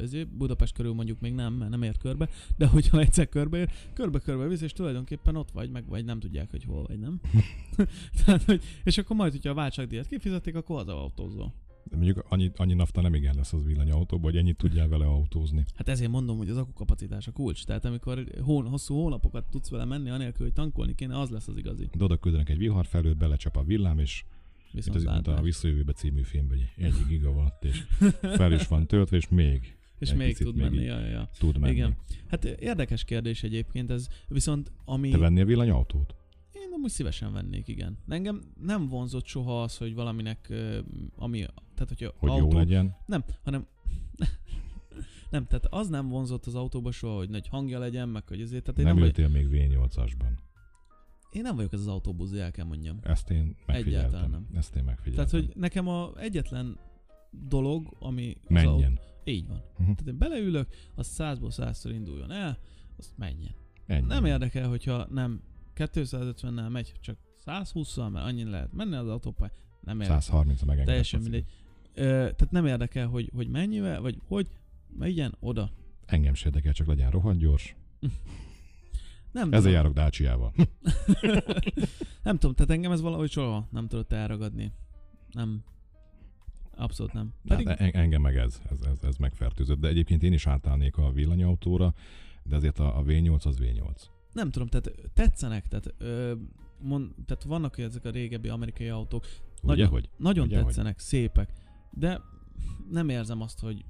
Ezért 0.00 0.28
Budapest 0.28 0.74
körül 0.74 0.92
mondjuk 0.92 1.20
még 1.20 1.34
nem, 1.34 1.52
mert 1.52 1.70
nem 1.70 1.82
ért 1.82 1.98
körbe, 1.98 2.28
de 2.56 2.66
hogyha 2.66 3.00
egyszer 3.00 3.28
körbe 3.28 3.58
ér, 3.58 3.70
körbe-körbe 3.92 4.46
visz, 4.46 4.60
és 4.60 4.72
tulajdonképpen 4.72 5.36
ott 5.36 5.50
vagy, 5.50 5.70
meg 5.70 5.88
vagy 5.88 6.04
nem 6.04 6.20
tudják, 6.20 6.50
hogy 6.50 6.64
hol 6.64 6.82
vagy, 6.82 6.98
nem? 6.98 7.20
Tehát, 8.24 8.42
hogy, 8.42 8.62
és 8.84 8.98
akkor 8.98 9.16
majd, 9.16 9.32
hogyha 9.32 9.50
a 9.50 9.54
váltságdíjat 9.54 10.06
kifizetik, 10.06 10.54
akkor 10.54 10.80
az 10.80 10.88
autózol. 10.88 11.54
De 11.90 11.96
mondjuk 11.96 12.24
annyi, 12.28 12.50
annyi 12.56 12.74
nafta 12.74 13.00
nem 13.00 13.14
igen 13.14 13.34
lesz 13.34 13.52
az 13.52 13.64
villanyautóban, 13.64 14.30
hogy 14.30 14.40
ennyit 14.40 14.56
tudjál 14.56 14.88
vele 14.88 15.04
autózni. 15.04 15.64
Hát 15.74 15.88
ezért 15.88 16.10
mondom, 16.10 16.36
hogy 16.36 16.48
az 16.48 16.56
akkukapacitás 16.56 17.26
a 17.26 17.32
kulcs. 17.32 17.64
Tehát 17.64 17.84
amikor 17.84 18.24
hón, 18.42 18.66
hosszú 18.66 18.94
hónapokat 18.94 19.44
tudsz 19.50 19.70
vele 19.70 19.84
menni, 19.84 20.10
anélkül, 20.10 20.44
hogy 20.44 20.54
tankolni 20.54 20.94
kéne, 20.94 21.18
az 21.18 21.30
lesz 21.30 21.48
az 21.48 21.56
igazi. 21.56 21.88
De 21.96 22.04
oda 22.04 22.16
küldenek 22.16 22.48
egy 22.48 22.58
vihar 22.58 22.86
felől, 22.86 23.14
belecsap 23.14 23.56
a 23.56 23.62
villám, 23.62 23.98
és 23.98 24.24
Viszont 24.72 24.96
az, 24.96 25.04
mint 25.04 25.26
a. 25.26 25.42
Visszajövőbe 25.42 25.92
című 25.92 26.22
filmben, 26.22 26.58
hogy 26.58 26.84
egy 26.84 27.06
gigawatt, 27.08 27.64
és 27.64 27.86
fel 28.20 28.52
is 28.52 28.66
van 28.66 28.86
töltve, 28.86 29.16
és 29.16 29.28
még 29.28 29.76
És 29.98 30.14
még 30.14 30.36
tud 30.36 30.56
még 30.56 30.70
menni, 30.70 30.84
ja, 30.84 31.00
ja. 31.00 31.30
tud 31.38 31.58
menni. 31.58 31.72
Igen. 31.72 31.96
Hát 32.26 32.44
érdekes 32.44 33.04
kérdés 33.04 33.42
egyébként 33.42 33.90
ez, 33.90 34.08
viszont 34.28 34.72
ami... 34.84 35.10
Te 35.10 35.18
vennél 35.18 35.44
villanyautót? 35.44 36.14
Én 36.68 36.74
amúgy 36.74 36.90
szívesen 36.90 37.32
vennék, 37.32 37.68
igen. 37.68 37.98
Engem 38.08 38.42
nem 38.60 38.88
vonzott 38.88 39.26
soha 39.26 39.62
az, 39.62 39.76
hogy 39.76 39.94
valaminek, 39.94 40.52
ami, 41.16 41.38
tehát 41.74 41.88
hogyha 41.88 42.12
Hogy 42.16 42.30
autó, 42.30 42.50
jó 42.50 42.58
legyen? 42.58 42.96
Nem, 43.06 43.24
hanem 43.44 43.66
nem, 45.30 45.46
tehát 45.46 45.66
az 45.70 45.88
nem 45.88 46.08
vonzott 46.08 46.46
az 46.46 46.54
autóba 46.54 46.90
soha, 46.90 47.16
hogy 47.16 47.28
nagy 47.28 47.48
hangja 47.48 47.78
legyen, 47.78 48.08
meg 48.08 48.28
hogy 48.28 48.40
ezért, 48.40 48.62
tehát 48.62 48.78
én 48.78 48.84
nem 48.84 48.94
nem, 48.94 49.04
ültél 49.04 49.28
még 49.28 49.48
V8-asban. 49.50 50.30
én 51.30 51.42
nem 51.42 51.56
vagyok 51.56 51.72
ez 51.72 51.80
az 51.80 51.86
autóbuzi, 51.86 52.38
el 52.38 52.50
kell 52.50 52.64
mondjam. 52.64 52.98
Ezt 53.02 53.30
én 53.30 53.56
megfigyeltem. 53.66 54.08
Egyáltalán 54.08 54.30
nem. 54.30 54.58
Ezt 54.58 54.76
én 54.76 54.84
megfigyeltem. 54.84 55.26
Tehát, 55.26 55.46
hogy 55.46 55.56
nekem 55.56 55.88
a 55.88 56.12
egyetlen 56.16 56.78
dolog, 57.30 57.96
ami... 57.98 58.36
az 58.42 58.50
Menjen. 58.50 58.90
Autó, 58.90 59.02
így 59.24 59.46
van. 59.46 59.62
Uh-huh. 59.70 59.94
Tehát 59.94 60.06
én 60.06 60.18
beleülök, 60.18 60.68
az 60.94 61.06
százból 61.06 61.50
százszor 61.50 61.92
induljon 61.92 62.30
el, 62.30 62.58
azt 62.96 63.12
menjen. 63.16 63.54
Ennyi. 63.86 64.06
Nem 64.06 64.24
érdekel, 64.24 64.68
hogyha 64.68 65.06
nem 65.10 65.42
250-nel 65.78 66.70
megy, 66.70 66.92
csak 67.00 67.16
120-szal, 67.46 68.10
mert 68.12 68.26
annyi 68.26 68.44
lehet 68.44 68.72
menni 68.72 68.96
az 68.96 69.08
autópály. 69.08 69.50
Nem 69.80 70.00
érdekel. 70.00 70.20
130 70.20 70.62
a 70.62 70.64
megengedett. 70.64 70.86
Teljesen 70.86 71.20
mindegy. 71.20 71.44
Ö, 71.94 72.02
tehát 72.02 72.50
nem 72.50 72.66
érdekel, 72.66 73.06
hogy, 73.06 73.30
hogy 73.34 73.48
mennyivel, 73.48 74.00
vagy 74.00 74.18
hogy, 74.26 74.50
megyen 74.98 75.34
oda. 75.40 75.70
Engem 76.06 76.34
se 76.34 76.46
érdekel, 76.46 76.72
csak 76.72 76.86
legyen 76.86 77.10
rohadt 77.10 77.38
gyors. 77.38 77.76
Nem 79.32 79.48
Ezzel 79.48 79.58
tudom, 79.58 79.72
járok 79.72 79.92
Dácsiával. 79.92 80.52
nem 82.22 82.38
tudom, 82.38 82.54
tehát 82.54 82.70
engem 82.70 82.92
ez 82.92 83.00
valahogy 83.00 83.30
soha 83.30 83.68
nem 83.70 83.88
tudott 83.88 84.12
elragadni. 84.12 84.72
Nem. 85.32 85.62
Abszolút 86.76 87.12
nem. 87.12 87.34
Pedig... 87.44 87.66
En- 87.66 87.94
engem 87.94 88.22
meg 88.22 88.36
ez, 88.36 88.60
ez, 88.70 88.78
ez, 88.86 89.02
ez 89.02 89.16
megfertőzött. 89.16 89.80
De 89.80 89.88
egyébként 89.88 90.22
én 90.22 90.32
is 90.32 90.46
átállnék 90.46 90.96
a 90.96 91.12
villanyautóra, 91.12 91.94
de 92.42 92.56
azért 92.56 92.78
a, 92.78 92.98
a 92.98 93.02
V8 93.02 93.46
az 93.46 93.58
V8. 93.60 94.02
Nem 94.32 94.50
tudom, 94.50 94.68
tehát 94.68 94.90
tetszenek, 95.14 95.68
tehát, 95.68 95.94
ö, 95.98 96.32
mond, 96.80 97.10
tehát 97.26 97.42
vannak 97.44 97.78
ezek 97.78 98.04
a 98.04 98.10
régebbi 98.10 98.48
amerikai 98.48 98.88
autók, 98.88 99.24
Ugye, 99.62 99.72
Nagyon- 99.72 99.88
hogy? 99.88 100.08
nagyon 100.16 100.46
Ugye, 100.46 100.56
hogy? 100.56 100.64
tetszenek, 100.66 100.98
szépek, 100.98 101.52
de 101.90 102.20
nem 102.90 103.08
érzem 103.08 103.40
azt, 103.40 103.60
hogy 103.60 103.84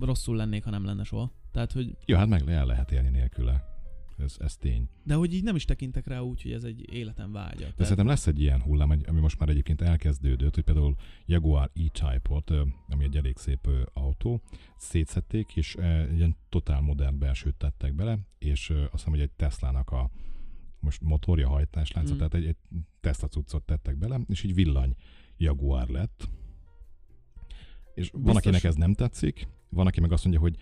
rosszul 0.00 0.36
lennék, 0.36 0.64
ha 0.64 0.70
nem 0.70 0.84
lenne 0.84 1.04
soha. 1.04 1.32
Tehát, 1.52 1.72
hogy, 1.72 1.96
Ja, 2.04 2.16
hát 2.18 2.28
meg 2.28 2.48
el 2.50 2.66
lehet 2.66 2.92
élni 2.92 3.08
nélküle. 3.08 3.77
Ez, 4.18 4.36
ez 4.38 4.56
tény. 4.56 4.88
de 5.04 5.14
hogy 5.14 5.34
így 5.34 5.42
nem 5.42 5.56
is 5.56 5.64
tekintek 5.64 6.06
rá 6.06 6.20
úgy, 6.20 6.42
hogy 6.42 6.52
ez 6.52 6.64
egy 6.64 6.92
életem 6.92 7.32
vágya. 7.32 7.66
De 7.76 7.82
szerintem 7.82 8.06
lesz 8.06 8.26
egy 8.26 8.40
ilyen 8.40 8.60
hullám, 8.62 8.90
ami 9.06 9.20
most 9.20 9.38
már 9.38 9.48
egyébként 9.48 9.80
elkezdődött, 9.80 10.54
hogy 10.54 10.64
például 10.64 10.96
Jaguar 11.26 11.70
E-Type-ot, 11.74 12.50
ami 12.88 13.04
egy 13.04 13.16
elég 13.16 13.36
szép 13.36 13.68
autó, 13.92 14.42
szétszették, 14.76 15.56
és 15.56 15.74
egy 15.74 16.16
ilyen 16.16 16.36
totál 16.48 16.80
modern 16.80 17.18
belsőt 17.18 17.54
tettek 17.54 17.94
bele, 17.94 18.18
és 18.38 18.70
azt 18.70 18.90
hiszem, 18.92 19.10
hogy 19.10 19.20
egy 19.20 19.30
Teslának 19.30 19.90
a 19.90 20.10
most 20.80 21.00
motorja, 21.02 21.48
hajtáslánca, 21.48 22.10
Mm. 22.10 22.14
mm. 22.14 22.18
tehát 22.18 22.34
egy, 22.34 22.46
egy 22.46 22.56
Tesla 23.00 23.28
cuccot 23.28 23.62
tettek 23.62 23.96
bele, 23.96 24.20
és 24.28 24.42
így 24.42 24.54
villany 24.54 24.94
Jaguar 25.36 25.88
lett. 25.88 26.28
És 27.94 28.10
van, 28.10 28.22
Biztos- 28.22 28.42
akinek 28.42 28.64
ez 28.64 28.74
nem 28.74 28.94
tetszik, 28.94 29.48
van, 29.68 29.86
aki 29.86 30.00
meg 30.00 30.12
azt 30.12 30.22
mondja, 30.24 30.40
hogy 30.42 30.56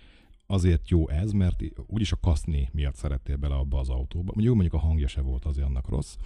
azért 0.46 0.88
jó 0.88 1.08
ez, 1.08 1.32
mert 1.32 1.62
úgyis 1.86 2.12
a 2.12 2.16
kaszni 2.16 2.68
miatt 2.72 2.94
szerettél 2.94 3.36
bele 3.36 3.54
abba 3.54 3.78
az 3.78 3.88
autóba. 3.88 4.32
Jó, 4.36 4.52
mondjuk 4.52 4.74
a 4.74 4.78
hangja 4.78 5.08
se 5.08 5.20
volt 5.20 5.44
azért 5.44 5.66
annak 5.66 5.88
rossz, 5.88 6.16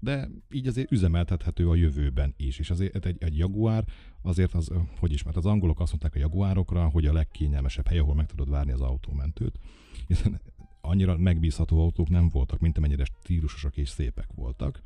de 0.00 0.28
így 0.50 0.66
azért 0.66 0.92
üzemeltethető 0.92 1.68
a 1.68 1.74
jövőben 1.74 2.34
is. 2.36 2.58
És 2.58 2.70
azért 2.70 3.06
egy, 3.06 3.16
egy 3.22 3.36
Jaguar, 3.36 3.84
azért 4.22 4.54
az, 4.54 4.70
hogy 4.98 5.12
is, 5.12 5.22
mert 5.22 5.36
az 5.36 5.46
angolok 5.46 5.80
azt 5.80 5.90
mondták 5.90 6.14
a 6.14 6.18
Jaguárokra, 6.18 6.88
hogy 6.88 7.06
a 7.06 7.12
legkényelmesebb 7.12 7.86
hely, 7.86 7.98
ahol 7.98 8.14
meg 8.14 8.26
tudod 8.26 8.50
várni 8.50 8.72
az 8.72 8.80
autómentőt. 8.80 9.58
Hiszen 10.06 10.40
annyira 10.80 11.16
megbízható 11.16 11.80
autók 11.80 12.08
nem 12.08 12.28
voltak, 12.28 12.60
mint 12.60 12.78
amennyire 12.78 13.04
stílusosak 13.04 13.76
és 13.76 13.88
szépek 13.88 14.28
voltak. 14.34 14.82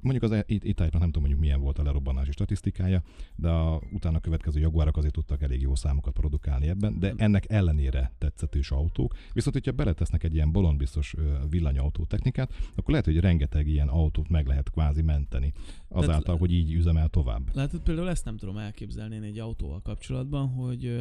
Mondjuk 0.00 0.32
az 0.32 0.44
itt, 0.46 0.64
itt 0.64 0.78
nem 0.78 0.90
tudom 0.90 1.20
mondjuk 1.20 1.40
milyen 1.40 1.60
volt 1.60 1.78
a 1.78 1.82
lerobbanási 1.82 2.32
statisztikája, 2.32 3.02
de 3.36 3.48
a 3.48 3.82
utána 3.92 4.20
következő 4.20 4.60
Jaguárok 4.60 4.96
azért 4.96 5.12
tudtak 5.12 5.42
elég 5.42 5.60
jó 5.60 5.74
számokat 5.74 6.12
produkálni 6.12 6.68
ebben, 6.68 6.98
de 6.98 7.14
ennek 7.16 7.50
ellenére 7.50 8.12
tetszetős 8.18 8.70
autók. 8.70 9.14
Viszont, 9.32 9.54
hogyha 9.54 9.72
beletesznek 9.72 10.24
egy 10.24 10.34
ilyen 10.34 10.52
bolondbiztos 10.52 11.14
villanyautó 11.50 12.04
technikát, 12.04 12.52
akkor 12.74 12.90
lehet, 12.90 13.04
hogy 13.04 13.20
rengeteg 13.20 13.66
ilyen 13.66 13.88
autót 13.88 14.28
meg 14.28 14.46
lehet 14.46 14.70
kvázi 14.70 15.02
menteni. 15.02 15.52
Azáltal, 15.88 16.36
hogy 16.36 16.52
így 16.52 16.72
üzemel 16.72 17.08
tovább. 17.08 17.54
Látod, 17.54 17.80
például 17.80 18.08
ezt 18.08 18.24
nem 18.24 18.36
tudom 18.36 18.56
elképzelni 18.56 19.26
egy 19.26 19.38
autóval 19.38 19.80
kapcsolatban, 19.82 20.48
hogy, 20.48 20.94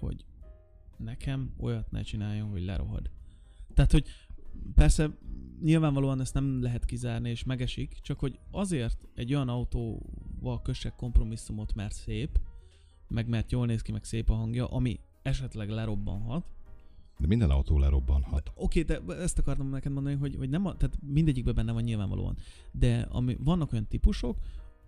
hogy 0.00 0.24
nekem 0.96 1.54
olyat 1.58 1.90
ne 1.90 2.02
csináljon, 2.02 2.48
hogy 2.48 2.64
lerohad. 2.64 3.10
Tehát, 3.74 3.92
hogy 3.92 4.04
persze 4.74 5.10
nyilvánvalóan 5.62 6.20
ezt 6.20 6.34
nem 6.34 6.62
lehet 6.62 6.84
kizárni, 6.84 7.30
és 7.30 7.44
megesik, 7.44 7.98
csak 8.00 8.18
hogy 8.18 8.38
azért 8.50 9.08
egy 9.14 9.34
olyan 9.34 9.48
autóval 9.48 10.62
kössek 10.62 10.94
kompromisszumot, 10.94 11.74
mert 11.74 11.94
szép, 11.94 12.40
meg 13.08 13.28
mert 13.28 13.50
jól 13.50 13.66
néz 13.66 13.82
ki, 13.82 13.92
meg 13.92 14.04
szép 14.04 14.30
a 14.30 14.34
hangja, 14.34 14.66
ami 14.66 15.00
esetleg 15.22 15.68
lerobbanhat. 15.68 16.46
De 17.18 17.26
minden 17.26 17.50
autó 17.50 17.78
lerobbanhat. 17.78 18.52
Oké, 18.54 18.82
de 18.82 19.00
ezt 19.08 19.38
akartam 19.38 19.68
neked 19.68 19.92
mondani, 19.92 20.16
hogy, 20.16 20.34
hogy 20.36 20.48
nem 20.48 20.66
a, 20.66 20.76
tehát 20.76 20.98
mindegyikben 21.06 21.54
benne 21.54 21.72
van 21.72 21.82
nyilvánvalóan. 21.82 22.36
De 22.72 23.00
ami, 23.00 23.36
vannak 23.40 23.72
olyan 23.72 23.86
típusok, 23.86 24.38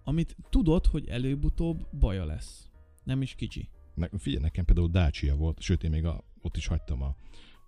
amit 0.05 0.37
tudod, 0.51 0.87
hogy 0.87 1.09
előbb-utóbb 1.09 1.87
baja 1.99 2.25
lesz. 2.25 2.71
Nem 3.05 3.23
is 3.23 3.35
kicsi. 3.35 3.69
Ne, 3.95 4.09
figyelj, 4.19 4.43
nekem 4.43 4.65
például 4.65 4.89
Dacia 4.89 5.37
volt, 5.37 5.61
sőt 5.61 5.85
én 5.85 5.91
még 5.91 6.05
a, 6.05 6.25
ott 6.43 6.57
is 6.57 6.67
hagytam 6.67 7.03
a 7.03 7.17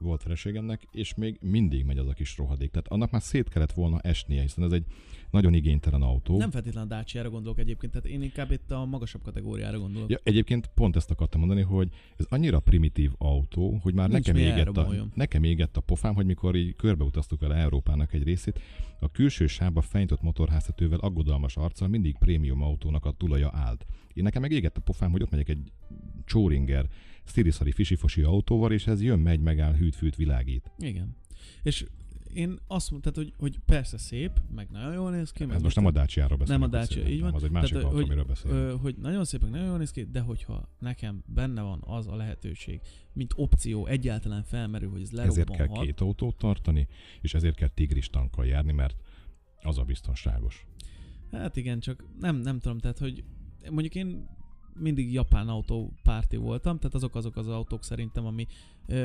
volt 0.03 0.23
feleségemnek, 0.23 0.89
és 0.93 1.15
még 1.15 1.39
mindig 1.41 1.85
megy 1.85 1.99
az 1.99 2.09
a 2.09 2.13
kis 2.13 2.37
rohadék. 2.37 2.71
Tehát 2.71 2.89
annak 2.89 3.11
már 3.11 3.23
szét 3.23 3.49
kellett 3.49 3.73
volna 3.73 4.01
esnie, 4.01 4.43
hiszen 4.43 4.65
ez 4.65 4.73
egy 4.73 4.85
nagyon 5.31 5.55
igénytelen 5.55 6.03
autó. 6.03 6.37
Nem 6.37 6.51
feltétlenül 6.51 6.93
a 6.93 6.95
Dacia-ra 6.95 7.31
gondolok 7.31 7.59
egyébként, 7.59 7.93
tehát 7.93 8.07
én 8.07 8.23
inkább 8.23 8.51
itt 8.51 8.71
a 8.71 8.85
magasabb 8.85 9.23
kategóriára 9.23 9.79
gondolok. 9.79 10.11
Ja, 10.11 10.19
egyébként 10.23 10.71
pont 10.75 10.97
ezt 10.97 11.11
akartam 11.11 11.41
mondani, 11.41 11.63
hogy 11.63 11.89
ez 12.17 12.27
annyira 12.29 12.61
primitív 12.61 13.13
autó, 13.19 13.79
hogy 13.83 13.95
már 13.95 14.09
Nincs 14.09 14.27
nekem 14.27 14.43
égett, 14.43 14.77
a, 14.77 14.89
nekem 15.15 15.45
égett 15.45 15.77
a 15.77 15.81
pofám, 15.81 16.15
hogy 16.15 16.27
mikor 16.27 16.57
így 16.57 16.77
körbeutaztuk 16.77 17.41
vele 17.41 17.55
Európának 17.55 18.13
egy 18.13 18.23
részét, 18.23 18.61
a 19.01 19.11
külső 19.11 19.47
sávba 19.47 19.81
fenyított 19.81 20.23
motorháztetővel 20.23 20.99
aggodalmas 20.99 21.57
arccal 21.57 21.89
mindig 21.89 22.19
prémium 22.19 22.63
autónak 22.63 23.05
a 23.05 23.11
tulaja 23.11 23.51
állt. 23.53 23.87
Én 24.15 24.23
nekem 24.23 24.41
meg 24.41 24.53
égett 24.53 24.77
a 24.77 24.81
pofám, 24.81 25.11
hogy 25.11 25.23
ott 25.23 25.31
megyek 25.31 25.49
egy 25.49 25.73
Csóringer, 26.25 26.89
sztiriszari 27.25 27.73
fisifosi 27.73 28.23
autóval, 28.23 28.73
és 28.73 28.87
ez 28.87 29.03
jön, 29.03 29.19
megy, 29.19 29.41
megáll, 29.41 29.75
hűt-fűt, 29.75 30.17
világít. 30.17 30.71
Igen. 30.79 31.17
És 31.63 31.87
én 32.35 32.59
azt 32.67 32.91
mondtam, 32.91 33.13
hogy, 33.15 33.33
hogy 33.39 33.59
persze 33.59 33.99
szép, 33.99 34.31
meg 34.55 34.69
nagyon 34.71 34.93
jól 34.93 35.11
néz 35.11 35.31
ki. 35.33 35.47
Ez 35.51 35.63
most 35.63 35.77
nem 35.77 35.87
a 35.87 35.91
Dacia-ról 35.91 36.39
beszélünk. 36.39 36.71
Nem 36.71 36.81
a 36.81 36.83
Dacia, 36.83 37.09
így 37.09 37.21
van. 37.21 37.35
Az 37.35 37.45
egy 37.45 37.51
másik 37.51 37.71
Tehát, 37.73 37.85
autó, 37.85 37.97
hogy- 37.97 38.05
amiről 38.05 38.25
beszélünk. 38.25 38.81
Hogy 38.81 38.97
nagyon 38.97 39.25
szép, 39.25 39.41
meg 39.43 39.51
nagyon 39.51 39.67
jól 39.67 39.79
néz 39.79 39.91
ki, 39.91 40.05
de 40.05 40.21
hogyha 40.21 40.69
nekem 40.79 41.23
benne 41.27 41.63
van 41.63 41.83
az 41.87 42.07
a 42.07 42.17
lehetőség, 42.17 42.81
mint 43.13 43.33
opció 43.37 43.87
egyáltalán 43.87 44.43
felmerül, 44.43 44.91
hogy 44.91 45.03
ez 45.03 45.13
ezért 45.13 45.49
kell 45.49 45.57
lerobbanhat. 45.57 45.85
két 45.87 46.01
autót 46.01 46.37
tartani, 46.37 46.89
és 47.21 47.35
ezért 47.35 47.57
kell 47.57 47.69
tigris 47.69 48.09
tankkal 48.09 48.47
járni, 48.47 48.73
mert 48.73 48.97
az 49.63 49.79
a 49.79 49.83
biztonságos. 49.83 50.67
Hát 51.31 51.57
igen, 51.57 51.81
csak 51.81 52.05
nem, 52.21 52.37
nem 52.37 52.59
tudom, 52.59 52.79
tehát 52.79 52.99
hogy 52.99 53.25
mondjuk 53.71 53.95
én 53.95 54.29
mindig 54.75 55.13
japán 55.13 55.49
autó 55.49 55.93
párti 56.03 56.37
voltam, 56.37 56.77
tehát 56.79 56.95
azok 56.95 57.15
azok 57.15 57.37
az 57.37 57.49
autók 57.49 57.85
szerintem, 57.85 58.27
ami, 58.27 58.47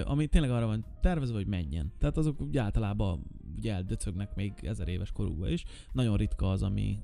ami 0.03 0.27
tényleg 0.27 0.51
arra 0.51 0.65
van 0.65 0.85
tervezve, 1.01 1.35
hogy 1.35 1.47
menjen. 1.47 1.91
Tehát 1.99 2.17
azok 2.17 2.41
úgy 2.41 2.57
általában 2.57 3.23
ugye 3.55 3.73
eldöcögnek 3.73 4.35
még 4.35 4.53
ezer 4.61 4.87
éves 4.87 5.11
korukban 5.11 5.51
is. 5.51 5.63
Nagyon 5.91 6.17
ritka 6.17 6.49
az, 6.49 6.63
ami, 6.63 6.99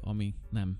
ami 0.00 0.34
nem 0.50 0.78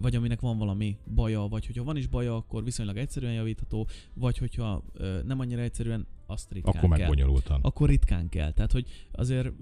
vagy 0.00 0.14
aminek 0.16 0.40
van 0.40 0.58
valami 0.58 0.96
baja, 1.14 1.40
vagy 1.40 1.66
hogyha 1.66 1.84
van 1.84 1.96
is 1.96 2.06
baja, 2.06 2.36
akkor 2.36 2.64
viszonylag 2.64 2.96
egyszerűen 2.96 3.32
javítható, 3.32 3.88
vagy 4.14 4.38
hogyha 4.38 4.84
nem 5.24 5.40
annyira 5.40 5.60
egyszerűen, 5.60 6.06
azt 6.26 6.52
ritkán 6.52 6.74
Akkor 6.76 6.96
kell 6.96 7.08
bonyolultan. 7.08 7.60
akkor 7.62 7.88
ritkán 7.88 8.28
kell. 8.28 8.52
Tehát, 8.52 8.72
hogy 8.72 8.86
azért, 9.12 9.52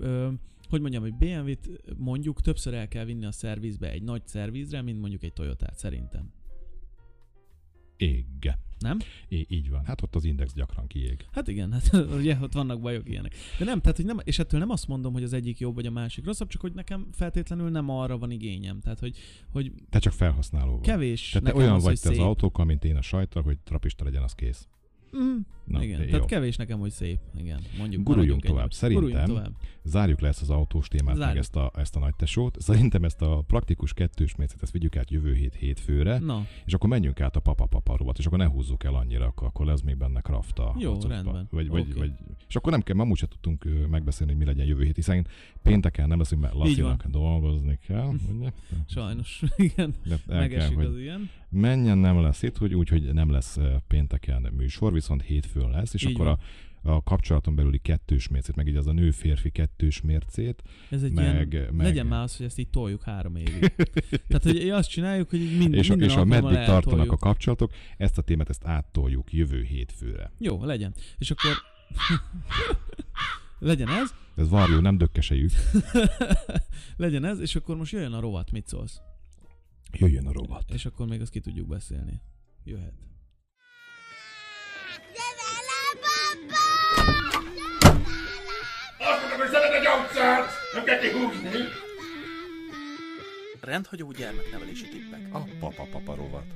hogy 0.69 0.81
mondjam, 0.81 1.03
hogy 1.03 1.15
BMW-t 1.15 1.69
mondjuk 1.97 2.41
többször 2.41 2.75
el 2.75 2.89
kell 2.89 3.05
vinni 3.05 3.25
a 3.25 3.33
szervizbe 3.33 3.91
egy 3.91 4.03
nagy 4.03 4.27
szervizre, 4.27 4.83
mint 4.83 5.01
mondjuk 5.01 5.23
egy 5.23 5.33
Toyotát 5.33 5.77
szerintem. 5.77 6.33
Égge. 7.99 8.59
Nem? 8.79 8.99
É, 9.29 9.47
így 9.49 9.71
van. 9.71 9.85
Hát 9.85 10.03
ott 10.03 10.15
az 10.15 10.25
index 10.25 10.53
gyakran 10.53 10.87
kiég. 10.87 11.27
Hát 11.33 11.49
igen, 11.49 11.73
hát 11.73 11.93
ugye 12.19 12.39
ott 12.41 12.53
vannak 12.53 12.81
bajok 12.81 13.09
ilyenek. 13.09 13.35
De 13.59 13.65
nem, 13.65 13.81
tehát, 13.81 13.97
hogy 13.97 14.07
nem, 14.07 14.19
és 14.25 14.39
ettől 14.39 14.61
nem 14.61 14.71
azt 14.71 14.89
mondom, 14.89 15.13
hogy 15.13 15.23
az 15.23 15.33
egyik 15.33 15.59
jobb, 15.59 15.75
vagy 15.75 15.87
a 15.87 15.91
másik 15.91 16.25
rosszabb, 16.25 16.49
csak 16.49 16.61
hogy 16.61 16.73
nekem 16.73 17.09
feltétlenül 17.13 17.71
nem 17.71 17.89
arra 17.89 18.19
van 18.19 18.31
igényem. 18.31 18.81
Tehát, 18.81 18.99
hogy, 18.99 19.17
hogy 19.53 19.73
Te 19.91 19.99
csak 19.99 20.13
felhasználó 20.13 20.73
vagy. 20.73 20.81
kevés 20.87 21.31
Tehát 21.31 21.47
te 21.49 21.55
olyan 21.55 21.75
az, 21.75 21.83
vagy 21.83 22.01
te 22.01 22.09
az 22.09 22.15
szép. 22.15 22.25
autókkal, 22.25 22.65
mint 22.65 22.85
én 22.85 22.97
a 22.97 23.03
sajttal, 23.03 23.43
hogy 23.43 23.59
trapista 23.59 24.05
legyen, 24.05 24.23
az 24.23 24.33
kész. 24.33 24.69
Mm, 25.17 25.39
Na, 25.69 25.83
igen, 25.83 26.01
jó. 26.01 26.07
tehát 26.07 26.25
kevés 26.25 26.57
nekem, 26.57 26.79
hogy 26.79 26.91
szép. 26.91 27.19
Igen, 27.37 27.61
mondjuk. 27.79 28.03
Guruljunk 28.03 28.43
tovább. 28.43 28.57
ennyiben. 28.57 28.79
Szerintem 28.79 29.05
Guruljunk 29.11 29.35
tovább. 29.35 29.53
Zárjuk 29.85 30.21
le 30.21 30.29
ezt 30.29 30.43
az 30.43 30.51
autós 30.51 30.89
témát, 30.89 31.15
meg 31.15 31.17
Zárjuk. 31.17 31.39
ezt 31.39 31.57
a, 31.57 31.71
ezt 31.75 31.97
a 31.97 31.99
nagy 31.99 32.15
tesót. 32.17 32.61
Szerintem 32.61 33.05
ezt 33.05 33.23
a 33.23 33.45
praktikus 33.47 33.93
kettős 33.93 34.35
mércét, 34.35 34.63
ezt 34.63 34.73
vigyük 34.73 34.97
át 34.97 35.11
jövő 35.11 35.35
hét 35.35 35.55
hétfőre, 35.55 36.19
Na, 36.19 36.47
és 36.65 36.75
akkor 36.75 36.89
menjünk 36.89 37.21
át 37.21 37.37
a 37.37 37.41
papa-papa 37.41 37.97
rovat, 37.97 38.19
és 38.19 38.27
akkor 38.27 38.39
ne 38.39 38.47
húzzuk 38.47 38.85
el 38.85 38.95
annyira, 38.95 39.27
akkor, 39.27 39.47
akkor 39.47 39.67
lesz 39.67 39.81
még 39.81 39.97
benne 39.97 40.21
krafta. 40.21 40.75
Jó, 40.79 40.99
rendben. 41.09 41.49
Vagy, 41.51 41.69
vagy, 41.69 41.81
Oké. 41.91 41.99
vagy, 41.99 42.13
és 42.49 42.57
akkor 42.57 42.73
nem 42.73 42.81
kell, 42.83 42.97
ma 42.97 43.05
úgyse 43.05 43.27
tudtunk 43.27 43.67
megbeszélni, 43.91 44.33
hogy 44.33 44.41
mi 44.41 44.49
legyen 44.49 44.67
jövő 44.67 44.85
hét, 44.85 44.95
hiszen 44.95 45.27
pénteken 45.63 46.09
nem 46.09 46.19
leszünk, 46.19 46.41
mert 46.41 46.55
Lacinak 46.55 47.07
dolgozni 47.07 47.79
kell. 47.87 48.13
Ugye? 48.37 48.51
sajnos, 48.87 49.43
igen, 49.57 49.95
kell, 50.05 50.39
megesik 50.39 50.79
az 50.79 50.99
ilyen. 50.99 51.31
menjen, 51.49 51.99
nem 51.99 52.21
lesz 52.21 52.43
itt, 52.43 52.57
hogy 52.57 52.75
úgy, 52.75 52.89
hogy 52.89 53.13
nem 53.13 53.31
lesz 53.31 53.59
pénteken 53.87 54.53
műsor, 54.57 54.93
viszont 54.93 55.23
hétfőn 55.59 55.71
lesz, 55.71 55.95
és 55.95 56.05
Így 56.05 56.15
akkor 56.15 56.27
van. 56.27 56.39
a, 56.83 56.91
a 56.91 57.03
kapcsolaton 57.03 57.55
belüli 57.55 57.79
kettős 57.79 58.29
mércét, 58.29 58.57
meg 58.57 58.67
így 58.67 58.77
az 58.77 58.87
a 58.87 58.93
nő-férfi 58.93 59.51
kettős 59.51 60.01
mércét, 60.01 60.63
Ez 60.91 61.03
egy 61.03 61.13
meg, 61.13 61.53
ilyen, 61.53 61.75
meg 61.75 61.87
legyen 61.87 62.07
már 62.07 62.23
az, 62.23 62.37
hogy 62.37 62.47
ezt 62.47 62.59
így 62.59 62.69
toljuk 62.69 63.03
három 63.03 63.37
évig. 63.37 63.75
Tehát, 64.29 64.43
hogy 64.43 64.71
azt 64.71 64.91
csináljuk, 64.91 65.31
hogy 65.31 65.41
így 65.41 65.59
mind, 65.59 65.75
és, 65.75 65.89
minden 65.89 66.09
és 66.09 66.17
a 66.17 66.25
meddig 66.25 66.65
tartanak 66.65 67.13
a 67.13 67.17
kapcsolatok, 67.17 67.73
ezt 67.97 68.19
a 68.19 68.23
témát 68.23 68.49
ezt 68.49 68.65
áttoljuk 68.65 69.33
jövő 69.33 69.63
hétfőre. 69.63 70.33
Jó, 70.39 70.65
legyen. 70.65 70.95
És 71.19 71.31
akkor 71.31 71.51
legyen 73.59 73.89
ez, 73.89 74.15
Ez 74.37 74.49
varjú, 74.49 74.81
nem 74.81 74.99
dökkesejük. 74.99 75.51
legyen 76.97 77.25
ez, 77.25 77.41
és 77.41 77.57
akkor 77.57 77.77
most 77.77 77.93
jöjjön 77.93 78.13
a 78.13 78.21
rovat, 78.21 78.51
mit 78.51 78.67
szólsz? 78.67 79.01
Jöjjön 79.93 80.27
a 80.27 80.33
rovat. 80.33 80.65
És 80.73 80.87
akkor 80.87 81.07
még 81.07 81.21
azt 81.21 81.31
ki 81.31 81.41
tudjuk 81.41 81.69
beszélni. 81.69 82.21
Jöhet. 82.65 82.93
Szeded 89.47 89.73
a 89.73 89.83
gyógyszert! 89.83 90.51
Nem 90.75 90.85
kell 90.85 90.99
kihúzni! 90.99 91.59
Rendhagyó 93.61 94.11
gyermeknevelési 94.11 94.89
tippek. 94.89 95.35
A 95.35 95.45
papa-papa 95.59 96.15
rovat. 96.15 96.47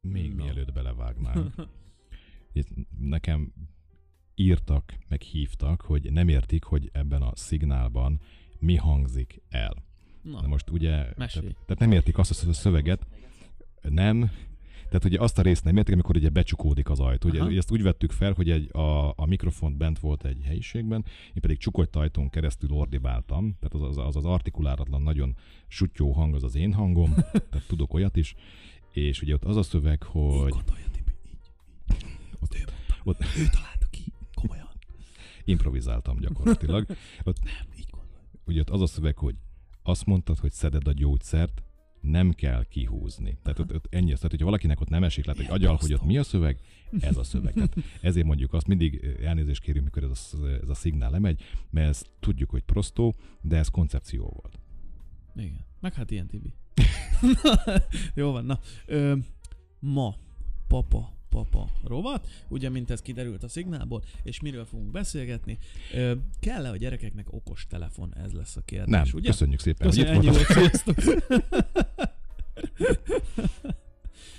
Még 0.00 0.34
Na. 0.34 0.44
mielőtt 0.44 0.72
belevágnánk. 0.72 1.54
Itt 2.52 2.68
nekem 2.98 3.52
írtak, 4.34 4.94
meg 5.08 5.20
hívtak, 5.20 5.80
hogy 5.80 6.12
nem 6.12 6.28
értik, 6.28 6.64
hogy 6.64 6.90
ebben 6.92 7.22
a 7.22 7.36
szignálban 7.36 8.20
mi 8.58 8.76
hangzik 8.76 9.42
el. 9.48 9.74
Na, 10.22 10.40
Na 10.40 10.46
most 10.46 10.70
ugye, 10.70 10.90
tehát, 10.90 11.16
Mesélj. 11.16 11.50
tehát 11.52 11.78
nem 11.78 11.92
értik 11.92 12.18
azt 12.18 12.46
a 12.48 12.52
szöveget, 12.52 13.06
nem, 13.82 14.30
Tehát 14.94 15.08
ugye 15.08 15.20
azt 15.20 15.38
a 15.38 15.42
részt 15.42 15.64
nem 15.64 15.76
értek, 15.76 15.92
amikor 15.94 16.16
ugye 16.16 16.28
becsukódik 16.28 16.90
az 16.90 17.00
ajtó. 17.00 17.28
Ugye, 17.28 17.42
ugye 17.42 17.56
ezt 17.56 17.70
úgy 17.70 17.82
vettük 17.82 18.10
fel, 18.10 18.32
hogy 18.32 18.50
egy, 18.50 18.76
a, 18.76 19.08
a 19.16 19.26
mikrofon 19.26 19.76
bent 19.76 19.98
volt 19.98 20.24
egy 20.24 20.42
helyiségben, 20.44 21.04
én 21.28 21.40
pedig 21.40 21.58
csukott 21.58 21.96
ajtón 21.96 22.30
keresztül 22.30 22.70
ordibáltam, 22.70 23.56
tehát 23.60 23.74
az 23.74 23.82
az, 23.82 24.06
az, 24.06 24.16
az 24.16 24.24
artikuláratlan, 24.24 25.02
nagyon 25.02 25.36
sutyó 25.68 26.12
hang 26.12 26.34
az 26.34 26.42
az 26.42 26.54
én 26.54 26.72
hangom, 26.72 27.14
tehát 27.50 27.66
tudok 27.66 27.94
olyat 27.94 28.16
is, 28.16 28.34
és 28.92 29.22
ugye 29.22 29.34
ott 29.34 29.44
az 29.44 29.56
a 29.56 29.62
szöveg, 29.62 30.02
hogy... 30.02 30.50
Gondolja, 30.50 30.86
Tibi, 30.92 31.12
így. 31.26 31.50
Ott, 32.40 32.54
Ő 32.54 32.64
mondta. 33.04 33.24
ott 33.24 33.36
Ő 33.38 33.46
találta 33.52 33.86
ki. 33.90 34.12
Komolyan. 34.34 34.68
improvizáltam 35.44 36.18
gyakorlatilag. 36.18 36.86
Ott, 37.24 37.42
Nem, 37.42 37.78
így 37.78 37.88
gondolja. 37.90 38.28
ugye 38.44 38.60
ott 38.60 38.70
az 38.70 38.80
a 38.80 38.86
szöveg, 38.86 39.18
hogy 39.18 39.34
azt 39.82 40.06
mondtad, 40.06 40.38
hogy 40.38 40.52
szeded 40.52 40.88
a 40.88 40.92
gyógyszert, 40.92 41.62
nem 42.04 42.32
kell 42.32 42.64
kihúzni. 42.64 43.38
Tehát 43.42 43.58
ott, 43.58 43.74
ott 43.74 43.86
ennyi, 43.90 44.06
tehát 44.06 44.30
hogyha 44.30 44.44
valakinek 44.44 44.80
ott 44.80 44.88
nem 44.88 45.04
esik, 45.04 45.24
lehet, 45.24 45.40
hogy 45.42 45.50
agyal, 45.54 45.76
hogy 45.80 45.92
ott 45.92 46.04
mi 46.04 46.18
a 46.18 46.22
szöveg, 46.22 46.58
ez 47.00 47.16
a 47.16 47.24
szöveg. 47.24 47.52
Tehát 47.52 47.76
ezért 48.00 48.26
mondjuk 48.26 48.52
azt 48.52 48.66
mindig 48.66 49.16
elnézést 49.22 49.62
kérünk, 49.62 49.84
mikor 49.84 50.02
ez 50.02 50.10
a, 50.32 50.46
ez 50.62 50.68
a 50.68 50.74
szignál 50.74 51.10
lemegy, 51.10 51.42
mert 51.70 51.88
ezt 51.88 52.10
tudjuk, 52.20 52.50
hogy 52.50 52.62
prostó, 52.62 53.14
de 53.40 53.56
ez 53.56 53.68
koncepció 53.68 54.22
volt. 54.22 54.58
Igen. 55.36 55.64
Meg 55.80 55.94
hát 55.94 56.10
ilyen 56.10 56.26
Tibi. 56.26 56.54
Jó 58.14 58.30
van, 58.30 58.44
na. 58.44 58.58
Ö, 58.86 59.16
ma 59.78 60.16
papa 60.66 61.12
papa 61.34 61.68
rovat, 61.84 62.26
ugye, 62.48 62.68
mint 62.68 62.90
ez 62.90 63.00
kiderült 63.02 63.42
a 63.42 63.48
szignálból, 63.48 64.02
és 64.22 64.40
miről 64.40 64.64
fogunk 64.64 64.90
beszélgetni. 64.90 65.58
Ö, 65.94 66.14
kell-e 66.40 66.70
a 66.70 66.76
gyerekeknek 66.76 67.32
okos 67.32 67.66
telefon? 67.66 68.14
Ez 68.16 68.32
lesz 68.32 68.56
a 68.56 68.60
kérdés, 68.60 68.90
Nem, 68.90 69.04
ugye? 69.14 69.28
köszönjük 69.28 69.60
szépen, 69.60 69.88
Köszönjük, 69.88 70.14
hogy 70.14 70.64
itt. 70.64 70.84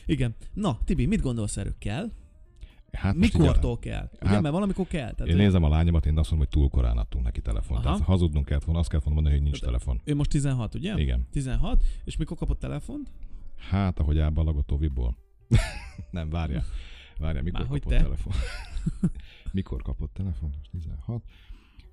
Igen. 0.06 0.36
Na, 0.54 0.80
Tibi, 0.86 1.06
mit 1.06 1.22
gondolsz 1.22 1.58
erről? 1.58 1.76
Kell? 1.80 2.12
Hát 2.91 3.16
Mikortól 3.16 3.80
kell? 3.80 4.10
Ugye, 4.22 4.30
Hát, 4.30 4.41
mert 4.41 4.54
valamikor 4.54 4.88
kell. 4.88 5.02
Tehát, 5.12 5.20
Én 5.28 5.36
hogy 5.36 5.36
nézem 5.43 5.64
a 5.64 5.70
lányomat, 5.70 6.06
én 6.06 6.18
azt 6.18 6.32
mondom, 6.32 6.48
hogy 6.52 6.60
túl 6.62 6.70
korán 6.70 6.98
adtunk 6.98 7.24
neki 7.26 7.41
telefont. 7.41 7.80
Aha. 7.86 7.93
Tehát 7.93 8.08
hazudnunk 8.08 8.46
kellett 8.46 8.64
volna, 8.64 8.80
azt 8.80 8.89
kellett 8.89 9.06
volna 9.06 9.22
mondani, 9.22 9.41
hogy 9.41 9.52
nincs 9.52 9.60
Tehát- 9.62 9.76
telefon. 9.76 10.02
ő 10.04 10.16
most 10.16 10.30
16, 10.30 10.76
ugye? 10.76 10.93
Igen. 10.98 11.28
16, 11.32 11.84
és 12.04 12.18
mikor 12.18 12.38
kapott 12.38 12.60
telefont? 12.60 13.12
Hát, 13.70 14.00
ahogy 14.00 14.18
elbalagott 14.18 14.72
Oviból. 14.72 15.18
Nem, 16.12 16.30
várja. 16.30 16.64
Várja, 17.18 17.41
mikor 17.41 17.60
Már 17.60 17.70
kapott 17.70 17.91
te? 17.91 18.02
telefon? 18.02 18.34
mikor 19.52 19.82
kapott 19.82 20.14
telefon? 20.14 20.54
Most 20.58 20.70
16. 20.72 21.24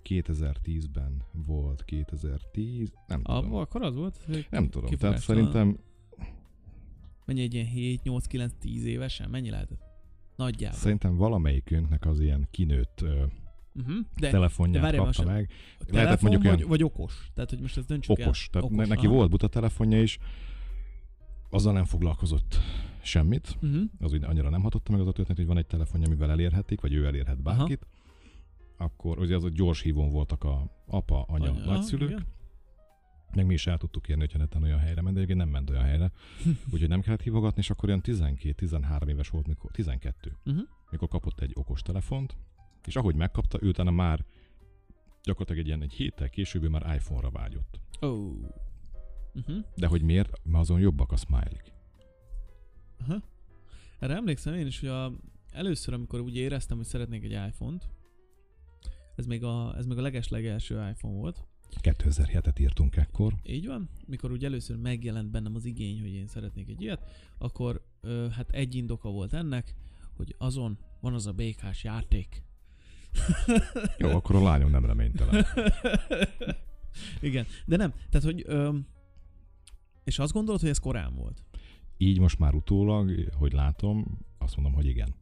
2010-ben 0.05 1.23
volt, 1.33 1.85
2010, 1.85 2.93
nem 3.07 3.23
tudom. 3.23 3.55
Akkor 3.55 3.83
az 3.83 3.95
volt? 3.95 4.27
Nem 4.51 4.69
tudom, 4.69 4.91
tehát 4.91 5.19
szerintem 5.19 5.79
Mennyi 7.25 7.41
egy 7.43 7.55
ilyen 7.55 7.67
7, 7.67 8.03
8, 8.03 8.27
9, 8.27 8.53
10 8.59 8.85
évesen? 8.85 9.31
Mennyi 9.31 9.51
lehetett? 9.51 9.81
Nagyjából. 10.37 10.79
szerintem 10.79 11.17
valamelyikünknek 11.17 12.07
az 12.07 12.21
ilyen 12.21 12.49
kinőtt 12.51 13.01
ö, 13.01 13.25
Uh-huh. 13.75 13.95
De 14.19 14.31
telefonját 14.31 14.75
de 14.75 14.81
várjál, 14.81 15.05
kapta 15.05 15.25
meg. 15.25 15.47
telefon 15.79 15.95
lehetett 15.95 16.21
mondjuk 16.21 16.43
vagy, 16.43 16.53
olyan- 16.57 16.69
vagy 16.69 16.83
okos? 16.83 17.31
Tehát, 17.35 17.51
hogy 17.51 17.61
most 17.61 17.77
ezt 17.77 17.87
döntsük 17.87 18.19
Okos. 18.19 18.43
el. 18.43 18.51
Tehát 18.51 18.71
okos, 18.73 18.89
neki 18.89 19.07
aha. 19.07 19.15
volt 19.15 19.31
buta 19.31 19.49
telefonja 19.49 20.03
is, 20.03 20.19
azzal 21.51 21.73
nem 21.73 21.85
foglalkozott 21.85 22.57
semmit. 23.03 23.57
Uh-huh. 23.63 23.83
az 23.99 24.13
úgy 24.13 24.25
annyira 24.25 24.49
nem 24.51 24.63
hatotta 24.63 24.93
meg 24.93 25.01
az 25.01 25.07
a 25.07 25.13
történet, 25.13 25.39
hogy 25.39 25.47
van 25.47 25.57
egy 25.59 25.67
telefonja, 25.67 26.07
amivel 26.07 26.31
elérhetik, 26.31 26.81
vagy 26.81 26.93
ő 26.93 27.07
elérhet 27.07 27.43
bárkit. 27.43 27.87
Akkor 28.77 29.19
ugye 29.19 29.37
az 29.37 29.45
a 29.45 29.49
gyors 29.49 29.81
hívón 29.83 30.11
voltak 30.11 30.45
a 30.45 30.71
apa, 30.87 31.23
anya, 31.23 31.51
Anya, 31.51 31.65
nagyszülők, 31.65 32.11
igen. 32.11 32.27
meg 33.35 33.47
mi 33.47 33.55
is 33.55 33.67
el 33.67 33.79
tudtuk 33.79 34.09
érni, 34.09 34.21
hogyha 34.23 34.39
neten 34.39 34.63
olyan 34.63 34.79
helyre 34.79 35.01
ment, 35.03 35.15
de 35.15 35.21
egyébként 35.23 35.39
nem 35.45 35.49
ment 35.49 35.71
olyan 35.71 35.83
helyre. 35.83 36.13
Úgyhogy 36.73 36.89
nem 36.89 37.01
kellett 37.01 37.23
hívogatni, 37.23 37.61
és 37.61 37.71
akkor 37.71 37.89
olyan 37.89 38.01
12-13 38.05 39.09
éves 39.09 39.29
volt, 39.29 39.47
mikor, 39.47 39.71
12, 39.71 40.37
Uh-huh. 40.45 40.63
mikor 40.91 41.09
kapott 41.09 41.41
egy 41.41 41.53
okos 41.55 41.83
telefont, 41.83 42.37
és 42.85 42.97
ahogy 42.97 43.15
megkapta, 43.15 43.59
ő 43.63 43.69
utána 43.69 43.91
már 43.91 44.25
gyakorlatilag 45.23 45.61
egy 45.61 45.67
ilyen 45.67 45.83
egy 45.83 45.93
héttel 45.93 46.29
később 46.29 46.69
már 46.69 46.95
iPhone-ra 46.95 47.31
vágyott. 47.31 47.81
Oh. 48.01 48.33
Uh-huh. 49.35 49.65
De 49.77 49.87
hogy 49.87 50.03
miért? 50.03 50.41
Mert 50.45 50.59
azon 50.63 50.81
jobbak 50.81 51.13
a 51.13 51.17
smiley 51.17 51.57
Aha. 53.07 53.23
Erre 53.99 54.15
emlékszem 54.15 54.55
én 54.55 54.67
is, 54.67 54.81
hogy 54.81 54.89
a, 54.89 55.13
először, 55.51 55.95
amikor 55.95 56.21
úgy 56.21 56.37
éreztem, 56.37 56.77
hogy 56.77 56.87
szeretnék 56.87 57.25
egy 57.25 57.33
iPhone-t, 57.49 57.89
ez 59.17 59.27
még 59.27 59.45
a, 59.45 59.75
ez 59.77 59.87
még 59.87 59.99
a 59.99 60.03
leges-legelső 60.03 60.89
iPhone 60.91 61.19
volt. 61.19 61.47
2007-et 61.81 62.61
írtunk 62.61 62.97
ekkor. 62.97 63.35
Így 63.43 63.67
van. 63.67 63.89
Mikor 64.07 64.31
úgy 64.33 64.45
először 64.45 64.77
megjelent 64.77 65.31
bennem 65.31 65.55
az 65.55 65.65
igény, 65.65 66.01
hogy 66.01 66.13
én 66.13 66.27
szeretnék 66.27 66.69
egy 66.69 66.83
ilyet, 66.83 67.11
akkor 67.39 67.85
ö, 68.01 68.27
hát 68.31 68.51
egy 68.51 68.75
indoka 68.75 69.11
volt 69.11 69.33
ennek, 69.33 69.75
hogy 70.17 70.35
azon 70.39 70.79
van 71.01 71.15
az 71.15 71.27
a 71.27 71.33
békás 71.33 71.85
játék. 71.85 72.43
Jó, 73.99 74.09
akkor 74.09 74.37
a 74.37 74.43
lányom 74.43 74.71
nem 74.71 74.87
reménytelen. 74.87 75.47
Igen, 77.21 77.47
de 77.67 77.77
nem. 77.77 77.93
Tehát, 78.11 78.27
hogy... 78.27 78.43
Ö, 78.47 78.77
és 80.05 80.19
azt 80.19 80.33
gondolod, 80.33 80.61
hogy 80.61 80.71
ez 80.71 80.79
korán 80.79 81.15
volt? 81.15 81.45
Így 82.03 82.19
most 82.19 82.39
már 82.39 82.55
utólag, 82.55 83.29
hogy 83.35 83.53
látom, 83.53 84.19
azt 84.39 84.57
mondom, 84.57 84.75
hogy 84.75 84.87
igen. 84.87 85.15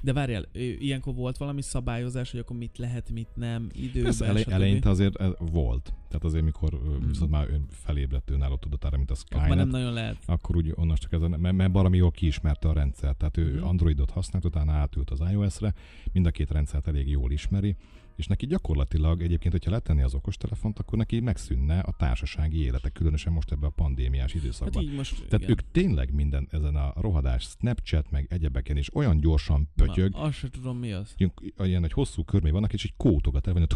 De 0.00 0.12
várjál, 0.12 0.44
ilyenkor 0.78 1.14
volt 1.14 1.36
valami 1.36 1.62
szabályozás, 1.62 2.30
hogy 2.30 2.40
akkor 2.40 2.56
mit 2.56 2.78
lehet, 2.78 3.10
mit 3.10 3.28
nem, 3.34 3.68
időben, 3.72 4.02
Persze 4.02 4.24
ele, 4.26 4.44
eleinte 4.44 4.88
azért 4.88 5.16
ez 5.16 5.30
volt. 5.38 5.94
Tehát 6.08 6.24
azért, 6.24 6.44
mikor. 6.44 6.72
Mhm. 6.72 7.08
viszont 7.08 7.30
már 7.30 7.48
ön 7.50 7.66
felébredt 7.70 8.30
önálló 8.30 8.56
tudatára, 8.56 8.96
mint 8.96 9.10
a 9.10 9.14
Akkor 9.30 9.38
már 9.40 9.48
nem 9.48 9.56
Skynet, 9.58 9.72
nagyon 9.72 9.92
lehet. 9.92 10.16
akkor 10.26 10.56
úgy 10.56 10.72
onnan 10.74 10.96
csak 10.96 11.12
ez, 11.12 11.22
a- 11.22 11.28
mert, 11.28 11.54
mert 11.56 11.72
valami 11.72 11.96
jól 11.96 12.10
kiismerte 12.10 12.68
a 12.68 12.72
rendszer. 12.72 13.14
Tehát 13.14 13.36
ő 13.36 13.54
Mhm. 13.54 13.64
Androidot 13.64 14.10
használt, 14.10 14.44
utána 14.44 14.72
átült 14.72 15.10
az 15.10 15.20
iOS-re, 15.30 15.74
mind 16.12 16.26
a 16.26 16.30
két 16.30 16.50
rendszert 16.50 16.86
elég 16.86 17.08
jól 17.08 17.32
ismeri, 17.32 17.76
és 18.16 18.26
neki 18.26 18.46
gyakorlatilag 18.46 19.22
egyébként, 19.22 19.52
hogyha 19.52 19.70
letenni 19.70 20.02
az 20.02 20.14
okostelefont, 20.14 20.78
akkor 20.78 20.98
neki 20.98 21.20
megszűnne 21.20 21.78
a 21.78 21.92
társasági 21.98 22.62
élete, 22.62 22.88
különösen 22.88 23.32
most 23.32 23.52
ebben 23.52 23.68
a 23.68 23.72
pandémiás 23.72 24.32
Hát 24.32 24.42
időszakban. 24.42 24.82
így 24.82 24.94
most, 24.94 25.16
Tehát 25.16 25.32
igen. 25.32 25.50
ők 25.50 25.70
tényleg 25.70 26.12
minden 26.14 26.48
ezen 26.50 26.76
a 26.76 26.92
rohadás, 26.96 27.42
Snapchat, 27.42 28.10
meg 28.10 28.26
egyebeken 28.30 28.76
is 28.76 28.94
olyan 28.94 29.20
gyorsan 29.20 29.68
pötyög, 29.76 30.12
Na, 30.12 30.18
azt 30.18 30.36
sem 30.38 30.50
tudom 30.50 30.78
mi 30.78 30.92
az. 30.92 31.14
ilyen, 31.56 31.84
egy 31.84 31.92
hosszú 31.92 32.24
körmé 32.24 32.50
vannak, 32.50 32.72
és 32.72 32.84
így 32.84 32.94
kótogat 32.96 33.46
el, 33.46 33.66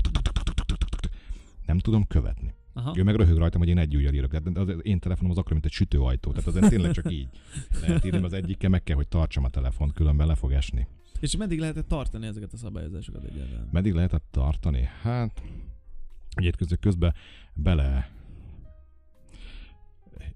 nem 1.66 1.78
tudom 1.78 2.06
követni. 2.06 2.54
Aha. 2.72 2.92
Ő 2.96 3.02
meg 3.02 3.14
röhög 3.14 3.36
rajtam, 3.36 3.60
hogy 3.60 3.68
én 3.68 3.78
egy 3.78 3.96
ujjal 3.96 4.14
írok. 4.14 4.30
Tehát 4.30 4.56
az 4.56 4.74
én 4.82 4.98
telefonom 4.98 5.30
az 5.30 5.38
akkor, 5.38 5.52
mint 5.52 5.64
egy 5.64 5.72
sütőajtó. 5.72 6.32
Tehát 6.32 6.46
az 6.62 6.68
tényleg 6.68 6.92
csak 6.92 7.12
így. 7.12 7.28
Lehet 7.80 8.04
írni 8.04 8.22
az 8.24 8.32
egyikkel, 8.32 8.70
meg 8.70 8.82
kell, 8.82 8.96
hogy 8.96 9.08
tartsam 9.08 9.44
a 9.44 9.48
telefont, 9.48 9.92
különben 9.92 10.26
le 10.26 10.34
fog 10.34 10.52
esni. 10.52 10.86
És 11.20 11.36
meddig 11.36 11.58
lehetett 11.58 11.88
tartani 11.88 12.26
ezeket 12.26 12.52
a 12.52 12.56
szabályozásokat 12.56 13.24
egyáltalán? 13.24 13.68
Meddig 13.72 13.94
lehetett 13.94 14.24
tartani? 14.30 14.88
Hát, 15.02 15.42
ugye 16.36 16.50
közben, 16.50 16.78
közben 16.80 17.14
bele... 17.54 18.10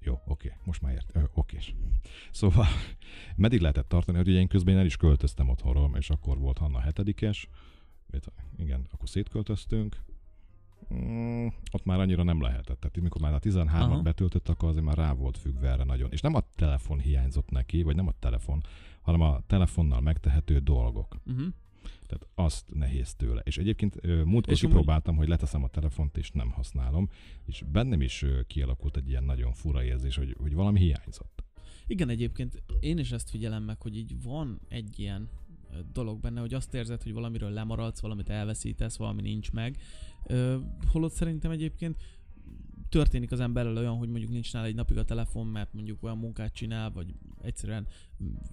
Jó, 0.04 0.20
oké, 0.26 0.52
most 0.64 0.82
már 0.82 0.92
ért. 0.92 1.10
Ö, 1.12 1.20
Okés. 1.34 1.74
Szóval, 2.30 2.66
meddig 3.36 3.60
lehetett 3.60 3.88
tartani, 3.88 4.16
hogy 4.16 4.28
ugye 4.28 4.38
én 4.38 4.48
közben 4.48 4.74
én 4.74 4.80
el 4.80 4.86
is 4.86 4.96
költöztem 4.96 5.48
otthonról, 5.48 5.96
és 5.98 6.10
akkor 6.10 6.38
volt 6.38 6.58
Hanna 6.58 6.80
hetedikes. 6.80 7.48
Igen, 8.56 8.86
akkor 8.90 9.08
szétköltöztünk. 9.08 9.96
Mm, 10.94 11.46
ott 11.72 11.84
már 11.84 12.00
annyira 12.00 12.22
nem 12.22 12.40
lehetett. 12.40 12.80
Tehát 12.80 13.00
mikor 13.00 13.20
már 13.20 13.34
a 13.34 13.38
13-at 13.38 13.72
Aha. 13.72 14.00
betöltött, 14.00 14.48
akkor 14.48 14.68
azért 14.68 14.84
már 14.84 14.96
rá 14.96 15.12
volt 15.12 15.38
függve 15.38 15.68
erre 15.68 15.84
nagyon. 15.84 16.10
És 16.10 16.20
nem 16.20 16.34
a 16.34 16.40
telefon 16.54 16.98
hiányzott 16.98 17.50
neki, 17.50 17.82
vagy 17.82 17.96
nem 17.96 18.06
a 18.06 18.12
telefon, 18.18 18.62
hanem 19.02 19.20
a 19.20 19.42
telefonnal 19.46 20.00
megtehető 20.00 20.58
dolgok. 20.58 21.16
Uh-huh. 21.26 21.46
Tehát 22.06 22.26
azt 22.34 22.74
nehéz 22.74 23.14
tőle. 23.14 23.40
És 23.44 23.58
egyébként 23.58 24.02
múltkor 24.24 24.52
És 24.52 24.60
kipróbáltam, 24.60 25.16
hogy 25.16 25.28
leteszem 25.28 25.62
a 25.62 25.68
telefont, 25.68 26.16
és 26.16 26.30
nem 26.30 26.50
használom, 26.50 27.08
és 27.44 27.64
bennem 27.72 28.00
is 28.00 28.24
kialakult 28.46 28.96
egy 28.96 29.08
ilyen 29.08 29.24
nagyon 29.24 29.52
fura 29.52 29.84
érzés, 29.84 30.16
hogy, 30.16 30.36
hogy 30.40 30.54
valami 30.54 30.78
hiányzott. 30.78 31.44
Igen, 31.86 32.08
egyébként 32.08 32.62
én 32.80 32.98
is 32.98 33.12
ezt 33.12 33.30
figyelem 33.30 33.62
meg, 33.62 33.82
hogy 33.82 33.96
így 33.96 34.22
van 34.22 34.60
egy 34.68 34.98
ilyen 34.98 35.28
dolog 35.92 36.20
benne, 36.20 36.40
hogy 36.40 36.54
azt 36.54 36.74
érzed, 36.74 37.02
hogy 37.02 37.12
valamiről 37.12 37.50
lemaradsz, 37.50 38.00
valamit 38.00 38.28
elveszítesz, 38.28 38.96
valami 38.96 39.22
nincs 39.22 39.52
meg. 39.52 39.76
Ö, 40.26 40.58
holott 40.86 41.12
szerintem 41.12 41.50
egyébként 41.50 41.96
történik 42.88 43.32
az 43.32 43.40
emberrel 43.40 43.76
olyan, 43.76 43.96
hogy 43.96 44.08
mondjuk 44.08 44.30
nincs 44.30 44.52
nála 44.52 44.66
egy 44.66 44.74
napig 44.74 44.96
a 44.96 45.04
telefon, 45.04 45.46
mert 45.46 45.72
mondjuk 45.72 46.02
olyan 46.02 46.18
munkát 46.18 46.52
csinál, 46.52 46.90
vagy 46.90 47.14
egyszerűen 47.42 47.86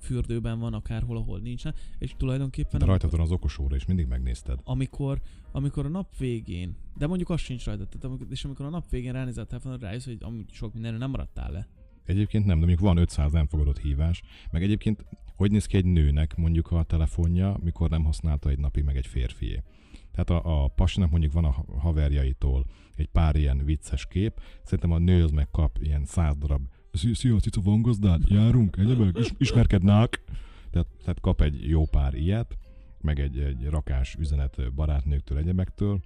fürdőben 0.02 0.60
van 0.60 0.74
akárhol, 0.74 1.18
ahol 1.18 1.40
nincs, 1.40 1.64
nála, 1.64 1.76
és 1.98 2.14
tulajdonképpen 2.18 2.80
De 2.80 2.86
rajtad 2.86 3.12
van 3.12 3.20
az 3.20 3.32
okosóra, 3.32 3.76
és 3.76 3.86
mindig 3.86 4.08
megnézted. 4.08 4.60
amikor, 4.64 5.22
amikor 5.52 5.86
a 5.86 5.90
nap 5.90 6.18
végén, 6.18 6.76
de 6.98 7.08
mondjuk 7.08 7.30
az 7.30 7.40
sincs 7.40 7.66
rajta, 7.66 7.86
tehát 7.86 8.04
amikor, 8.04 8.28
és 8.30 8.44
amikor 8.46 8.66
a 8.66 8.70
nap 8.70 8.90
végén 8.90 9.12
ránézel 9.12 9.44
a 9.44 9.48
telefonra, 9.48 9.78
rájössz, 9.78 10.06
hogy 10.06 10.18
amúgy 10.20 10.52
sok 10.52 10.74
mindenről 10.74 11.00
nem 11.00 11.10
maradtál 11.10 11.52
le. 11.52 11.68
Egyébként 12.06 12.46
nem, 12.46 12.60
de 12.60 12.66
mondjuk 12.66 12.88
van 12.88 12.98
500 12.98 13.32
nem 13.32 13.48
fogadott 13.48 13.80
hívás, 13.80 14.22
meg 14.52 14.64
egyébként 14.64 15.06
hogy 15.40 15.52
néz 15.52 15.66
ki 15.66 15.78
egy 15.78 15.86
nőnek 15.86 16.36
mondjuk 16.36 16.72
a 16.72 16.84
telefonja, 16.84 17.58
mikor 17.64 17.90
nem 17.90 18.04
használta 18.04 18.50
egy 18.50 18.60
napig 18.60 18.84
meg 18.84 18.98
egy 18.98 19.08
férfié. 19.08 19.64
Tehát 20.12 20.30
a, 20.30 20.64
a 20.64 20.68
pasinak 20.68 21.10
mondjuk 21.10 21.34
van 21.34 21.46
a 21.46 21.52
ha- 21.52 21.66
haverjaitól 21.80 22.66
egy 22.96 23.08
pár 23.08 23.36
ilyen 23.36 23.66
vicces 23.66 24.06
kép, 24.06 24.42
szerintem 24.64 24.92
a 24.92 24.98
nő 24.98 25.24
az 25.24 25.32
meg 25.32 25.50
kap 25.52 25.78
ilyen 25.82 26.06
száz 26.06 26.36
darab 26.38 26.68
Szia, 26.92 27.40
cica, 27.40 27.62
van 27.62 27.82
gazdád? 27.82 28.22
Járunk? 28.30 28.78
Egyebek? 28.78 29.18
Is, 29.18 29.34
ismerkednák? 29.38 30.24
Tehát, 30.72 30.88
tehát 31.00 31.20
kap 31.20 31.42
egy 31.42 31.68
jó 31.68 31.86
pár 31.86 32.14
ilyet, 32.14 32.58
meg 33.02 33.20
egy, 33.20 33.40
egy 33.40 33.66
rakás 33.66 34.16
üzenet 34.20 34.74
barátnőktől, 34.74 35.38
egyebektől, 35.38 36.02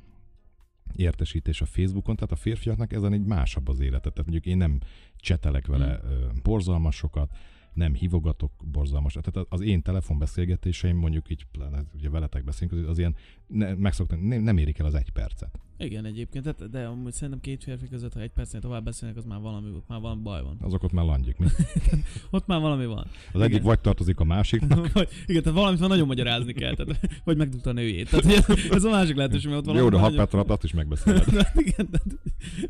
értesítés 0.95 1.61
a 1.61 1.65
Facebookon, 1.65 2.15
tehát 2.15 2.31
a 2.31 2.35
férfiaknak 2.35 2.93
ezen 2.93 3.13
egy 3.13 3.25
másabb 3.25 3.67
az 3.67 3.79
élete. 3.79 4.09
Tehát 4.09 4.17
mondjuk 4.17 4.45
én 4.45 4.57
nem 4.57 4.79
csetelek 5.15 5.67
vele 5.67 6.01
mm. 6.05 6.27
borzalmasokat, 6.43 7.35
nem 7.73 7.93
hívogatok 7.93 8.51
borzalmasat. 8.71 9.31
Tehát 9.31 9.47
az 9.49 9.61
én 9.61 9.81
telefonbeszélgetéseim, 9.81 10.97
mondjuk 10.97 11.29
így, 11.29 11.45
pláne, 11.51 11.83
ugye 11.93 12.09
veletek 12.09 12.43
beszélünk, 12.43 12.87
az 12.87 12.97
ilyen 12.97 13.15
ne, 13.53 13.73
megszoktam, 13.73 14.19
nem, 14.27 14.41
nem 14.41 14.57
érik 14.57 14.79
el 14.79 14.85
az 14.85 14.93
egy 14.95 15.09
percet. 15.09 15.59
Igen, 15.77 16.05
egyébként, 16.05 16.43
de, 16.45 16.67
de 16.67 16.85
amúgy 16.85 17.13
szerintem 17.13 17.39
két 17.39 17.63
férfi 17.63 17.87
között, 17.87 18.13
ha 18.13 18.19
egy 18.19 18.29
percnél 18.29 18.61
tovább 18.61 18.83
beszélnek, 18.83 19.17
az 19.17 19.25
már 19.25 19.39
valami, 19.39 19.69
ott 19.69 19.87
már 19.87 19.99
valami 19.99 20.21
baj 20.21 20.41
van. 20.43 20.57
Azok 20.61 20.83
ott 20.83 20.91
már 20.91 21.05
landjik, 21.05 21.37
mi? 21.37 21.45
Ott 22.29 22.47
már 22.47 22.59
valami 22.61 22.85
van. 22.85 23.07
Az 23.31 23.41
egyik 23.41 23.53
Igen. 23.53 23.65
vagy 23.65 23.79
tartozik 23.79 24.19
a 24.19 24.23
másiknak, 24.23 24.91
Vagy, 24.93 25.09
igen, 25.25 25.41
tehát 25.43 25.57
valamit 25.57 25.79
már 25.79 25.89
nagyon 25.89 26.07
magyarázni 26.07 26.53
kell, 26.53 26.75
tehát, 26.75 27.09
vagy 27.25 27.37
megdugta 27.37 27.69
a 27.69 27.73
nőjét. 27.73 28.09
Tehát 28.09 28.49
ez, 28.71 28.83
a 28.83 28.89
másik 28.89 29.15
lehetőség, 29.15 29.45
mert 29.49 29.59
ott 29.59 29.65
valami 29.65 29.83
jó, 29.83 29.89
de 29.89 29.97
hat 29.97 30.15
perc 30.15 30.33
alatt 30.33 30.49
azt 30.49 30.63
is 30.63 30.73
megbeszéled. 30.73 31.25
De 31.25 31.51
igen, 31.55 31.89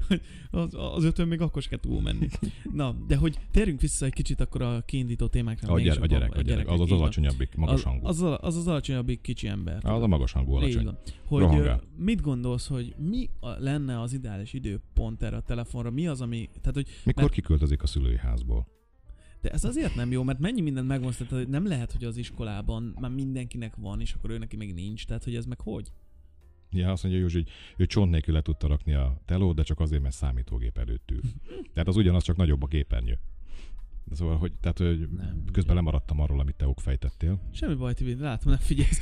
hogy 0.08 0.22
az, 0.52 0.74
az 0.96 1.04
ötön 1.04 1.28
még 1.28 1.42
akkor 1.42 1.62
se 1.62 1.70
kell 1.70 1.80
túl 1.80 2.02
menni. 2.02 2.28
Na, 2.74 2.96
de 3.08 3.16
hogy 3.16 3.40
térjünk 3.52 3.82
vissza 3.82 4.06
egy 4.06 4.14
kicsit 4.14 4.42
akkor 4.42 4.62
a 4.62 4.82
kiindító 4.86 5.28
témákra. 5.28 5.74
A, 5.74 5.80
gyere, 5.80 6.02
a 6.02 6.06
gyerek, 6.06 6.30
a 6.30 6.34
gyerek, 6.34 6.46
gyerekek, 6.48 6.72
az 6.72 6.80
az 6.80 6.90
van. 6.90 7.00
alacsonyabbik, 7.00 7.56
magas 7.56 7.74
az, 7.76 7.84
hangú. 7.84 8.06
az, 8.08 8.22
a- 8.22 8.40
az 8.42 8.56
az 8.56 8.68
alacsonyabbik 8.68 9.22
kicsi 9.22 9.48
ember. 9.48 9.78
Az 9.82 10.02
a 10.02 10.08
magas 10.08 10.32
hangú 10.32 10.56
Így 10.80 10.86
alacsony. 10.88 11.14
van. 11.20 11.26
Hogy 11.26 11.42
Rohangál. 11.42 11.82
mit 11.98 12.22
gondolsz, 12.22 12.68
hogy 12.68 12.96
mi 12.98 13.30
a, 13.40 13.50
lenne 13.50 14.02
az 14.02 14.14
ideális 14.14 14.54
időpont 14.54 15.24
erre 15.24 15.36
a 15.36 15.42
telefonra? 15.42 15.90
Mi 15.90 16.08
az, 16.08 16.22
ami... 16.22 16.50
Tehát, 16.62 16.74
hogy 16.74 16.88
Mikor 17.04 17.22
mert- 17.24 17.36
kiköltözik 17.36 17.84
a 17.84 17.88
szülői 17.88 18.18
házból? 18.18 18.68
de 19.42 19.50
ez 19.50 19.64
azért 19.64 19.96
nem 19.96 20.12
jó, 20.12 20.24
mert 20.24 20.40
mennyi 20.40 20.62
mindent 20.62 20.88
megvan, 20.88 21.12
tehát 21.12 21.34
hogy 21.34 21.48
nem 21.48 21.68
lehet, 21.68 21.92
hogy 21.92 22.04
az 22.04 22.18
iskolában 22.18 22.96
már 23.00 23.12
mindenkinek 23.12 23.76
van, 23.76 24.02
és 24.02 24.14
akkor 24.14 24.30
ő 24.30 24.38
neki 24.38 24.56
még 24.56 24.74
nincs. 24.74 25.06
Tehát, 25.06 25.24
hogy 25.24 25.36
ez 25.36 25.46
meg 25.46 25.62
hogy? 25.62 25.92
Ja, 26.70 26.92
azt 26.92 27.04
mondja 27.04 27.22
Józsi, 27.22 27.38
hogy 27.38 27.50
ő 27.78 27.86
csont 27.86 28.12
nélkül 28.12 28.34
le 28.34 28.42
tudta 28.42 28.68
rakni 28.68 28.94
a 28.94 29.22
telót, 29.26 29.56
de 29.56 29.64
csak 29.64 29.80
azért, 29.80 30.02
mert 30.02 30.16
számítógép 30.16 30.78
előtt 30.78 31.12
ül. 31.12 31.22
Tehát 31.74 31.88
az 31.88 31.96
ugyanaz, 31.96 32.24
csak 32.24 32.36
nagyobb 32.36 32.64
a 32.64 32.68
képernyő. 32.68 33.20
Szóval, 34.12 34.38
hogy, 34.38 34.54
tehát, 34.60 34.78
hogy 34.78 35.10
Nem. 35.10 35.44
közben 35.52 35.76
lemaradtam 35.76 36.20
arról, 36.20 36.40
amit 36.40 36.56
te 36.56 36.66
fejtettél. 36.76 37.40
Semmi 37.52 37.76
baj, 37.76 37.94
Tibi, 37.94 38.16
látom, 38.16 38.52
nem 38.52 38.62
figyelsz. 38.62 39.02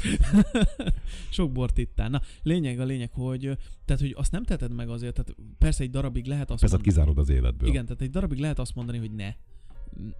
Sok 1.29 1.51
bort 1.51 1.77
ittál. 1.77 2.09
Na, 2.09 2.21
lényeg 2.43 2.79
a 2.79 2.83
lényeg, 2.83 3.11
hogy, 3.11 3.41
tehát, 3.85 4.01
hogy 4.01 4.13
azt 4.17 4.31
nem 4.31 4.43
teted 4.43 4.73
meg 4.73 4.89
azért, 4.89 5.13
tehát 5.13 5.35
persze 5.57 5.83
egy 5.83 5.89
darabig 5.89 6.25
lehet 6.25 6.51
azt 6.51 6.59
Persze 6.59 6.75
mondani, 6.75 6.95
kizárod 6.95 7.17
az 7.17 7.29
életből. 7.29 7.69
igen, 7.69 7.85
tehát 7.85 8.01
egy 8.01 8.09
darabig 8.09 8.39
lehet 8.39 8.59
azt 8.59 8.75
mondani, 8.75 8.97
hogy 8.97 9.11
ne. 9.11 9.33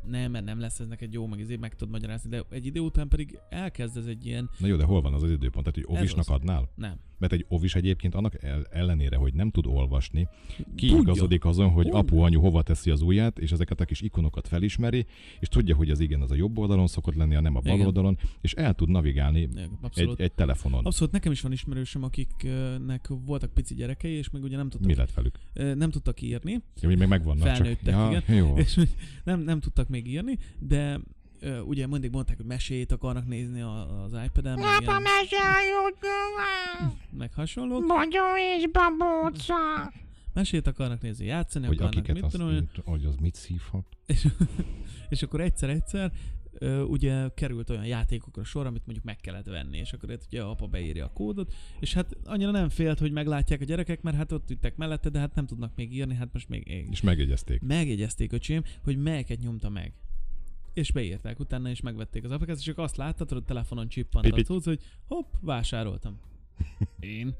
Nem, 0.08 0.32
mert 0.32 0.46
nem 0.46 0.60
lesz 0.60 0.80
ez 0.80 0.88
neked 0.88 1.14
jó, 1.14 1.28
meg 1.28 1.40
ezért 1.42 1.60
meg 1.60 1.76
tudod 1.76 1.94
magyarázni, 1.94 2.30
de 2.30 2.44
egy 2.50 2.66
idő 2.66 2.80
után 2.80 3.08
pedig 3.08 3.40
elkezd 3.50 3.98
ez 3.98 4.06
egy 4.06 4.26
ilyen, 4.26 4.50
Na 4.58 4.68
jó, 4.68 4.76
de 4.76 4.84
hol 4.84 5.02
van 5.02 5.14
az 5.14 5.24
az 5.24 5.32
időpont? 5.32 5.66
Tehát, 5.66 5.88
hogy 5.88 5.98
ovisnak 5.98 6.30
adnál? 6.30 6.70
nem. 6.76 7.00
Mert 7.22 7.34
egy 7.34 7.46
ovis 7.48 7.76
egyébként 7.76 8.16
annak 8.16 8.44
el- 8.44 8.68
ellenére, 8.72 9.16
hogy 9.16 9.34
nem 9.34 9.50
tud 9.52 9.66
olvasni, 9.66 10.28
kiigazodik 10.76 11.46
azon, 11.46 11.70
hogy 11.70 11.88
apu, 11.92 12.18
anyu 12.20 12.40
hova 12.40 12.62
teszi 12.62 12.90
az 12.90 13.02
ujját, 13.02 13.40
és 13.40 13.52
ezeket 13.52 13.80
a 13.80 13.86
kis 13.86 14.02
ikonokat 14.02 14.48
felismeri, 14.48 15.06
és 15.40 15.48
tudja, 15.48 15.76
hogy 15.76 15.90
az 15.90 16.00
igen, 16.00 16.22
az 16.22 16.32
a 16.32 16.36
jobb 16.36 16.58
oldalon 16.58 16.88
szokott 16.88 17.16
lenni, 17.16 17.36
a 17.36 17.42
nem 17.42 17.56
a 17.56 17.60
bal 17.60 17.74
Igen. 17.74 17.86
oldalon, 17.86 18.18
és 18.42 18.54
el 18.54 18.74
tud 18.74 18.90
navigálni 18.90 19.40
Igen, 19.40 19.80
egy, 19.94 20.14
egy 20.18 20.32
telefonon. 20.32 20.86
Abszolút 20.86 21.14
nekem 21.14 21.32
is 21.32 21.42
van 21.42 21.52
ismerősöm, 21.52 22.04
akiknek 22.04 23.08
voltak 23.26 23.54
pici 23.54 23.76
gyerekei, 23.76 24.14
és 24.14 24.30
meg 24.30 24.44
ugye 24.44 24.58
nem 24.58 24.70
tudtak, 24.70 24.88
Mi 24.88 24.96
lett 24.96 25.14
velük? 25.14 25.40
nem 25.54 25.90
tudtak 25.92 26.22
írni, 26.22 26.62
Ja, 26.82 26.88
még 26.88 27.08
megvannak 27.08 27.48
Felnőttek, 27.48 27.94
csak. 27.94 28.24
igen. 28.28 28.38
Jó. 28.38 28.58
és 28.58 28.80
nem, 29.24 29.40
nem 29.40 29.60
tudtak 29.60 29.88
még 29.88 30.08
írni, 30.08 30.38
de 30.60 31.00
ö, 31.42 31.60
ugye 31.60 31.88
mindig 31.88 32.12
mondták, 32.12 32.38
hogy 32.38 32.46
mesét 32.46 32.92
akarnak 32.92 33.28
nézni 33.28 33.62
a- 33.62 34.04
az 34.04 34.12
iPad-en, 34.26 34.60
meg, 34.60 34.66
Apa 34.66 34.82
ilyen, 34.82 35.02
meséljük, 35.02 35.98
meg 37.22 37.34
hasonlók. 37.34 37.88
Bogyó 37.88 38.24
és 38.58 38.66
babóca. 38.72 39.94
Mesét 40.34 40.68
akarnak 40.68 41.02
nézni, 41.02 41.26
játszani 41.26 41.66
Hogy 41.66 41.76
akarnak, 41.76 41.98
akiket 41.98 42.16
mit 42.16 42.24
azt, 42.24 42.34
tudom, 42.36 42.68
hogy 42.86 43.06
az 43.06 43.16
mit 43.16 43.36
szívhat. 43.36 43.86
és, 44.06 44.28
és 45.10 45.24
akkor 45.24 45.42
egyszer-egyszer 45.42 46.12
ö, 46.54 46.82
ugye 46.82 47.28
került 47.36 47.70
olyan 47.70 47.86
játékokra 47.86 48.44
sor, 48.44 48.66
amit 48.66 48.82
mondjuk 48.86 49.06
meg 49.06 49.16
kellett 49.16 49.46
venni, 49.46 49.78
és 49.78 49.94
akkor 49.94 50.12
itt 50.12 50.24
ugye 50.28 50.42
apa 50.44 50.68
beírja 50.68 51.06
a 51.06 51.12
kódot, 51.14 51.54
és 51.80 51.94
hát 51.94 52.18
annyira 52.26 52.52
nem 52.52 52.70
félt, 52.70 53.00
hogy 53.00 53.12
meglátják 53.12 53.62
a 53.62 53.66
gyerekek, 53.66 54.02
mert 54.02 54.18
hát 54.18 54.32
ott 54.32 54.50
ültek 54.52 54.76
mellette, 54.76 55.10
de 55.10 55.20
hát 55.20 55.36
nem 55.36 55.46
tudnak 55.46 55.72
még 55.76 55.94
írni, 55.96 56.16
hát 56.16 56.34
most 56.34 56.50
még 56.50 56.68
ég. 56.68 56.88
És 56.92 57.02
megjegyezték. 57.02 57.62
megjegyezték 57.62 58.32
öcsém, 58.32 58.64
hogy 58.84 58.98
melyeket 58.98 59.40
nyomta 59.40 59.70
meg. 59.70 59.94
És 60.74 60.92
beírták 60.92 61.40
utána, 61.40 61.70
és 61.70 61.82
megvették 61.82 62.24
az 62.24 62.32
applikációt, 62.32 62.60
és 62.60 62.66
csak 62.66 62.78
azt 62.78 62.96
láttad, 62.96 63.30
hogy 63.30 63.38
a 63.38 63.46
telefonon 63.46 63.88
csippant 63.88 64.26
a 64.26 64.42
cucc, 64.42 64.64
hogy 64.64 64.82
hopp, 65.08 65.34
vásároltam. 65.42 66.20
Én. 67.00 67.36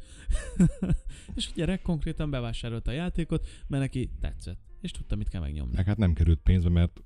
és 1.36 1.48
a 1.48 1.52
gyerek 1.56 1.82
konkrétan 1.82 2.30
bevásárolta 2.30 2.92
a 2.92 2.94
játékot, 2.94 3.48
mert 3.68 3.84
neki 3.84 4.10
tetszett. 4.20 4.60
És 4.82 4.92
tudta, 4.92 5.16
mit 5.16 5.30
kell 5.30 5.42
megnyomni. 5.42 5.76
Meg 5.76 5.86
hát 5.86 5.98
nem 5.98 6.14
került 6.14 6.40
pénzbe, 6.40 6.70
mert 6.70 7.02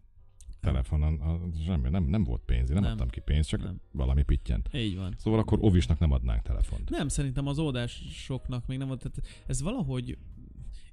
telefonon 0.65 1.19
a, 1.19 1.39
semmi, 1.65 1.89
nem, 1.89 2.03
nem 2.03 2.23
volt 2.23 2.41
pénz, 2.45 2.69
én 2.69 2.75
nem, 2.75 2.83
Nem. 2.83 2.91
adtam 2.91 3.09
ki 3.09 3.19
pénzt, 3.19 3.49
csak 3.49 3.63
Nem. 3.63 3.81
valami 3.91 4.23
pittyent. 4.23 4.69
Így 4.73 4.95
van. 4.95 5.15
Szóval 5.17 5.39
akkor 5.39 5.57
ovisnak 5.61 5.99
nem 5.99 6.11
adnánk 6.11 6.41
telefont. 6.41 6.89
Nem, 6.89 7.07
szerintem 7.07 7.47
az 7.47 7.59
oldásoknak 7.59 8.67
még 8.67 8.77
nem 8.77 8.87
volt. 8.87 8.99
Tehát 8.99 9.43
ez 9.47 9.61
valahogy... 9.61 10.17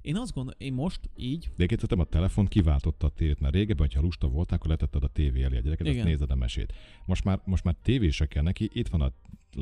Én 0.03 0.15
azt 0.17 0.33
gondolom, 0.33 0.59
én 0.59 0.73
most 0.73 0.99
így, 1.15 1.49
De 1.55 1.63
egyébként 1.63 2.01
a 2.01 2.03
telefon 2.03 2.45
kiváltotta 2.45 3.07
a 3.07 3.09
tévét, 3.09 3.39
mert 3.39 3.53
régebben, 3.53 3.89
ha 3.93 4.01
lusta 4.01 4.27
voltál, 4.27 4.57
akkor 4.57 4.69
letetted 4.69 5.03
a 5.03 5.07
tévé 5.07 5.43
elé 5.43 5.57
a 5.57 5.59
gyereket, 5.59 5.87
azt 5.87 5.95
Igen. 5.95 6.07
nézed 6.07 6.31
a 6.31 6.35
mesét. 6.35 6.73
Most 7.05 7.23
már, 7.23 7.41
most 7.45 7.63
már 7.63 7.75
tévése 7.81 8.25
kell 8.25 8.43
neki, 8.43 8.69
itt 8.73 8.87
van 8.87 9.01
a 9.01 9.13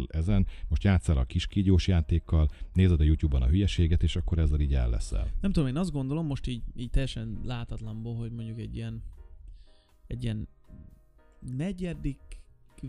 ezen, 0.08 0.48
most 0.68 0.84
játszál 0.84 1.18
a 1.18 1.24
kis 1.24 1.48
kígyós 1.48 1.88
játékkal, 1.88 2.50
nézed 2.74 3.00
a 3.00 3.04
YouTube-ban 3.04 3.42
a 3.42 3.48
hülyeséget, 3.48 4.04
és 4.04 4.16
akkor 4.16 4.40
ezzel 4.40 4.60
így 4.60 4.74
el 4.74 4.90
leszel. 4.90 5.32
nem 5.42 5.52
tudom, 5.52 5.70
én 5.70 5.78
azt 5.78 5.92
gondolom 5.92 6.26
most 6.26 6.48
így, 6.48 6.62
így 6.76 6.90
teljesen 6.90 7.40
látatlanból, 7.44 8.16
hogy 8.16 8.32
mondjuk 8.32 8.60
egy 8.60 8.76
ilyen 8.76 9.04
egy 10.08 10.24
ilyen 10.24 10.48
negyedik 11.40 12.41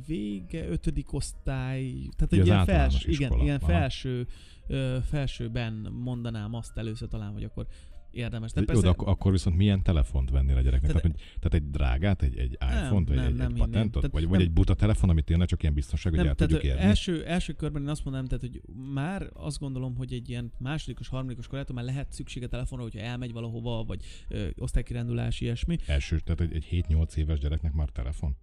vége, 0.06 0.68
ötödik 0.68 1.12
osztály, 1.12 1.92
tehát 2.16 2.32
egy 2.32 2.46
ilyen 2.46 2.64
felső, 2.64 3.10
igen, 3.10 3.32
ilyen 3.40 3.58
felső, 3.60 4.26
ö, 4.66 4.96
felsőben 5.04 5.72
mondanám 5.92 6.54
azt 6.54 6.78
először 6.78 7.08
talán, 7.08 7.32
hogy 7.32 7.44
akkor 7.44 7.66
érdemes. 8.10 8.52
De 8.52 8.60
De 8.60 8.72
Jó, 8.72 8.80
persze, 8.80 8.96
de 9.04 9.10
akkor, 9.10 9.32
viszont 9.32 9.56
milyen 9.56 9.82
telefont 9.82 10.30
vennél 10.30 10.56
a 10.56 10.60
gyereknek? 10.60 10.92
Tehát- 10.92 11.02
Tehát, 11.02 11.16
hogy, 11.20 11.38
tehát 11.40 11.54
egy 11.66 11.70
drágát, 11.70 12.22
egy, 12.22 12.36
egy 12.36 12.52
iPhone-t, 12.52 13.08
vagy 13.08 13.16
nem, 13.16 13.26
egy, 13.26 13.34
nem 13.34 13.52
egy 13.52 13.58
patentot, 13.58 13.92
Tehát 14.02 14.10
vagy, 14.10 14.22
vagy 14.22 14.38
nem- 14.38 14.40
egy 14.40 14.52
buta 14.52 14.74
telefon, 14.74 15.10
amit 15.10 15.24
tényleg 15.24 15.48
csak 15.48 15.62
ilyen 15.62 15.74
biztonság, 15.74 16.12
hogy 16.12 16.20
nem, 16.20 16.28
el 16.28 16.34
tudjuk 16.34 16.62
érni? 16.62 16.80
első, 16.80 17.24
első 17.24 17.52
körben 17.52 17.82
én 17.82 17.88
azt 17.88 18.04
mondanám, 18.04 18.28
tehát, 18.28 18.44
hogy 18.44 18.60
már 18.94 19.30
azt 19.32 19.58
gondolom, 19.58 19.96
hogy 19.96 20.12
egy 20.12 20.28
ilyen 20.28 20.52
másodikos, 20.58 21.08
harmadikos 21.08 21.46
korától 21.46 21.74
már 21.74 21.84
lehet 21.84 22.12
szüksége 22.12 22.46
telefonra, 22.46 22.82
hogyha 22.84 23.00
elmegy 23.00 23.32
valahova, 23.32 23.84
vagy 23.84 24.04
ö, 24.28 24.48
osztálykirándulás, 24.56 25.40
ilyesmi. 25.40 25.76
Első, 25.86 26.18
tehát 26.18 26.40
egy, 26.40 26.54
egy 26.54 26.84
7-8 26.88 27.14
éves 27.16 27.38
gyereknek 27.38 27.72
már 27.72 27.88
telefon? 27.88 28.36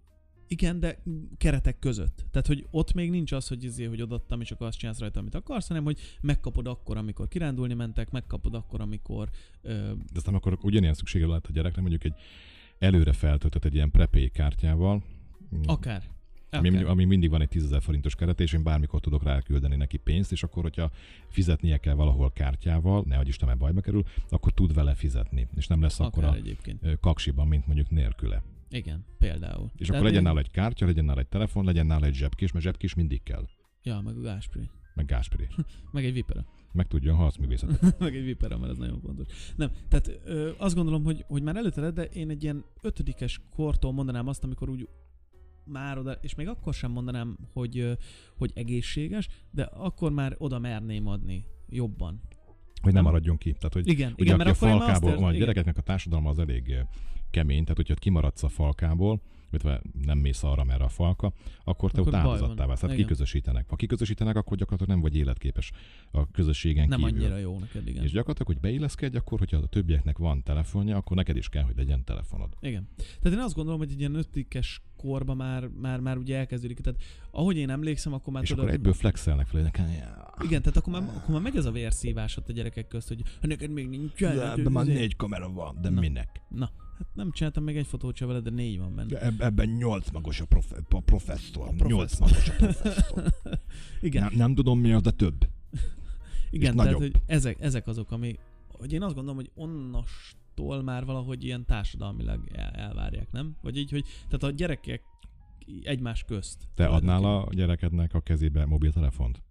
Igen, 0.52 0.80
de 0.80 1.02
keretek 1.36 1.78
között. 1.78 2.24
Tehát, 2.30 2.46
hogy 2.46 2.66
ott 2.70 2.92
még 2.92 3.10
nincs 3.10 3.32
az, 3.32 3.48
hogy, 3.48 3.64
izé, 3.64 3.84
hogy 3.84 4.02
odaadtam, 4.02 4.40
és 4.40 4.50
akkor 4.50 4.66
azt 4.66 4.78
csinálsz 4.78 4.98
rajta, 4.98 5.20
amit 5.20 5.34
akarsz, 5.34 5.68
hanem 5.68 5.84
hogy 5.84 6.00
megkapod 6.20 6.66
akkor, 6.66 6.96
amikor 6.96 7.28
kirándulni 7.28 7.74
mentek, 7.74 8.10
megkapod 8.10 8.54
akkor, 8.54 8.80
amikor... 8.80 9.28
Ö, 9.62 9.72
De 9.94 10.14
aztán 10.14 10.34
akkor 10.34 10.58
ugyanilyen 10.62 10.94
szüksége 10.94 11.26
lehet 11.26 11.46
a 11.46 11.52
gyereknek, 11.52 11.80
mondjuk 11.80 12.04
egy 12.04 12.14
előre 12.78 13.12
feltöltött 13.12 13.64
egy 13.64 13.74
ilyen 13.74 13.90
prepay 13.90 14.30
kártyával, 14.30 15.02
akár. 15.66 16.02
ami, 16.50 16.68
akár. 16.68 16.84
ami 16.84 17.04
mindig 17.04 17.30
van 17.30 17.40
egy 17.40 17.48
10 17.48 17.68
000 17.68 17.80
forintos 17.80 18.14
keret, 18.14 18.40
és 18.40 18.52
én 18.52 18.62
bármikor 18.62 19.00
tudok 19.00 19.22
ráküldeni 19.22 19.76
neki 19.76 19.96
pénzt, 19.96 20.32
és 20.32 20.42
akkor, 20.42 20.62
hogyha 20.62 20.90
fizetnie 21.28 21.78
kell 21.78 21.94
valahol 21.94 22.32
kártyával, 22.32 23.04
nehogy 23.06 23.28
Isten, 23.28 23.48
mert 23.48 23.60
bajba 23.60 23.80
kerül, 23.80 24.04
akkor 24.28 24.52
tud 24.52 24.74
vele 24.74 24.94
fizetni, 24.94 25.48
és 25.56 25.66
nem 25.66 25.82
lesz 25.82 26.00
akkor 26.00 26.24
a 26.24 26.34
egyébként. 26.34 27.00
kaksiban, 27.00 27.46
mint 27.46 27.66
mondjuk 27.66 27.90
nélküle. 27.90 28.42
Igen, 28.70 29.04
például. 29.18 29.70
És 29.76 29.86
Tehát 29.86 29.90
akkor 29.90 30.02
legyen 30.02 30.14
én- 30.14 30.22
nála 30.22 30.38
egy 30.38 30.50
kártya, 30.50 30.86
legyen 30.86 31.04
nála 31.04 31.20
egy 31.20 31.28
telefon, 31.28 31.64
legyen 31.64 31.86
nála 31.86 32.06
egy 32.06 32.14
zsebkés, 32.14 32.52
mert 32.52 32.64
zsebkés 32.64 32.94
mindig 32.94 33.22
kell. 33.22 33.48
Ja, 33.82 34.00
meg 34.00 34.16
a 34.16 34.20
Gáspri. 34.20 34.70
Meg 34.94 35.06
Gásperi. 35.06 35.46
Meg 35.92 36.04
egy 36.04 36.12
vipera. 36.12 36.44
Meg 36.72 36.86
tudja 36.86 37.12
a 37.12 37.16
harcművészetet. 37.16 37.98
meg 37.98 38.16
egy 38.16 38.24
vipera, 38.24 38.58
mert 38.58 38.72
ez 38.72 38.78
nagyon 38.78 39.00
fontos. 39.00 39.26
Nem, 39.56 39.70
tehát 39.88 40.20
ö, 40.24 40.50
azt 40.58 40.74
gondolom, 40.74 41.04
hogy, 41.04 41.24
hogy 41.28 41.42
már 41.42 41.56
előtte 41.56 41.90
de 41.90 42.04
én 42.04 42.30
egy 42.30 42.42
ilyen 42.42 42.64
ötödikes 42.82 43.40
kortól 43.50 43.92
mondanám 43.92 44.26
azt, 44.28 44.44
amikor 44.44 44.68
úgy 44.68 44.88
már 45.64 45.98
oda, 45.98 46.12
és 46.12 46.34
még 46.34 46.48
akkor 46.48 46.74
sem 46.74 46.90
mondanám, 46.90 47.38
hogy, 47.52 47.98
hogy 48.36 48.50
egészséges, 48.54 49.28
de 49.50 49.62
akkor 49.62 50.12
már 50.12 50.34
oda 50.38 50.58
merném 50.58 51.06
adni 51.06 51.44
jobban. 51.68 52.20
Hogy 52.82 52.92
nem 52.92 53.04
maradjon 53.04 53.36
ki. 53.36 53.52
Tehát, 53.52 53.72
hogy 53.72 53.88
Igen, 53.88 54.12
Ugye, 54.12 54.22
igen, 54.24 54.36
mert 54.36 54.50
a 54.50 54.54
falkából 54.54 55.24
a 55.24 55.32
gyerekeknek 55.32 55.76
a 55.76 55.82
társadalma 55.82 56.30
az 56.30 56.38
elég 56.38 56.74
kemény, 57.30 57.62
tehát 57.62 57.76
hogyha 57.76 57.94
kimaradsz 57.94 58.42
a 58.42 58.48
falkából, 58.48 59.20
illetve 59.50 59.82
nem 60.04 60.18
mész 60.18 60.42
arra, 60.42 60.64
merre 60.64 60.84
a 60.84 60.88
falka, 60.88 61.32
akkor 61.64 61.90
te 61.90 62.00
Akkor 62.00 62.14
ott 62.14 62.20
áldozattá 62.20 62.66
válsz. 62.66 62.80
Tehát 62.80 62.94
Igen. 62.94 63.06
kiközösítenek. 63.06 63.68
Ha 63.68 63.76
kiközösítenek, 63.76 64.36
akkor 64.36 64.56
gyakorlatilag 64.56 64.92
nem 65.00 65.10
vagy 65.10 65.16
életképes 65.20 65.72
a 66.10 66.30
közösségen 66.30 66.88
Nem 66.88 66.98
kívül. 66.98 67.14
annyira 67.14 67.36
jó 67.36 67.58
neked, 67.58 67.88
igen. 67.88 68.02
És 68.04 68.10
gyakorlatilag, 68.10 68.46
hogy 68.46 68.60
beilleszkedj, 68.70 69.16
akkor, 69.16 69.38
hogyha 69.38 69.56
a 69.56 69.66
többieknek 69.66 70.18
van 70.18 70.42
telefonja, 70.42 70.96
akkor 70.96 71.16
neked 71.16 71.36
is 71.36 71.48
kell, 71.48 71.62
hogy 71.62 71.76
legyen 71.76 72.04
telefonod. 72.04 72.56
Igen. 72.60 72.88
Tehát 73.20 73.38
én 73.38 73.44
azt 73.44 73.54
gondolom, 73.54 73.78
hogy 73.78 73.90
egy 73.90 73.98
ilyen 73.98 74.14
ötlikes 74.14 74.82
korban 74.96 75.36
már, 75.36 75.66
már, 75.66 76.00
már 76.00 76.16
ugye 76.16 76.36
elkezdődik. 76.36 76.80
Tehát 76.80 77.02
ahogy 77.30 77.56
én 77.56 77.70
emlékszem, 77.70 78.12
akkor 78.12 78.32
már 78.32 78.42
és 78.42 78.48
tudod, 78.48 78.64
akkor 78.64 78.76
egyből 78.76 78.92
flexelnek 78.92 79.46
fel, 79.46 79.62
nekem, 79.62 79.86
Igen, 80.44 80.62
tehát 80.62 80.76
akkor 80.76 80.92
már, 80.92 81.02
akkor 81.16 81.30
már 81.34 81.42
megy 81.42 81.56
az 81.56 81.64
a 81.64 81.70
vérszívás 81.72 82.36
ott 82.36 82.48
a 82.48 82.52
gyerekek 82.52 82.88
közt, 82.88 83.08
hogy 83.08 83.22
"Ha 83.40 83.46
neked 83.46 83.70
még 83.70 83.88
nincs. 83.88 84.18
de, 84.18 84.54
de 84.56 84.68
már 84.68 84.86
négy 84.86 85.16
kamera 85.16 85.52
van, 85.52 85.78
de 85.80 85.88
Na. 85.88 86.00
minek? 86.00 86.40
Na, 86.48 86.70
hát 87.00 87.14
nem 87.14 87.32
csináltam 87.32 87.64
még 87.64 87.76
egy 87.76 87.86
fotót 87.86 88.16
se 88.16 88.26
veled, 88.26 88.42
de 88.42 88.50
négy 88.50 88.78
van 88.78 88.94
benne. 88.94 89.08
De 89.08 89.20
eb- 89.20 89.42
ebben 89.42 89.68
nyolc 89.68 90.10
magos 90.10 90.40
a, 90.40 90.44
profe- 90.44 90.84
a 90.90 91.00
professzor. 91.00 91.68
A. 91.68 91.86
Nyolc 91.86 92.18
magos 92.18 92.48
a 92.48 92.52
professzor. 92.52 93.32
Igen, 94.00 94.22
nem, 94.22 94.32
nem 94.34 94.54
tudom 94.54 94.80
mi 94.80 94.92
az, 94.92 95.02
de 95.02 95.10
több. 95.10 95.40
igen 96.50 96.76
tehát 96.76 96.92
nagyobb. 96.92 97.12
hogy 97.12 97.22
ezek, 97.26 97.60
ezek 97.60 97.86
azok, 97.86 98.10
ami, 98.10 98.38
hogy 98.68 98.92
én 98.92 99.02
azt 99.02 99.14
gondolom, 99.14 99.36
hogy 99.36 99.50
onnastól 99.54 100.82
már 100.82 101.04
valahogy 101.04 101.44
ilyen 101.44 101.66
társadalmilag 101.66 102.48
el, 102.52 102.70
elvárják, 102.70 103.32
nem? 103.32 103.56
Vagy 103.62 103.76
így, 103.76 103.90
hogy 103.90 104.04
tehát 104.24 104.42
a 104.42 104.50
gyerekek 104.50 105.02
egymás 105.82 106.24
közt. 106.24 106.68
Te 106.74 106.86
adnál 106.86 107.24
a 107.24 107.48
gyerekednek 107.50 108.14
a 108.14 108.20
kezébe 108.20 108.66
mobiltelefont? 108.66 109.42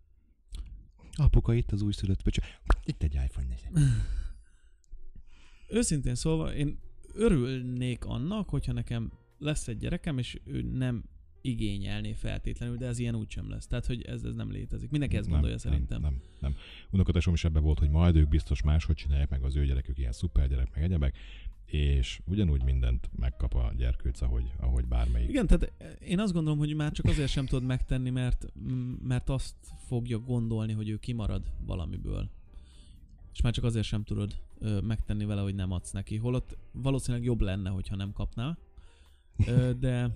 Apuka, 1.16 1.54
itt 1.54 1.72
az 1.72 1.82
újszülött 1.82 2.22
pöcsö. 2.22 2.42
Itt 2.84 3.04
egy 3.04 3.14
iPhone 3.14 3.48
4. 3.48 3.60
Őszintén 5.78 6.16
szólva, 6.16 6.54
én 6.54 6.80
örülnék 7.14 8.06
annak, 8.06 8.50
hogyha 8.50 8.74
nekem 8.74 9.12
lesz 9.38 9.68
egy 9.68 9.78
gyerekem, 9.78 10.18
és 10.18 10.40
ő 10.44 10.62
nem 10.62 11.04
igényelné 11.42 12.14
feltétlenül, 12.14 12.78
de 12.78 12.86
ez 12.86 13.00
ilyen 13.00 13.16
úgysem 13.16 13.50
lesz. 13.50 13.68
Tehát, 13.68 13.86
hogy 13.86 14.02
ez, 14.02 14.24
ez 14.24 14.36
nem 14.36 14.52
létezik. 14.52 14.90
Mindenki 14.90 15.18
ezt 15.18 15.30
gondolja 15.30 15.58
nem, 15.64 15.72
szerintem. 15.72 16.02
Nem, 16.02 16.22
nem, 16.40 16.56
nem. 16.90 17.34
Is 17.34 17.44
ebbe 17.44 17.60
volt, 17.60 17.80
hogy 17.80 17.90
majd 17.90 18.16
ők 18.16 18.30
biztos 18.30 18.62
máshogy 18.62 18.96
csinálják 18.96 19.30
meg 19.30 19.44
az 19.44 19.56
ő 19.56 19.66
gyerekük, 19.66 19.98
ilyen 19.98 20.12
szuper 20.12 20.48
gyerek, 20.48 20.74
meg 20.74 20.84
egyebek, 20.84 21.18
és 21.66 22.22
ugyanúgy 22.26 22.64
mindent 22.64 23.10
megkap 23.16 23.54
a 23.56 23.74
gyerkőc, 23.78 24.22
ahogy, 24.22 24.54
ahogy 24.58 24.86
bármelyik. 24.86 25.30
Igen, 25.30 25.48
tehát 25.48 25.74
én 26.00 26.20
azt 26.20 26.34
gondolom, 26.34 26.60
hogy 26.60 26.76
már 26.76 26.92
csak 26.92 27.06
azért 27.06 27.30
sem 27.30 27.46
tudod 27.46 27.64
megtenni, 27.64 28.10
mert, 28.10 28.46
mert 29.04 29.30
azt 29.30 29.56
fogja 29.88 30.20
gondolni, 30.20 30.74
hogy 30.74 30.90
ő 30.90 30.98
kimarad 30.98 31.52
valamiből. 31.66 32.30
És 33.34 33.42
már 33.42 33.54
csak 33.54 33.64
azért 33.64 33.86
sem 33.86 34.04
tudod 34.04 34.36
ö, 34.60 34.80
megtenni 34.80 35.26
vele, 35.26 35.42
hogy 35.42 35.56
nem 35.56 35.72
adsz 35.72 35.92
neki. 35.92 36.18
Holott 36.18 36.58
valószínűleg 36.72 37.26
jobb 37.26 37.42
lenne, 37.42 37.70
hogyha 37.70 37.96
nem 37.96 38.14
kapná. 38.14 38.58
Ö, 39.46 39.72
de, 39.80 40.10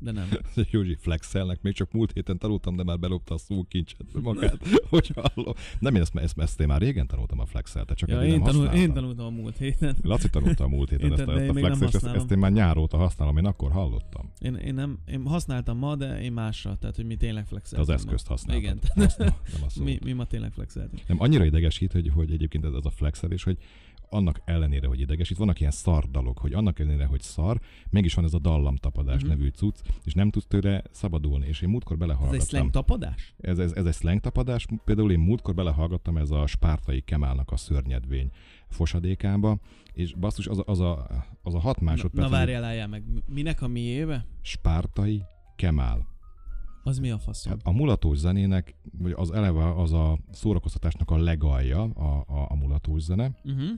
de 0.00 0.12
nem. 0.12 0.28
Józsi 0.70 0.96
flexelnek, 1.00 1.62
még 1.62 1.74
csak 1.74 1.92
múlt 1.92 2.12
héten 2.12 2.38
tanultam, 2.38 2.76
de 2.76 2.82
már 2.82 2.98
belopta 2.98 3.34
a 3.34 3.38
szókincset 3.38 4.06
magát, 4.22 4.68
hogy 4.90 5.12
hallom. 5.14 5.52
Nem, 5.78 5.94
én 5.94 6.00
ezt, 6.00 6.16
ezt, 6.16 6.38
ezt 6.38 6.60
én 6.60 6.66
már 6.66 6.80
régen 6.80 7.06
tanultam 7.06 7.40
a 7.40 7.46
flexelt, 7.46 7.86
te 7.86 7.94
csak 7.94 8.08
Ja, 8.08 8.22
én, 8.22 8.30
nem 8.30 8.42
tanul, 8.42 8.52
használtam. 8.52 8.80
én 8.82 8.92
tanultam 8.92 9.26
a 9.26 9.30
múlt 9.30 9.56
héten. 9.56 9.96
Laci 10.02 10.30
tanulta 10.30 10.64
a 10.64 10.68
múlt 10.68 10.90
héten 10.90 11.06
Én 11.06 11.12
ezt, 11.12 11.28
a, 11.28 11.40
ezt 11.40 11.80
a 11.80 11.84
és 11.84 11.92
ezt, 11.92 12.04
ezt, 12.04 12.30
én 12.30 12.38
már 12.38 12.52
nyár 12.52 12.76
óta 12.76 12.96
használom, 12.96 13.36
én 13.36 13.46
akkor 13.46 13.70
hallottam. 13.70 14.32
Én, 14.38 14.54
én, 14.54 14.74
nem, 14.74 14.98
én 15.06 15.26
használtam 15.26 15.78
ma, 15.78 15.96
de 15.96 16.20
én 16.20 16.32
másra, 16.32 16.76
tehát 16.76 16.96
hogy 16.96 17.06
mi 17.06 17.16
tényleg 17.16 17.46
flexeltünk. 17.46 17.88
az 17.88 17.94
eszközt 17.94 18.28
ma. 18.28 18.34
használtad. 18.34 18.62
Igen, 18.62 19.06
Azt, 19.06 19.18
nem 19.18 19.34
mi, 19.84 19.98
mi 20.04 20.12
ma 20.12 20.24
tényleg 20.24 20.52
flexeltünk. 20.52 21.02
Nem, 21.06 21.20
annyira 21.20 21.44
idegesít, 21.44 21.92
hogy, 21.92 22.10
hogy 22.14 22.32
egyébként 22.32 22.64
ez, 22.64 22.72
ez 22.72 22.84
a 22.84 22.90
flexelés, 22.90 23.42
hogy 23.42 23.58
annak 24.10 24.40
ellenére, 24.44 24.86
hogy 24.86 25.00
idegesít, 25.00 25.36
vannak 25.36 25.60
ilyen 25.60 25.72
szar 25.72 26.10
dalok, 26.10 26.38
hogy 26.38 26.52
annak 26.52 26.78
ellenére, 26.78 27.04
hogy 27.06 27.20
szar, 27.20 27.60
mégis 27.90 28.14
van 28.14 28.24
ez 28.24 28.34
a 28.34 28.38
dallamtapadás 28.38 29.20
Mhm. 29.20 29.28
nevű 29.30 29.48
cucc, 29.48 29.76
és 30.04 30.12
nem 30.14 30.30
tudsz 30.30 30.46
tőle 30.46 30.82
szabadulni, 30.90 31.46
és 31.46 31.60
én 31.60 31.68
múltkor 31.68 31.96
Ez 31.96 32.02
egy 32.02 32.08
belehallgattam. 32.08 32.46
slang 32.48 32.70
tapadás? 32.70 33.34
Ez, 33.40 33.58
ez, 33.58 33.72
ez 33.72 33.84
egy 33.86 33.94
slang 33.94 34.20
tapadás, 34.20 34.66
például 34.84 35.12
én 35.12 35.18
múltkor 35.18 35.54
belehallgattam 35.54 36.16
ez 36.16 36.30
a 36.30 36.46
spártai 36.46 37.00
Kemálnak 37.00 37.50
a 37.50 37.56
szörnyedvény 37.56 38.30
fosadékába, 38.68 39.58
és 39.92 40.14
basszus, 40.14 40.46
az 40.46 40.58
a, 40.58 40.62
az 40.66 40.80
a, 40.80 41.06
az 41.42 41.54
a 41.54 41.58
hat 41.58 41.78
Na, 41.80 41.84
másodperc, 41.84 42.30
na 42.30 42.36
várjál, 42.36 42.64
álljál 42.64 42.88
meg. 42.88 43.02
Minek 43.26 43.62
a 43.62 43.68
miébe? 43.68 44.26
spártai 44.42 45.22
Kemál. 45.56 46.08
Az 46.82 46.98
mi 46.98 47.10
a 47.10 47.18
faszom? 47.18 47.52
Hát 47.52 47.60
a 47.64 47.70
mulatós 47.72 48.18
zenének, 48.18 48.74
vagy 48.98 49.12
az 49.16 49.30
eleve 49.30 49.74
az 49.80 49.92
a 49.92 50.18
szórakoztatásnak 50.30 51.10
a 51.10 51.16
legalja, 51.16 51.82
a, 51.82 52.24
a, 52.26 52.46
a 52.48 52.54
mulatós 52.54 53.02
zene, 53.02 53.30
Uh-huh. 53.44 53.68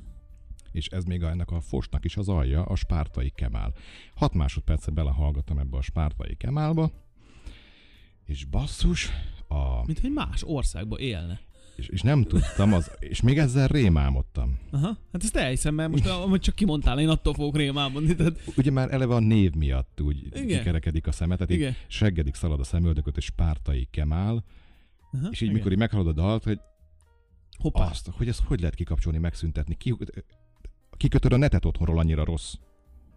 És 0.73 0.87
ez 0.87 1.05
még 1.05 1.23
a, 1.23 1.29
ennek 1.31 1.51
a 1.51 1.61
fosnak 1.61 2.05
is 2.05 2.17
az 2.17 2.29
alja, 2.29 2.63
a 2.65 2.75
spártai 2.77 3.31
kemál. 3.31 3.75
Hat 4.15 4.35
másodperce 4.35 4.91
belehallgattam 4.91 5.59
ebbe 5.59 5.77
a 5.77 5.83
spártai 5.83 6.37
kemálba, 6.37 6.91
és 8.25 8.45
basszus, 8.45 9.11
a, 9.49 9.87
Mint 9.87 9.99
hogy 10.01 10.13
más 10.13 10.43
országban 10.47 10.99
élne. 10.99 11.41
és, 11.77 11.89
és 11.89 12.01
nem 12.01 12.23
tudtam, 12.23 12.73
az, 12.73 12.91
és 12.99 13.21
még 13.21 13.39
ezzel 13.39 13.69
rémálmodtam. 13.69 14.59
Aha, 14.71 14.99
hát 15.13 15.23
ezt 15.23 15.37
elhiszem, 15.37 15.75
mert 15.75 15.91
most 15.91 16.07
amúgy 16.07 16.41
csak 16.41 16.55
kimondtál, 16.55 17.01
én 17.01 17.09
attól 17.09 17.35
fogok 17.35 17.57
rémálmodni, 17.57 18.15
tehát 18.15 18.41
Ugye 18.57 18.71
már 18.71 18.93
eleve 18.93 19.15
a 19.15 19.19
név 19.21 19.53
miatt 19.55 20.01
úgy 20.01 20.27
Igen. 20.27 20.47
kikerekedik 20.47 21.07
a 21.07 21.13
szemet, 21.13 21.39
tehát 21.39 21.53
igen. 21.53 21.75
seggedik 21.87 22.35
szalad 22.35 22.61
a 22.61 22.65
szemöldököt, 22.65 23.17
és 23.17 23.25
spártai 23.25 23.89
kemál, 23.91 24.45
Aha, 25.13 25.29
és 25.31 25.37
így 25.41 25.43
igen. 25.43 25.55
mikor 25.55 25.73
így 25.73 25.79
meghallod 25.79 26.07
a 26.07 26.13
dalt, 26.13 26.45
hogy 26.45 26.61
Hoppá. 27.59 27.89
azt, 27.91 28.09
hogy 28.13 28.29
ezt 28.29 28.43
hogy 28.45 28.61
lehet 28.61 28.75
kikapcsolni, 28.75 29.19
megszüntetni, 29.19 29.75
ki, 29.75 29.97
kikötöd 31.03 31.33
a 31.33 31.37
netet 31.37 31.65
otthonról 31.65 31.99
annyira 31.99 32.25
rossz. 32.25 32.55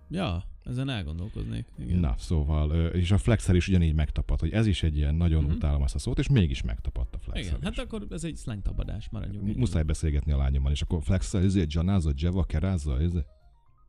Ja, 0.09 0.43
ezen 0.63 0.89
elgondolkoznék. 0.89 1.65
Igen. 1.79 1.99
Na, 1.99 2.15
szóval, 2.17 2.71
és 2.87 3.11
a 3.11 3.17
flexel 3.17 3.55
is 3.55 3.67
ugyanígy 3.67 3.93
megtapad, 3.93 4.39
hogy 4.39 4.51
ez 4.51 4.65
is 4.67 4.83
egy 4.83 4.97
ilyen 4.97 5.15
nagyon 5.15 5.43
Mhm. 5.43 5.51
utálom 5.53 5.83
ezt 5.83 5.95
a 5.95 5.99
szót, 5.99 6.19
és 6.19 6.29
mégis 6.29 6.61
megtapadt 6.61 7.15
a 7.15 7.19
flexel. 7.19 7.43
Igen, 7.57 7.59
hát 7.63 7.77
akkor 7.85 8.05
ez 8.09 8.23
egy 8.23 8.37
slang 8.37 8.61
tapadás, 8.61 9.09
maradjunk 9.09 9.49
így. 9.49 9.55
Muszáj 9.57 9.83
beszélgetni 9.83 10.31
a 10.31 10.37
lányommal, 10.37 10.71
és 10.71 10.81
akkor 10.81 11.03
flexel, 11.03 11.41
ezért 11.43 11.73
Janáza, 11.73 12.11
Jeva, 12.15 12.43
Keráza, 12.43 12.99
ez, 12.99 13.11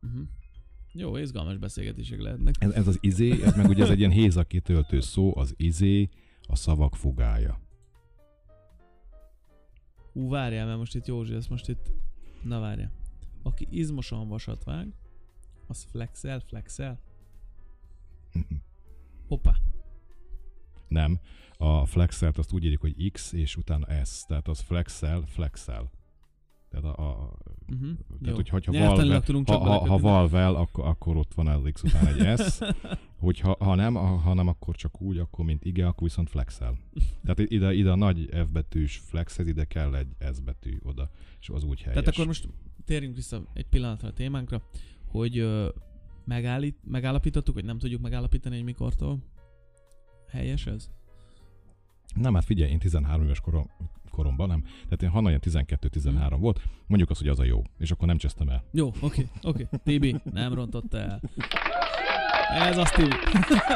Uh-huh. 0.01 0.21
Jó, 0.93 1.17
izgalmas 1.17 1.57
beszélgetések 1.57 2.21
lehetnek. 2.21 2.55
ez, 2.59 2.71
ez 2.71 2.87
az 2.87 2.97
izé, 3.01 3.43
ez 3.43 3.55
meg 3.55 3.67
ugye 3.67 3.83
ez 3.83 3.89
egy 3.89 3.99
ilyen 3.99 4.11
hézakitöltő 4.21 4.99
szó, 4.99 5.37
az 5.37 5.53
izé, 5.57 6.09
a 6.47 6.55
szavak 6.55 6.95
fugája. 6.95 7.59
Ú, 10.13 10.29
várjál, 10.29 10.65
mert 10.65 10.77
most 10.77 10.95
itt 10.95 11.05
Józsi, 11.05 11.33
ezt 11.33 11.49
most 11.49 11.69
itt... 11.69 11.91
Na 12.43 12.59
várjál. 12.59 12.91
Aki 13.47 13.67
izmosan 13.69 14.27
vasat 14.27 14.63
vág, 14.63 14.93
az 15.67 15.83
flexel, 15.83 16.39
flexel. 16.39 16.99
Hoppá. 19.27 19.55
Nem, 20.87 21.19
a 21.57 21.85
flexelt 21.85 22.37
azt 22.37 22.51
úgy 22.51 22.63
írjuk, 22.63 22.81
hogy 22.81 23.11
X, 23.11 23.31
és 23.31 23.55
utána 23.55 24.05
S, 24.05 24.23
tehát 24.25 24.47
az 24.47 24.59
flexel, 24.59 25.21
flexel. 25.25 25.91
Tehát, 26.69 26.85
a, 26.85 27.09
a, 27.09 27.33
Uh-huh. 27.71 27.97
tehát 28.21 28.35
hogy, 28.35 28.49
hogyha 28.49 28.71
valvel, 28.71 29.21
tudunk 29.21 29.49
ha, 29.49 29.57
ha, 29.57 29.87
ha 29.87 29.97
valvel, 29.97 30.55
akkor, 30.55 30.85
akkor 30.85 31.17
ott 31.17 31.33
van 31.33 31.47
az 31.47 31.69
X 31.73 31.83
után 31.83 32.07
egy 32.07 32.39
S, 32.39 32.59
hogyha 33.27 33.55
ha 33.59 33.75
nem, 33.75 33.93
ha, 33.93 34.05
ha 34.05 34.33
nem, 34.33 34.47
akkor 34.47 34.75
csak 34.75 35.01
úgy, 35.01 35.17
akkor 35.17 35.45
mint 35.45 35.65
ige, 35.65 35.87
akkor 35.87 36.07
viszont 36.07 36.29
flexel. 36.29 36.77
Tehát 37.23 37.39
ide, 37.39 37.73
ide 37.73 37.91
a 37.91 37.95
nagy 37.95 38.29
F 38.31 38.47
betűs 38.51 38.97
flexhez, 38.97 39.47
ide 39.47 39.65
kell 39.65 39.95
egy 39.95 40.07
S 40.33 40.39
betű 40.39 40.77
oda, 40.83 41.09
és 41.39 41.49
az 41.49 41.63
úgy 41.63 41.81
helyes. 41.81 41.93
Tehát 41.93 42.07
akkor 42.07 42.25
most 42.25 42.47
térjünk 42.85 43.15
vissza 43.15 43.43
egy 43.53 43.65
pillanatra 43.65 44.07
a 44.07 44.13
témánkra, 44.13 44.61
hogy 45.05 45.37
ö, 45.37 45.69
megállít, 46.25 46.77
megállapítottuk, 46.83 47.53
hogy 47.53 47.65
nem 47.65 47.77
tudjuk 47.77 48.01
megállapítani, 48.01 48.55
hogy 48.55 48.65
mikortól 48.65 49.23
helyes 50.29 50.65
ez? 50.65 50.89
Nem, 52.15 52.33
hát 52.33 52.45
figyelj, 52.45 52.71
én 52.71 52.79
13 52.79 53.25
éves 53.25 53.39
korom, 53.39 53.69
koromban 54.17 54.47
nem. 54.47 54.63
Tehát 54.89 55.15
én 55.15 55.27
ilyen 55.27 55.39
12-13 55.39 56.29
Mhm. 56.31 56.41
volt, 56.41 56.61
mondjuk 56.87 57.09
azt, 57.09 57.19
hogy 57.19 57.29
az 57.29 57.39
a 57.39 57.43
jó, 57.43 57.61
és 57.77 57.91
akkor 57.91 58.07
nem 58.07 58.17
csesztem 58.17 58.49
el. 58.49 58.63
Jó, 58.71 58.91
oké, 58.99 59.27
oké. 59.43 59.67
Tibi, 59.83 60.15
nem 60.33 60.53
rontotta 60.53 60.97
el. 60.97 61.21
Ez 62.59 62.77
az, 62.77 62.89
Tibi. 62.91 63.15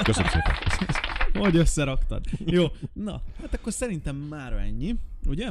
Köszönöm 0.03 0.29
szépen. 0.31 0.53
Hogy 1.33 1.55
összeraktad. 1.55 2.25
Jó, 2.45 2.65
na, 2.93 3.21
hát 3.41 3.53
akkor 3.53 3.73
szerintem 3.73 4.15
már 4.15 4.53
ennyi, 4.53 4.95
ugye? 5.27 5.49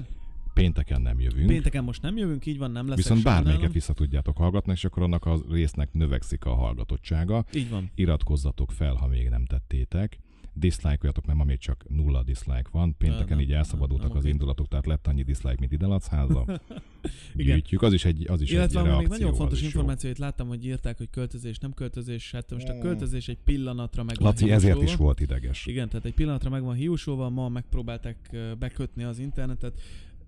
Pénteken 0.55 1.01
nem 1.01 1.21
jövünk. 1.21 1.47
Pénteken 1.47 1.85
most 1.85 2.03
nem 2.03 2.17
jövünk, 2.17 2.47
így 2.47 2.59
van, 2.59 2.71
nem 2.71 2.89
lesz. 2.89 2.97
Viszont 2.97 3.23
bármelyiket 3.23 3.73
vissza 3.73 3.93
tudjátok 3.93 4.37
hallgatni, 4.37 4.73
és 4.73 4.85
akkor 4.85 5.03
annak 5.03 5.25
a 5.25 5.39
résznek 5.51 5.93
növekszik 5.93 6.45
a 6.45 6.55
hallgatottsága. 6.55 7.45
Így 7.55 7.71
van. 7.71 7.91
Iratkozzatok 7.95 8.73
fel, 8.73 8.95
ha 8.95 9.07
még 9.07 9.29
nem 9.29 9.45
tettétek. 9.45 10.19
Dislike-oljatok, 10.55 11.27
mert 11.27 11.39
ma 11.39 11.45
még 11.45 11.59
csak 11.59 11.85
nulla 11.89 12.23
dislike 12.23 12.69
van. 12.71 12.97
Pénteken 12.99 13.27
nem, 13.29 13.41
így 13.41 13.53
elszabadultak 13.53 14.09
nem 14.09 14.17
az 14.17 14.23
oké. 14.23 14.33
indulatok, 14.33 14.69
tehát 14.69 14.87
lett 14.87 15.07
annyi 15.07 15.23
dislike, 15.23 15.57
mint 15.59 15.73
ide. 15.73 15.87
Igen. 17.35 17.55
Gyűjtjük, 17.55 17.83
az 17.83 17.93
is 17.93 18.05
egy, 18.05 18.27
az 18.29 18.41
is 18.41 18.51
Illetve 18.51 18.79
egy 18.81 18.87
reakció. 18.87 19.09
még 19.09 19.19
nagyon 19.19 19.35
fontos 19.35 19.63
információt 19.63 20.19
láttam, 20.19 20.49
hogy 20.49 20.67
írták, 20.67 20.97
hogy 20.97 21.11
költözés, 21.11 21.59
nem 21.59 21.75
költözés. 21.75 22.33
Hát 22.33 22.51
most 22.51 22.69
a 22.69 22.79
költözés 22.79 23.29
egy 23.29 23.39
pillanatra 23.45 24.03
meg 24.03 24.17
van 24.19 24.27
Laci 24.27 24.45
ezért 24.45 24.63
hiúsolva. 24.63 24.91
is 24.91 24.97
volt 24.97 25.21
ideges. 25.21 25.67
Igen, 25.67 25.89
tehát 25.89 26.07
egy 26.07 26.15
pillanatra 26.15 26.51
meg 26.51 26.63
van 26.63 26.75
hiúsolva, 26.75 27.29
ma 27.29 27.49
megpróbálták 27.49 28.37
bekötni 28.59 29.03
az 29.03 29.19
internetet, 29.19 29.81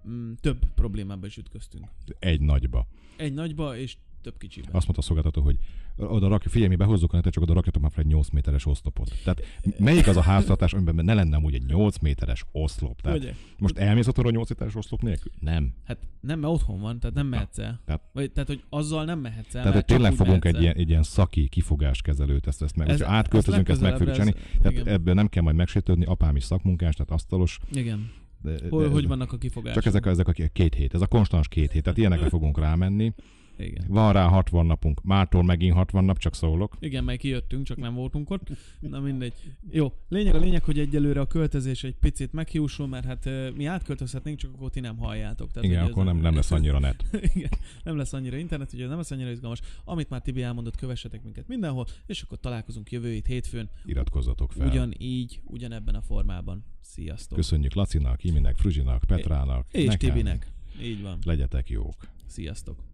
Mm, 0.09 0.33
több 0.41 0.65
problémába 0.75 1.27
is 1.27 1.37
ütköztünk. 1.37 1.85
Egy 2.19 2.41
nagyba. 2.41 2.87
Egy 3.17 3.33
nagyba, 3.33 3.77
és 3.77 3.97
több 4.23 4.39
kicsiben. 4.39 4.69
Azt 4.73 4.85
mondta 4.87 4.99
a 4.99 5.03
szolgáltató, 5.03 5.43
hogy 5.43 5.57
oda 5.97 6.29
rakja, 6.29 6.51
figyelj, 6.51 6.69
mi 6.71 6.77
behozzuk 6.77 7.13
a 7.13 7.17
netet, 7.17 7.33
csak 7.33 7.43
oda 7.43 7.53
rakjatok 7.53 7.83
már 7.83 7.91
fel 7.91 8.05
egy 8.05 8.11
8 8.11 8.29
méteres 8.29 8.67
oszlopot. 8.67 9.13
Tehát 9.25 9.43
melyik 9.79 10.07
az 10.07 10.17
a 10.17 10.21
háztartás, 10.21 10.73
amiben 10.73 11.05
ne 11.05 11.15
lenne 11.15 11.37
amúgy 11.37 11.55
egy 11.55 11.65
8 11.67 11.99
méteres 11.99 12.45
oszlop? 12.53 13.01
Tehát 13.01 13.19
Ugye? 13.19 13.35
most 13.59 13.79
elmész 13.79 14.07
otthonra 14.07 14.31
8 14.31 14.49
méteres 14.49 14.75
oszlop 14.75 15.03
nélkül? 15.03 15.33
Nem. 15.41 15.73
Hát 15.85 15.99
nem, 16.21 16.39
mert 16.41 16.53
otthon 16.53 16.81
van, 16.81 17.01
tehát 17.01 17.17
nem 17.17 17.27
mehetsz 17.27 17.59
el. 17.59 17.81
tehát- 17.85 18.03
Vagy, 18.13 18.33
tehát, 18.33 18.49
hogy 18.49 18.63
azzal 18.69 19.05
nem 19.05 19.19
mehetsz 19.19 19.55
el, 19.55 19.61
Tehát, 19.63 19.75
hogy 19.75 19.85
tényleg 19.85 20.11
úgy 20.11 20.17
fogunk 20.17 20.45
egy 20.45 20.61
ilyen, 20.61 20.77
egy 20.77 20.89
ilyen 20.89 21.03
szaki 21.03 21.49
kifogáskezelőt, 21.49 22.47
ezt, 22.47 22.63
ezt 22.63 22.77
meg, 22.77 22.89
Ez- 22.89 23.03
átköltözünk, 23.03 23.69
ezt 23.69 23.81
meg 23.81 23.91
legközelebb 23.91 24.17
fogjuk 24.17 24.37
ez- 24.39 24.43
csinálni. 24.45 24.63
Tehát 24.63 24.79
igen. 24.79 24.95
ebből 24.95 25.15
nem 25.15 25.29
kell 25.29 25.43
majd 25.43 25.57
megsértődni, 25.57 26.05
apám 26.05 26.37
is 26.37 26.45
szakmunkás, 26.45 26.95
tehát 26.95 27.11
asztalos. 27.13 27.59
Igen. 27.73 28.11
De, 28.43 28.51
de 28.55 28.69
Hogy, 28.69 28.85
ez- 28.85 28.91
hogy 28.93 29.07
vannak 29.07 29.33
a 29.33 29.39
kifogások? 29.39 29.83
Csak 29.83 29.87
ezek, 29.93 30.07
a- 30.07 30.11
ezek 30.11 30.29
a 30.29 30.33
két 30.53 30.75
hét, 30.75 30.95
ez 30.95 31.01
a 31.01 31.07
konstans 31.07 31.49
két 31.49 31.73
hét, 31.73 31.83
tehát 31.83 31.99
ilyenekre 31.99 32.29
fogunk 32.29 32.59
rámenni. 32.59 33.13
Igen. 33.59 33.85
Van 33.89 34.13
rá 34.13 34.27
60 34.27 34.67
napunk, 34.67 35.03
mától 35.03 35.43
megint 35.43 35.75
60 35.75 36.05
nap, 36.05 36.19
csak 36.19 36.35
szólok. 36.35 36.77
Igen, 36.81 37.05
meg 37.05 37.17
kijöttünk, 37.17 37.65
csak 37.67 37.77
nem 37.77 37.95
voltunk 37.95 38.31
ott. 38.31 38.49
Na 38.81 39.01
mindegy. 39.01 39.33
Jó, 39.71 39.93
lényeg 40.09 40.35
a 40.35 40.39
lényeg, 40.39 40.65
hogy 40.65 40.79
egyelőre 40.79 41.21
a 41.21 41.27
költözés 41.27 41.85
egy 41.85 41.95
picit 41.95 42.33
meghiúsul, 42.33 42.87
mert 42.87 43.05
hát 43.05 43.29
mi 43.57 43.65
átköltözhetnénk, 43.65 44.39
csak 44.39 44.55
akkor 44.55 44.71
ti 44.71 44.81
nem 44.81 44.97
halljátok. 44.97 45.51
Tehát, 45.51 45.69
Igen, 45.69 45.85
akkor 45.85 46.05
nem, 46.05 46.17
nem 46.17 46.35
lesz 46.35 46.51
annyira 46.57 46.79
net. 46.79 47.05
Igen, 47.35 47.51
nem 47.85 47.97
lesz 47.97 48.13
annyira 48.13 48.37
internet, 48.37 48.73
ugye 48.73 48.87
nem 48.87 48.97
lesz 48.97 49.11
annyira 49.11 49.31
izgalmas. 49.31 49.61
Amit 49.85 50.09
már 50.09 50.21
Tibi 50.21 50.43
elmondott, 50.43 50.77
kövessetek 50.77 51.23
minket 51.23 51.49
mindenhol, 51.49 51.87
és 52.07 52.23
akkor 52.23 52.41
találkozunk 52.41 52.91
jövő 52.91 53.11
hét 53.13 53.27
hétfőn, 53.27 53.71
Iratkozzatok 53.85 54.53
fel. 54.53 54.67
ugyanígy, 54.67 55.41
ugyanebben 55.45 55.95
a 55.95 56.01
formában. 56.03 56.65
Sziasztok! 56.81 57.39
Köszönjük 57.39 57.75
Lacinak, 57.75 58.25
Iminek, 58.25 58.57
Fruzsinak, 58.57 59.05
Petrának. 59.07 59.67
És 59.71 59.85
nekem. 59.85 60.11
Tibinek. 60.11 60.53
Így 60.83 61.03
van. 61.03 61.19
Legyetek 61.25 61.69
jók. 61.71 62.09
Sziasztok! 62.27 62.91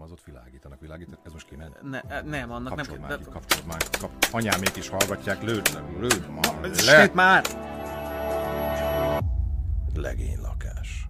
Az 0.00 0.10
ott 0.12 0.24
világítanak, 0.24 0.80
világítanak. 0.80 1.20
Ez 1.24 1.32
most 1.32 1.48
kiment. 1.48 1.82
Ne, 1.82 2.00
nem, 2.24 2.52
annak 2.52 2.74
Kapcsolod 2.76 3.00
nem 3.00 3.08
már 3.08 3.18
kell. 3.18 3.26
ki, 3.26 3.32
kapcsolod 3.32 3.66
már. 3.66 3.82
Kap... 4.00 4.10
Anyámék 4.30 4.76
is 4.76 4.88
hallgatják, 4.88 5.42
lőd, 5.42 5.82
lőd 5.98 6.28
már 6.30 6.70
le. 6.84 7.10
Már! 7.14 7.44
Legény 9.94 10.38
lakás. 10.40 11.08